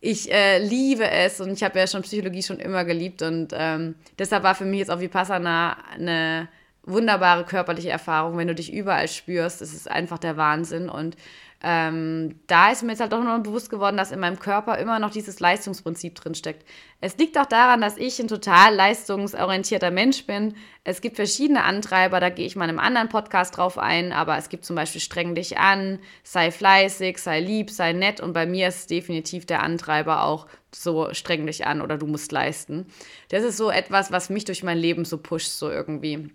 ich 0.00 0.32
äh, 0.32 0.56
liebe 0.58 1.10
es 1.10 1.42
und 1.42 1.52
ich 1.52 1.62
habe 1.62 1.78
ja 1.78 1.86
schon 1.86 2.00
Psychologie 2.02 2.42
schon 2.42 2.58
immer 2.58 2.86
geliebt 2.86 3.20
und 3.20 3.52
ähm, 3.52 3.96
deshalb 4.18 4.44
war 4.44 4.54
für 4.54 4.64
mich 4.64 4.78
jetzt 4.78 4.90
auch 4.90 5.00
Vipassana 5.00 5.76
eine 5.92 6.48
wunderbare 6.90 7.44
körperliche 7.44 7.90
Erfahrung, 7.90 8.36
wenn 8.36 8.48
du 8.48 8.54
dich 8.54 8.72
überall 8.72 9.08
spürst. 9.08 9.62
Es 9.62 9.72
ist 9.72 9.90
einfach 9.90 10.18
der 10.18 10.36
Wahnsinn. 10.36 10.88
Und 10.88 11.16
ähm, 11.62 12.40
da 12.46 12.72
ist 12.72 12.82
mir 12.82 12.92
jetzt 12.92 13.00
halt 13.00 13.12
doch 13.12 13.22
noch 13.22 13.38
bewusst 13.42 13.68
geworden, 13.68 13.98
dass 13.98 14.12
in 14.12 14.20
meinem 14.20 14.38
Körper 14.38 14.78
immer 14.78 14.98
noch 14.98 15.10
dieses 15.10 15.40
Leistungsprinzip 15.40 16.14
drinsteckt. 16.14 16.66
Es 17.02 17.18
liegt 17.18 17.36
auch 17.36 17.44
daran, 17.44 17.82
dass 17.82 17.98
ich 17.98 18.18
ein 18.18 18.28
total 18.28 18.74
leistungsorientierter 18.74 19.90
Mensch 19.90 20.24
bin. 20.26 20.54
Es 20.84 21.02
gibt 21.02 21.16
verschiedene 21.16 21.64
Antreiber, 21.64 22.18
da 22.18 22.30
gehe 22.30 22.46
ich 22.46 22.56
mal 22.56 22.64
in 22.64 22.70
einem 22.70 22.78
anderen 22.78 23.10
Podcast 23.10 23.58
drauf 23.58 23.76
ein, 23.76 24.12
aber 24.12 24.38
es 24.38 24.48
gibt 24.48 24.64
zum 24.64 24.74
Beispiel 24.74 25.02
streng 25.02 25.34
dich 25.34 25.58
an, 25.58 25.98
sei 26.22 26.50
fleißig, 26.50 27.18
sei 27.18 27.40
lieb, 27.40 27.70
sei 27.70 27.92
nett 27.92 28.20
und 28.20 28.32
bei 28.32 28.46
mir 28.46 28.68
ist 28.68 28.90
definitiv 28.90 29.44
der 29.44 29.62
Antreiber 29.62 30.24
auch 30.24 30.46
so 30.74 31.12
streng 31.12 31.44
dich 31.44 31.66
an 31.66 31.82
oder 31.82 31.98
du 31.98 32.06
musst 32.06 32.32
leisten. 32.32 32.86
Das 33.28 33.44
ist 33.44 33.58
so 33.58 33.70
etwas, 33.70 34.10
was 34.10 34.30
mich 34.30 34.46
durch 34.46 34.62
mein 34.62 34.78
Leben 34.78 35.04
so 35.04 35.18
pusht, 35.18 35.50
so 35.50 35.68
irgendwie. 35.70 36.30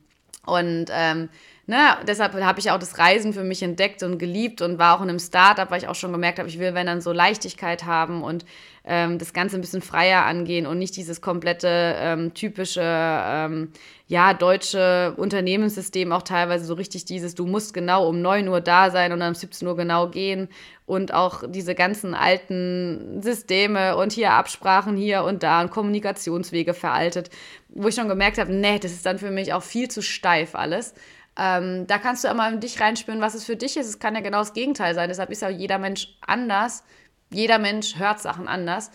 Und 0.46 0.86
ähm, 0.92 1.30
ne, 1.68 1.98
deshalb 2.08 2.34
habe 2.34 2.60
ich 2.60 2.72
auch 2.72 2.80
das 2.80 2.98
Reisen 2.98 3.34
für 3.34 3.44
mich 3.44 3.64
entdeckt 3.64 4.04
und 4.04 4.18
geliebt 4.18 4.62
und 4.62 4.78
war 4.78 4.98
auch 4.98 5.02
in 5.02 5.10
einem 5.10 5.20
Startup, 5.20 5.70
weil 5.72 5.82
ich 5.82 5.88
auch 5.88 5.96
schon 5.96 6.12
gemerkt 6.12 6.40
habe, 6.40 6.50
ich 6.50 6.60
will, 6.60 6.74
wenn 6.74 6.86
dann 6.86 7.02
so 7.02 7.12
Leichtigkeit 7.12 7.86
haben 7.86 8.24
und 8.24 8.46
ähm, 8.88 9.18
das 9.18 9.34
Ganze 9.34 9.58
ein 9.58 9.62
bisschen 9.62 9.82
freier 9.82 10.26
angehen 10.26 10.68
und 10.68 10.78
nicht 10.78 10.96
dieses 10.96 11.20
komplette 11.20 11.96
ähm, 11.98 12.34
typische, 12.34 12.82
ähm, 12.84 13.72
ja, 14.08 14.36
deutsche 14.36 15.16
Unternehmenssystem 15.18 16.12
auch 16.12 16.22
teilweise 16.22 16.66
so 16.66 16.76
richtig 16.76 17.06
dieses, 17.06 17.34
du 17.34 17.48
musst 17.48 17.74
genau 17.74 18.08
um 18.08 18.22
9 18.22 18.48
Uhr 18.48 18.62
da 18.62 18.92
sein 18.92 19.12
und 19.12 19.24
um 19.24 19.34
17 19.34 19.68
Uhr 19.68 19.76
genau 19.76 20.10
gehen 20.10 20.50
und 20.86 21.14
auch 21.14 21.44
diese 21.48 21.74
ganzen 21.74 22.14
alten 22.14 23.24
Systeme 23.24 23.98
und 23.98 24.12
hier 24.12 24.34
Absprachen 24.34 24.96
hier 24.96 25.24
und 25.24 25.42
da 25.42 25.62
und 25.62 25.72
Kommunikationswege 25.72 26.76
veraltet, 26.76 27.32
wo 27.70 27.88
ich 27.88 27.96
schon 27.96 28.08
gemerkt 28.08 28.38
habe, 28.38 28.54
nee, 28.54 28.78
das 28.78 28.92
ist 28.92 29.06
dann 29.08 29.18
für 29.18 29.32
mich 29.32 29.54
auch 29.54 29.64
viel 29.64 29.90
zu 29.90 30.04
steif 30.04 30.54
alles. 30.54 30.94
Ähm, 31.38 31.86
da 31.88 31.98
kannst 31.98 32.24
du 32.24 32.30
immer 32.30 32.48
in 32.50 32.60
dich 32.60 32.80
reinspüren, 32.80 33.22
was 33.22 33.36
es 33.36 33.44
für 33.44 33.56
dich 33.56 33.78
ist. 33.78 33.88
Es 33.88 34.00
kann 34.00 34.16
ja 34.16 34.22
genau 34.22 34.40
das 34.40 34.54
Gegenteil 34.54 34.96
sein. 34.96 35.10
Deshalb 35.10 35.32
ist 35.32 35.42
ja 35.42 35.50
jeder 35.50 35.78
Mensch 35.78 36.18
anders. 36.26 36.84
Jeder 37.30 37.60
Mensch 37.60 37.98
hört 37.98 38.22
Sachen 38.22 38.48
anders. 38.48 38.92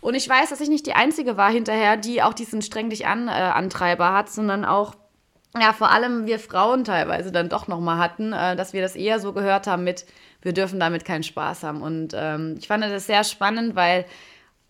Und 0.00 0.14
ich 0.14 0.28
weiß, 0.28 0.50
dass 0.50 0.60
ich 0.60 0.68
nicht 0.68 0.86
die 0.86 0.94
Einzige 0.94 1.36
war 1.36 1.50
hinterher, 1.50 1.96
die 1.96 2.22
auch 2.22 2.34
diesen 2.34 2.62
streng 2.62 2.90
dich 2.90 3.06
an 3.06 3.28
äh, 3.28 3.30
Antreiber 3.30 4.12
hat, 4.12 4.30
sondern 4.30 4.64
auch, 4.64 4.94
ja, 5.60 5.72
vor 5.72 5.92
allem 5.92 6.26
wir 6.26 6.38
Frauen 6.40 6.84
teilweise 6.84 7.30
dann 7.30 7.48
doch 7.48 7.68
nochmal 7.68 7.98
hatten, 7.98 8.32
äh, 8.32 8.56
dass 8.56 8.72
wir 8.72 8.82
das 8.82 8.96
eher 8.96 9.20
so 9.20 9.32
gehört 9.32 9.66
haben 9.66 9.84
mit, 9.84 10.06
wir 10.40 10.52
dürfen 10.52 10.80
damit 10.80 11.04
keinen 11.04 11.22
Spaß 11.22 11.62
haben. 11.62 11.82
Und 11.82 12.14
ähm, 12.16 12.56
ich 12.58 12.66
fand 12.66 12.82
das 12.82 13.06
sehr 13.06 13.22
spannend, 13.22 13.76
weil 13.76 14.06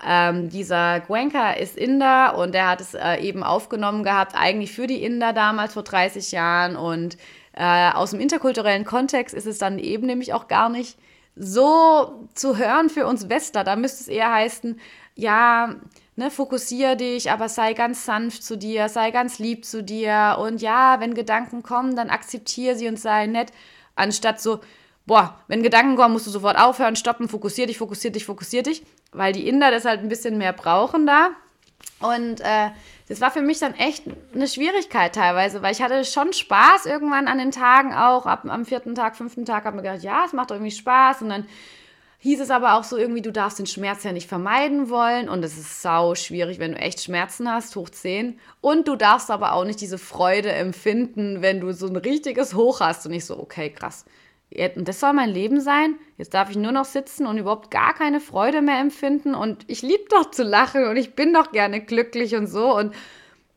ähm, 0.04 0.48
dieser 0.48 1.00
Gwenka 1.00 1.52
ist 1.52 1.76
Inder 1.76 2.36
und 2.36 2.54
der 2.54 2.68
hat 2.68 2.80
es 2.80 2.94
äh, 2.94 3.16
eben 3.16 3.42
aufgenommen 3.42 4.02
gehabt, 4.02 4.34
eigentlich 4.34 4.72
für 4.72 4.86
die 4.86 5.02
Inder 5.02 5.32
damals 5.32 5.74
vor 5.74 5.84
30 5.84 6.32
Jahren. 6.32 6.76
Und 6.76 7.16
äh, 7.52 7.90
aus 7.92 8.10
dem 8.10 8.20
interkulturellen 8.20 8.84
Kontext 8.84 9.34
ist 9.34 9.46
es 9.46 9.58
dann 9.58 9.78
eben 9.78 10.06
nämlich 10.06 10.34
auch 10.34 10.48
gar 10.48 10.68
nicht 10.68 10.98
so 11.36 12.26
zu 12.34 12.56
hören 12.58 12.90
für 12.90 13.06
uns 13.06 13.28
Westler. 13.28 13.64
Da 13.64 13.76
müsste 13.76 14.02
es 14.02 14.08
eher 14.08 14.32
heißen, 14.32 14.80
ja, 15.14 15.76
ne, 16.16 16.30
fokussiere 16.30 16.96
dich, 16.96 17.30
aber 17.30 17.48
sei 17.48 17.72
ganz 17.72 18.04
sanft 18.04 18.42
zu 18.42 18.56
dir, 18.56 18.88
sei 18.88 19.10
ganz 19.10 19.38
lieb 19.38 19.64
zu 19.64 19.82
dir. 19.82 20.38
Und 20.40 20.60
ja, 20.62 21.00
wenn 21.00 21.14
Gedanken 21.14 21.62
kommen, 21.62 21.96
dann 21.96 22.10
akzeptiere 22.10 22.76
sie 22.76 22.88
und 22.88 22.98
sei 22.98 23.26
nett, 23.26 23.52
anstatt 23.94 24.40
so, 24.40 24.60
boah, 25.06 25.38
wenn 25.48 25.62
Gedanken 25.62 25.96
kommen, 25.96 26.12
musst 26.12 26.26
du 26.26 26.30
sofort 26.30 26.58
aufhören, 26.58 26.96
stoppen, 26.96 27.28
fokussier 27.28 27.66
dich, 27.66 27.78
fokussier 27.78 28.10
dich, 28.10 28.24
fokussier 28.24 28.62
dich, 28.62 28.82
weil 29.12 29.32
die 29.32 29.48
Inder 29.48 29.70
das 29.70 29.84
halt 29.84 30.00
ein 30.00 30.08
bisschen 30.08 30.38
mehr 30.38 30.52
brauchen 30.52 31.06
da. 31.06 31.30
Und 32.00 32.40
äh, 32.40 32.70
das 33.08 33.20
war 33.20 33.30
für 33.30 33.42
mich 33.42 33.58
dann 33.58 33.74
echt 33.74 34.04
eine 34.34 34.48
Schwierigkeit 34.48 35.14
teilweise, 35.14 35.62
weil 35.62 35.72
ich 35.72 35.82
hatte 35.82 36.04
schon 36.04 36.32
Spaß 36.32 36.86
irgendwann 36.86 37.28
an 37.28 37.38
den 37.38 37.50
Tagen 37.50 37.94
auch. 37.94 38.26
Ab, 38.26 38.44
am 38.46 38.64
vierten 38.64 38.94
Tag, 38.94 39.16
fünften 39.16 39.44
Tag 39.44 39.64
habe 39.64 39.76
ich 39.76 39.82
mir 39.82 39.88
gedacht, 39.88 40.04
ja, 40.04 40.24
es 40.24 40.32
macht 40.32 40.50
irgendwie 40.50 40.70
Spaß. 40.70 41.22
Und 41.22 41.28
dann 41.28 41.46
hieß 42.18 42.40
es 42.40 42.50
aber 42.50 42.74
auch 42.74 42.84
so 42.84 42.96
irgendwie, 42.96 43.22
du 43.22 43.30
darfst 43.30 43.58
den 43.58 43.66
Schmerz 43.66 44.02
ja 44.04 44.12
nicht 44.12 44.28
vermeiden 44.28 44.88
wollen. 44.88 45.28
Und 45.28 45.44
es 45.44 45.58
ist 45.58 45.82
sau 45.82 46.14
schwierig, 46.14 46.58
wenn 46.58 46.72
du 46.72 46.78
echt 46.78 47.02
Schmerzen 47.02 47.50
hast, 47.50 47.76
hoch 47.76 47.90
10. 47.90 48.38
Und 48.60 48.88
du 48.88 48.96
darfst 48.96 49.30
aber 49.30 49.52
auch 49.52 49.64
nicht 49.64 49.80
diese 49.80 49.98
Freude 49.98 50.50
empfinden, 50.50 51.42
wenn 51.42 51.60
du 51.60 51.72
so 51.72 51.86
ein 51.86 51.96
richtiges 51.96 52.54
Hoch 52.54 52.80
hast. 52.80 53.06
Und 53.06 53.12
ich 53.12 53.26
so, 53.26 53.38
okay, 53.38 53.70
krass 53.70 54.04
und 54.76 54.88
das 54.88 55.00
soll 55.00 55.12
mein 55.12 55.30
Leben 55.30 55.60
sein? 55.60 55.96
Jetzt 56.18 56.34
darf 56.34 56.50
ich 56.50 56.56
nur 56.56 56.72
noch 56.72 56.84
sitzen 56.84 57.26
und 57.26 57.38
überhaupt 57.38 57.70
gar 57.70 57.94
keine 57.94 58.20
Freude 58.20 58.62
mehr 58.62 58.80
empfinden 58.80 59.34
und 59.34 59.64
ich 59.66 59.82
liebe 59.82 60.04
doch 60.10 60.30
zu 60.30 60.42
lachen 60.42 60.86
und 60.86 60.96
ich 60.96 61.14
bin 61.14 61.32
doch 61.32 61.52
gerne 61.52 61.80
glücklich 61.80 62.34
und 62.34 62.46
so 62.46 62.76
und 62.76 62.94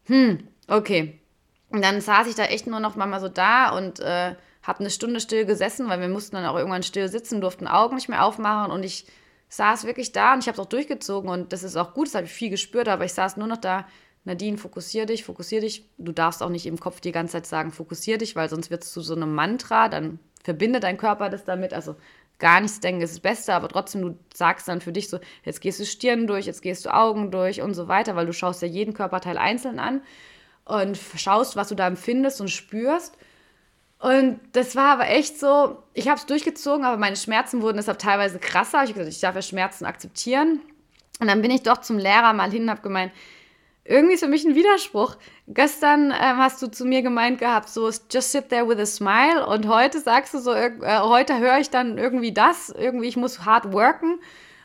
hm, 0.05 0.47
okay. 0.67 1.19
Und 1.69 1.83
dann 1.83 1.99
saß 1.99 2.27
ich 2.27 2.35
da 2.35 2.45
echt 2.45 2.67
nur 2.67 2.79
noch 2.79 2.95
mal 2.95 3.19
so 3.19 3.27
da 3.27 3.75
und 3.75 3.99
äh, 3.99 4.35
habe 4.63 4.79
eine 4.79 4.89
Stunde 4.89 5.19
still 5.19 5.45
gesessen, 5.45 5.89
weil 5.89 5.99
wir 5.99 6.07
mussten 6.07 6.35
dann 6.35 6.45
auch 6.45 6.57
irgendwann 6.57 6.83
still 6.83 7.07
sitzen, 7.07 7.41
durften 7.41 7.67
Augen 7.67 7.95
nicht 7.95 8.09
mehr 8.09 8.23
aufmachen 8.23 8.71
und 8.71 8.83
ich 8.83 9.05
saß 9.49 9.85
wirklich 9.85 10.11
da 10.11 10.33
und 10.33 10.39
ich 10.39 10.47
habe 10.47 10.59
es 10.59 10.65
auch 10.65 10.69
durchgezogen 10.69 11.29
und 11.29 11.53
das 11.53 11.63
ist 11.63 11.75
auch 11.75 11.93
gut, 11.93 12.07
das 12.07 12.15
habe 12.15 12.25
ich 12.25 12.31
viel 12.31 12.49
gespürt, 12.49 12.87
aber 12.87 13.05
ich 13.05 13.13
saß 13.13 13.37
nur 13.37 13.47
noch 13.47 13.57
da, 13.57 13.85
Nadine, 14.25 14.57
fokussier 14.57 15.05
dich, 15.05 15.23
fokussier 15.23 15.61
dich. 15.61 15.87
Du 15.99 16.11
darfst 16.11 16.41
auch 16.41 16.49
nicht 16.49 16.65
im 16.65 16.79
Kopf 16.79 16.99
die 16.99 17.11
ganze 17.11 17.33
Zeit 17.33 17.45
sagen, 17.45 17.71
fokussier 17.71 18.17
dich, 18.17 18.35
weil 18.35 18.49
sonst 18.49 18.71
wird 18.71 18.83
es 18.83 18.91
zu 18.91 19.01
so 19.01 19.15
einem 19.15 19.33
Mantra, 19.33 19.87
dann 19.87 20.19
verbindet 20.45 20.83
dein 20.83 20.97
Körper 20.97 21.29
das 21.29 21.43
damit. 21.43 21.73
Also 21.73 21.95
gar 22.39 22.61
nichts 22.61 22.79
denken 22.79 23.01
ist 23.01 23.13
das 23.13 23.19
Beste, 23.19 23.53
aber 23.53 23.67
trotzdem, 23.67 24.01
du 24.01 24.17
sagst 24.33 24.67
dann 24.67 24.79
für 24.79 24.91
dich 24.91 25.09
so, 25.09 25.19
jetzt 25.43 25.59
gehst 25.59 25.79
du 25.79 25.85
Stirn 25.85 26.27
durch, 26.27 26.45
jetzt 26.45 26.61
gehst 26.61 26.85
du 26.85 26.93
Augen 26.93 27.31
durch 27.31 27.61
und 27.61 27.73
so 27.73 27.87
weiter, 27.87 28.15
weil 28.15 28.25
du 28.25 28.33
schaust 28.33 28.61
ja 28.61 28.67
jeden 28.67 28.93
Körperteil 28.93 29.37
einzeln 29.37 29.79
an 29.79 30.01
und 30.63 30.97
schaust, 31.17 31.55
was 31.55 31.69
du 31.69 31.75
da 31.75 31.87
empfindest 31.87 32.39
und 32.41 32.49
spürst. 32.49 33.17
Und 33.99 34.39
das 34.51 34.75
war 34.75 34.93
aber 34.93 35.09
echt 35.09 35.39
so, 35.39 35.81
ich 35.93 36.07
habe 36.07 36.19
es 36.19 36.25
durchgezogen, 36.25 36.85
aber 36.85 36.97
meine 36.97 37.15
Schmerzen 37.15 37.61
wurden 37.61 37.77
deshalb 37.77 37.97
teilweise 37.97 38.37
krasser. 38.39 38.83
Ich 38.83 38.89
habe 38.89 38.99
gesagt, 38.99 39.15
ich 39.15 39.21
darf 39.21 39.35
ja 39.35 39.41
Schmerzen 39.41 39.85
akzeptieren. 39.85 40.61
Und 41.19 41.27
dann 41.27 41.41
bin 41.41 41.49
ich 41.49 41.63
doch 41.63 41.77
zum 41.77 41.97
Lehrer 41.97 42.33
mal 42.33 42.51
hin 42.51 42.63
und 42.63 42.69
habe 42.69 42.81
gemeint, 42.81 43.13
irgendwie 43.85 44.15
ist 44.15 44.23
für 44.23 44.29
mich 44.29 44.43
ein 44.43 44.55
Widerspruch. 44.55 45.15
Gestern 45.47 46.11
ähm, 46.11 46.37
hast 46.37 46.61
du 46.61 46.67
zu 46.67 46.85
mir 46.85 47.03
gemeint 47.03 47.39
gehabt, 47.39 47.69
so 47.69 47.89
just 48.11 48.31
sit 48.31 48.49
there 48.49 48.67
with 48.67 48.79
a 48.79 48.85
smile 48.85 49.45
und 49.47 49.67
heute 49.67 49.99
sagst 49.99 50.33
du 50.33 50.39
so, 50.39 50.53
äh, 50.53 50.71
heute 50.81 51.37
höre 51.37 51.59
ich 51.59 51.69
dann 51.69 51.99
irgendwie 51.99 52.33
das, 52.33 52.69
irgendwie 52.71 53.07
ich 53.07 53.15
muss 53.15 53.45
hard 53.45 53.71
worken. 53.71 54.19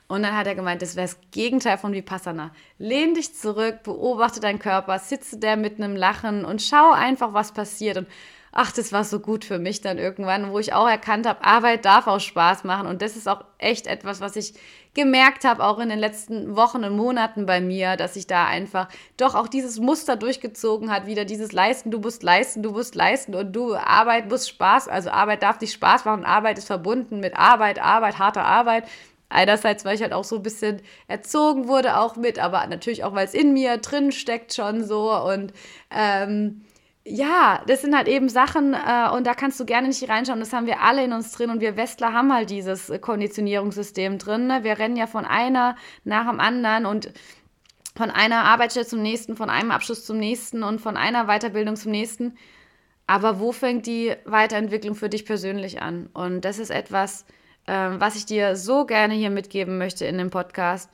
Und 0.09 0.25
dann 0.25 0.37
hat 0.37 0.49
er 0.49 0.57
gemeint, 0.57 0.83
das 0.83 0.97
wäre 0.97 1.07
das 1.07 1.19
Gegenteil 1.31 1.79
von 1.79 1.93
Vipassana. 1.93 2.51
Lehn 2.79 3.15
dich 3.15 3.33
zurück, 3.37 3.85
beobachte 3.85 4.41
deinen 4.41 4.59
Körper, 4.59 4.99
sitze 4.99 5.39
der 5.39 5.57
mit 5.57 5.77
einem 5.77 5.95
Lachen 5.95 6.45
und 6.45 6.63
schau 6.63 6.91
einfach, 6.91 7.33
was 7.33 7.53
passiert. 7.53 7.99
Und 7.99 8.09
ach, 8.51 8.73
das 8.73 8.93
war 8.93 9.05
so 9.05 9.21
gut 9.21 9.45
für 9.45 9.61
mich 9.61 9.83
dann 9.83 9.99
irgendwann, 9.99 10.51
wo 10.51 10.59
ich 10.59 10.73
auch 10.73 10.89
erkannt 10.89 11.29
habe, 11.29 11.45
Arbeit 11.45 11.85
darf 11.85 12.09
auch 12.09 12.19
Spaß 12.19 12.65
machen. 12.65 12.89
Und 12.89 13.03
das 13.03 13.17
ist 13.17 13.29
auch 13.29 13.45
echt 13.59 13.87
etwas, 13.87 14.21
was 14.21 14.35
ich 14.35 14.55
gemerkt 14.95 15.45
habe, 15.45 15.65
auch 15.65 15.79
in 15.79 15.89
den 15.89 15.99
letzten 15.99 16.57
Wochen 16.57 16.85
und 16.85 16.97
Monaten 16.97 17.47
bei 17.47 17.61
mir, 17.61 17.97
dass 17.97 18.15
sich 18.15 18.27
da 18.27 18.47
einfach 18.47 18.89
doch 19.17 19.35
auch 19.35 19.47
dieses 19.47 19.79
Muster 19.79 20.17
durchgezogen 20.17 20.91
hat, 20.91 21.07
wieder 21.07 21.25
dieses 21.25 21.53
Leisten, 21.53 21.91
du 21.91 22.01
musst 22.01 22.23
leisten, 22.23 22.63
du 22.63 22.73
musst 22.73 22.95
leisten 22.95 23.35
und 23.35 23.53
du, 23.53 23.75
Arbeit 23.75 24.29
muss 24.29 24.49
Spaß, 24.49 24.89
also 24.89 25.11
Arbeit 25.11 25.43
darf 25.43 25.61
nicht 25.61 25.73
Spaß 25.73 26.05
machen, 26.05 26.25
Arbeit 26.25 26.59
ist 26.59 26.67
verbunden 26.67 27.21
mit 27.21 27.37
Arbeit, 27.37 27.81
Arbeit, 27.81 28.19
harte 28.19 28.43
Arbeit. 28.43 28.85
Einerseits, 29.33 29.85
weil 29.85 29.95
ich 29.95 30.03
halt 30.03 30.13
auch 30.13 30.25
so 30.25 30.37
ein 30.37 30.43
bisschen 30.43 30.83
erzogen 31.07 31.69
wurde, 31.69 32.01
auch 32.01 32.17
mit, 32.17 32.41
aber 32.41 32.67
natürlich 32.67 33.05
auch, 33.05 33.15
weil 33.15 33.27
es 33.27 33.33
in 33.35 33.53
mir 33.53 33.77
drin 33.77 34.11
steckt 34.11 34.53
schon 34.53 34.83
so 34.85 35.13
und 35.13 35.53
ähm, 35.93 36.63
ja, 37.05 37.63
das 37.67 37.81
sind 37.81 37.97
halt 37.97 38.09
eben 38.09 38.29
Sachen 38.29 38.75
äh, 38.75 39.09
und 39.11 39.27
da 39.27 39.35
kannst 39.35 39.59
du 39.59 39.65
gerne 39.65 39.89
nicht 39.89 40.07
reinschauen. 40.09 40.41
Das 40.41 40.53
haben 40.53 40.67
wir 40.67 40.81
alle 40.81 41.05
in 41.05 41.13
uns 41.13 41.33
drin 41.33 41.51
und 41.51 41.61
wir 41.61 41.77
Westler 41.77 42.13
haben 42.13 42.33
halt 42.33 42.51
dieses 42.51 42.93
Konditionierungssystem 43.01 44.19
drin. 44.19 44.47
Ne? 44.47 44.65
Wir 44.65 44.79
rennen 44.79 44.97
ja 44.97 45.07
von 45.07 45.25
einer 45.25 45.77
nach 46.05 46.29
dem 46.29 46.41
anderen 46.41 46.85
und 46.85 47.13
von 47.97 48.11
einer 48.11 48.45
Arbeitsstelle 48.45 48.87
zum 48.87 49.03
nächsten, 49.03 49.35
von 49.35 49.51
einem 49.51 49.71
Abschluss 49.71 50.05
zum 50.05 50.19
nächsten 50.19 50.63
und 50.63 50.81
von 50.81 50.97
einer 50.97 51.25
Weiterbildung 51.27 51.77
zum 51.77 51.91
nächsten. 51.91 52.37
Aber 53.07 53.41
wo 53.41 53.51
fängt 53.51 53.87
die 53.87 54.15
Weiterentwicklung 54.25 54.95
für 54.95 55.09
dich 55.09 55.25
persönlich 55.25 55.83
an? 55.83 56.09
Und 56.13 56.45
das 56.45 56.59
ist 56.59 56.71
etwas, 56.71 57.25
äh, 57.67 57.73
was 57.73 58.15
ich 58.15 58.27
dir 58.27 58.57
so 58.57 58.85
gerne 58.85 59.15
hier 59.15 59.31
mitgeben 59.31 59.79
möchte 59.79 60.05
in 60.05 60.19
dem 60.19 60.31
Podcast. 60.31 60.91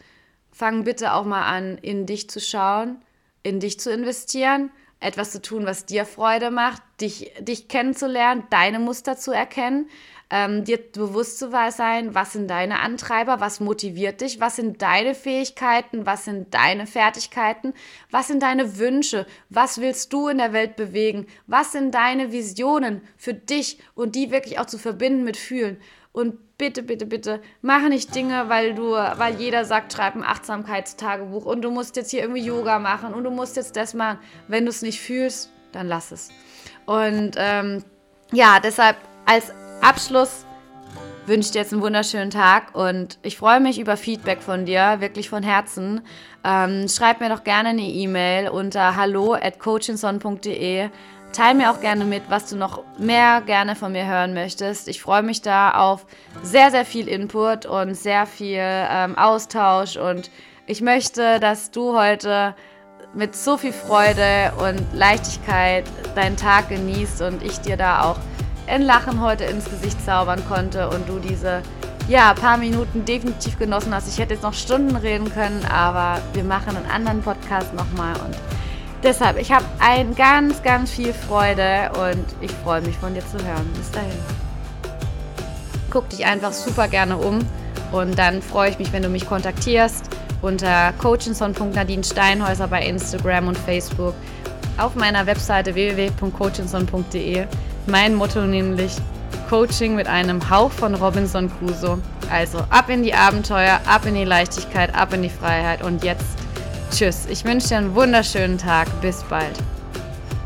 Fang 0.53 0.85
bitte 0.85 1.13
auch 1.13 1.25
mal 1.25 1.43
an, 1.43 1.79
in 1.79 2.07
dich 2.07 2.31
zu 2.31 2.41
schauen, 2.41 3.05
in 3.43 3.61
dich 3.61 3.81
zu 3.81 3.93
investieren 3.93 4.71
etwas 5.01 5.31
zu 5.31 5.43
tun, 5.43 5.67
was 5.67 5.85
dir 5.85 6.05
Freude 6.07 6.51
macht, 6.51 6.83
dich, 7.01 7.33
dich 7.41 7.69
kennenzulernen, 7.69 8.45
deine 8.51 8.79
Muster 8.79 9.17
zu 9.17 9.31
erkennen, 9.31 9.89
ähm, 10.31 10.65
dir 10.65 10.79
bewusst 10.79 11.39
zu 11.39 11.51
sein, 11.51 12.15
was 12.15 12.33
sind 12.33 12.49
deine 12.49 12.81
Antreiber, 12.81 13.39
was 13.39 13.61
motiviert 13.61 14.21
dich, 14.21 14.41
was 14.41 14.57
sind 14.57 14.83
deine 14.83 15.15
Fähigkeiten, 15.15 16.07
was 16.07 16.25
sind 16.25 16.53
deine 16.53 16.87
Fertigkeiten, 16.87 17.75
was 18.11 18.29
sind 18.29 18.43
deine 18.43 18.79
Wünsche, 18.79 19.27
was 19.51 19.81
willst 19.81 20.13
du 20.13 20.29
in 20.29 20.39
der 20.39 20.53
Welt 20.53 20.75
bewegen, 20.77 21.27
was 21.47 21.73
sind 21.73 21.95
deine 21.95 22.33
Visionen 22.33 23.03
für 23.17 23.35
dich 23.35 23.79
und 23.95 24.17
die 24.17 24.31
wirklich 24.31 24.59
auch 24.59 24.67
zu 24.67 24.79
verbinden 24.79 25.23
mit 25.23 25.37
Fühlen. 25.37 25.79
Und 26.13 26.39
bitte, 26.59 26.83
bitte, 26.83 27.07
bitte, 27.07 27.41
mache 27.61 27.89
nicht 27.89 28.15
Dinge, 28.15 28.49
weil 28.49 28.75
du, 28.75 28.93
weil 28.93 29.35
jeder 29.37 29.65
sagt, 29.65 29.93
schreib 29.93 30.15
ein 30.15 30.25
Achtsamkeitstagebuch 30.25 31.45
und 31.45 31.63
du 31.63 31.71
musst 31.71 31.97
jetzt 31.97 32.11
hier 32.11 32.21
irgendwie 32.21 32.45
Yoga 32.45 32.79
machen 32.79 33.15
und 33.15 33.25
du 33.25 33.31
musst 33.31 33.57
jetzt 33.57 33.77
das 33.77 33.95
machen. 33.95 34.19
Wenn 34.49 34.65
du 34.65 34.71
es 34.71 34.83
nicht 34.83 35.01
fühlst, 35.01 35.51
dann 35.73 35.87
lass 35.87 36.13
es. 36.13 36.31
Und 36.87 37.33
ähm, 37.37 37.85
ja, 38.33 38.59
deshalb 38.61 38.97
als 39.27 39.53
Abschluss 39.83 40.47
wünsche 41.27 41.47
ich 41.47 41.51
dir 41.53 41.61
jetzt 41.61 41.73
einen 41.73 41.83
wunderschönen 41.83 42.31
Tag 42.31 42.75
und 42.75 43.19
ich 43.23 43.37
freue 43.37 43.61
mich 43.61 43.79
über 43.79 43.97
Feedback 43.97 44.41
von 44.41 44.65
dir, 44.65 45.01
wirklich 45.01 45.29
von 45.29 45.43
Herzen. 45.43 46.01
Ähm, 46.45 46.89
schreib 46.89 47.21
mir 47.21 47.29
doch 47.29 47.45
gerne 47.45 47.71
eine 47.71 47.83
E-Mail 47.83 48.49
unter 48.49 48.97
hallo 48.97 49.35
at 49.35 49.59
coachinson.de 49.59 50.89
Teil 51.37 51.55
mir 51.55 51.71
auch 51.71 51.83
gerne 51.83 52.07
mit, 52.07 52.23
was 52.31 52.49
du 52.49 52.57
noch 52.57 52.83
mehr 52.99 53.43
gerne 53.43 53.77
von 53.77 53.93
mir 53.93 54.07
hören 54.07 54.33
möchtest. 54.33 54.89
Ich 54.89 55.03
freue 55.03 55.23
mich 55.23 55.43
da 55.43 55.73
auf 55.73 56.07
sehr, 56.43 56.71
sehr 56.71 56.87
viel 56.87 57.09
Input 57.09 57.67
und 57.67 57.95
sehr 57.95 58.25
viel 58.25 58.59
ähm, 58.59 59.19
Austausch. 59.19 59.99
Und 59.99 60.31
ich 60.67 60.81
möchte, 60.81 61.39
dass 61.39 61.71
du 61.71 61.95
heute 61.95 62.55
mit 63.13 63.37
so 63.37 63.59
viel 63.59 63.75
Freude 63.75 64.51
und 64.57 64.83
Leichtigkeit 64.95 65.85
deinen 66.15 66.39
Tag 66.39 66.71
genießt 66.71 67.21
und 67.21 67.43
ich 67.43 67.59
dir 67.61 67.77
da 67.77 68.05
auch 68.05 68.17
ein 68.67 68.81
Lachen 68.81 69.21
heute 69.21 69.45
ins 69.45 69.67
Gesicht 69.67 70.03
zaubern 70.07 70.43
konnte 70.49 70.89
und 70.89 71.07
du 71.07 71.19
diese 71.19 71.61
ja, 72.09 72.33
paar 72.33 72.57
Minuten 72.57 73.05
definitiv 73.05 73.59
genossen 73.59 73.95
hast. 73.95 74.09
Ich 74.09 74.19
hätte 74.19 74.33
jetzt 74.33 74.43
noch 74.43 74.55
Stunden 74.55 74.97
reden 74.97 75.31
können, 75.31 75.67
aber 75.67 76.23
wir 76.33 76.45
machen 76.45 76.79
einen 76.79 76.91
anderen 76.91 77.21
Podcast 77.21 77.75
nochmal 77.75 78.15
und 78.25 78.37
Deshalb, 79.03 79.39
ich 79.39 79.53
habe 79.53 79.65
ein 79.79 80.15
ganz, 80.15 80.63
ganz 80.63 80.91
viel 80.91 81.13
Freude 81.13 81.91
und 82.11 82.25
ich 82.41 82.51
freue 82.51 82.81
mich 82.81 82.97
von 82.97 83.15
dir 83.15 83.27
zu 83.27 83.39
hören. 83.45 83.71
Bis 83.77 83.91
dahin. 83.91 84.19
Guck 85.91 86.09
dich 86.09 86.25
einfach 86.27 86.53
super 86.53 86.89
gerne 86.89 87.17
um 87.17 87.39
und 87.93 88.19
dann 88.19 88.43
freue 88.43 88.71
ich 88.71 88.79
mich, 88.79 88.93
wenn 88.93 89.03
du 89.03 89.09
mich 89.09 89.27
kontaktierst 89.27 90.11
unter 90.43 90.93
coachinson.nadinesteinhäuser 90.99 92.69
bei 92.69 92.85
Instagram 92.85 93.49
und 93.49 93.59
Facebook, 93.59 94.15
auf 94.79 94.95
meiner 94.95 95.27
Webseite 95.27 95.75
www.coachinson.de. 95.75 97.47
Mein 97.87 98.15
Motto 98.15 98.43
nämlich 98.43 98.97
Coaching 99.49 99.95
mit 99.95 100.07
einem 100.07 100.51
Hauch 100.51 100.71
von 100.71 100.95
Robinson 100.95 101.51
Crusoe. 101.59 101.99
Also 102.31 102.59
ab 102.71 102.91
in 102.91 103.03
die 103.03 103.15
Abenteuer, 103.15 103.81
ab 103.87 104.05
in 104.07 104.15
die 104.15 104.25
Leichtigkeit, 104.25 104.95
ab 104.95 105.13
in 105.15 105.23
die 105.23 105.31
Freiheit 105.31 105.83
und 105.83 106.03
jetzt 106.03 106.46
Tschüss. 106.97 107.27
Ich 107.29 107.45
wünsche 107.45 107.69
dir 107.69 107.77
einen 107.77 107.95
wunderschönen 107.95 108.57
Tag. 108.57 108.89
Bis 109.03 109.23
bald. 109.25 109.53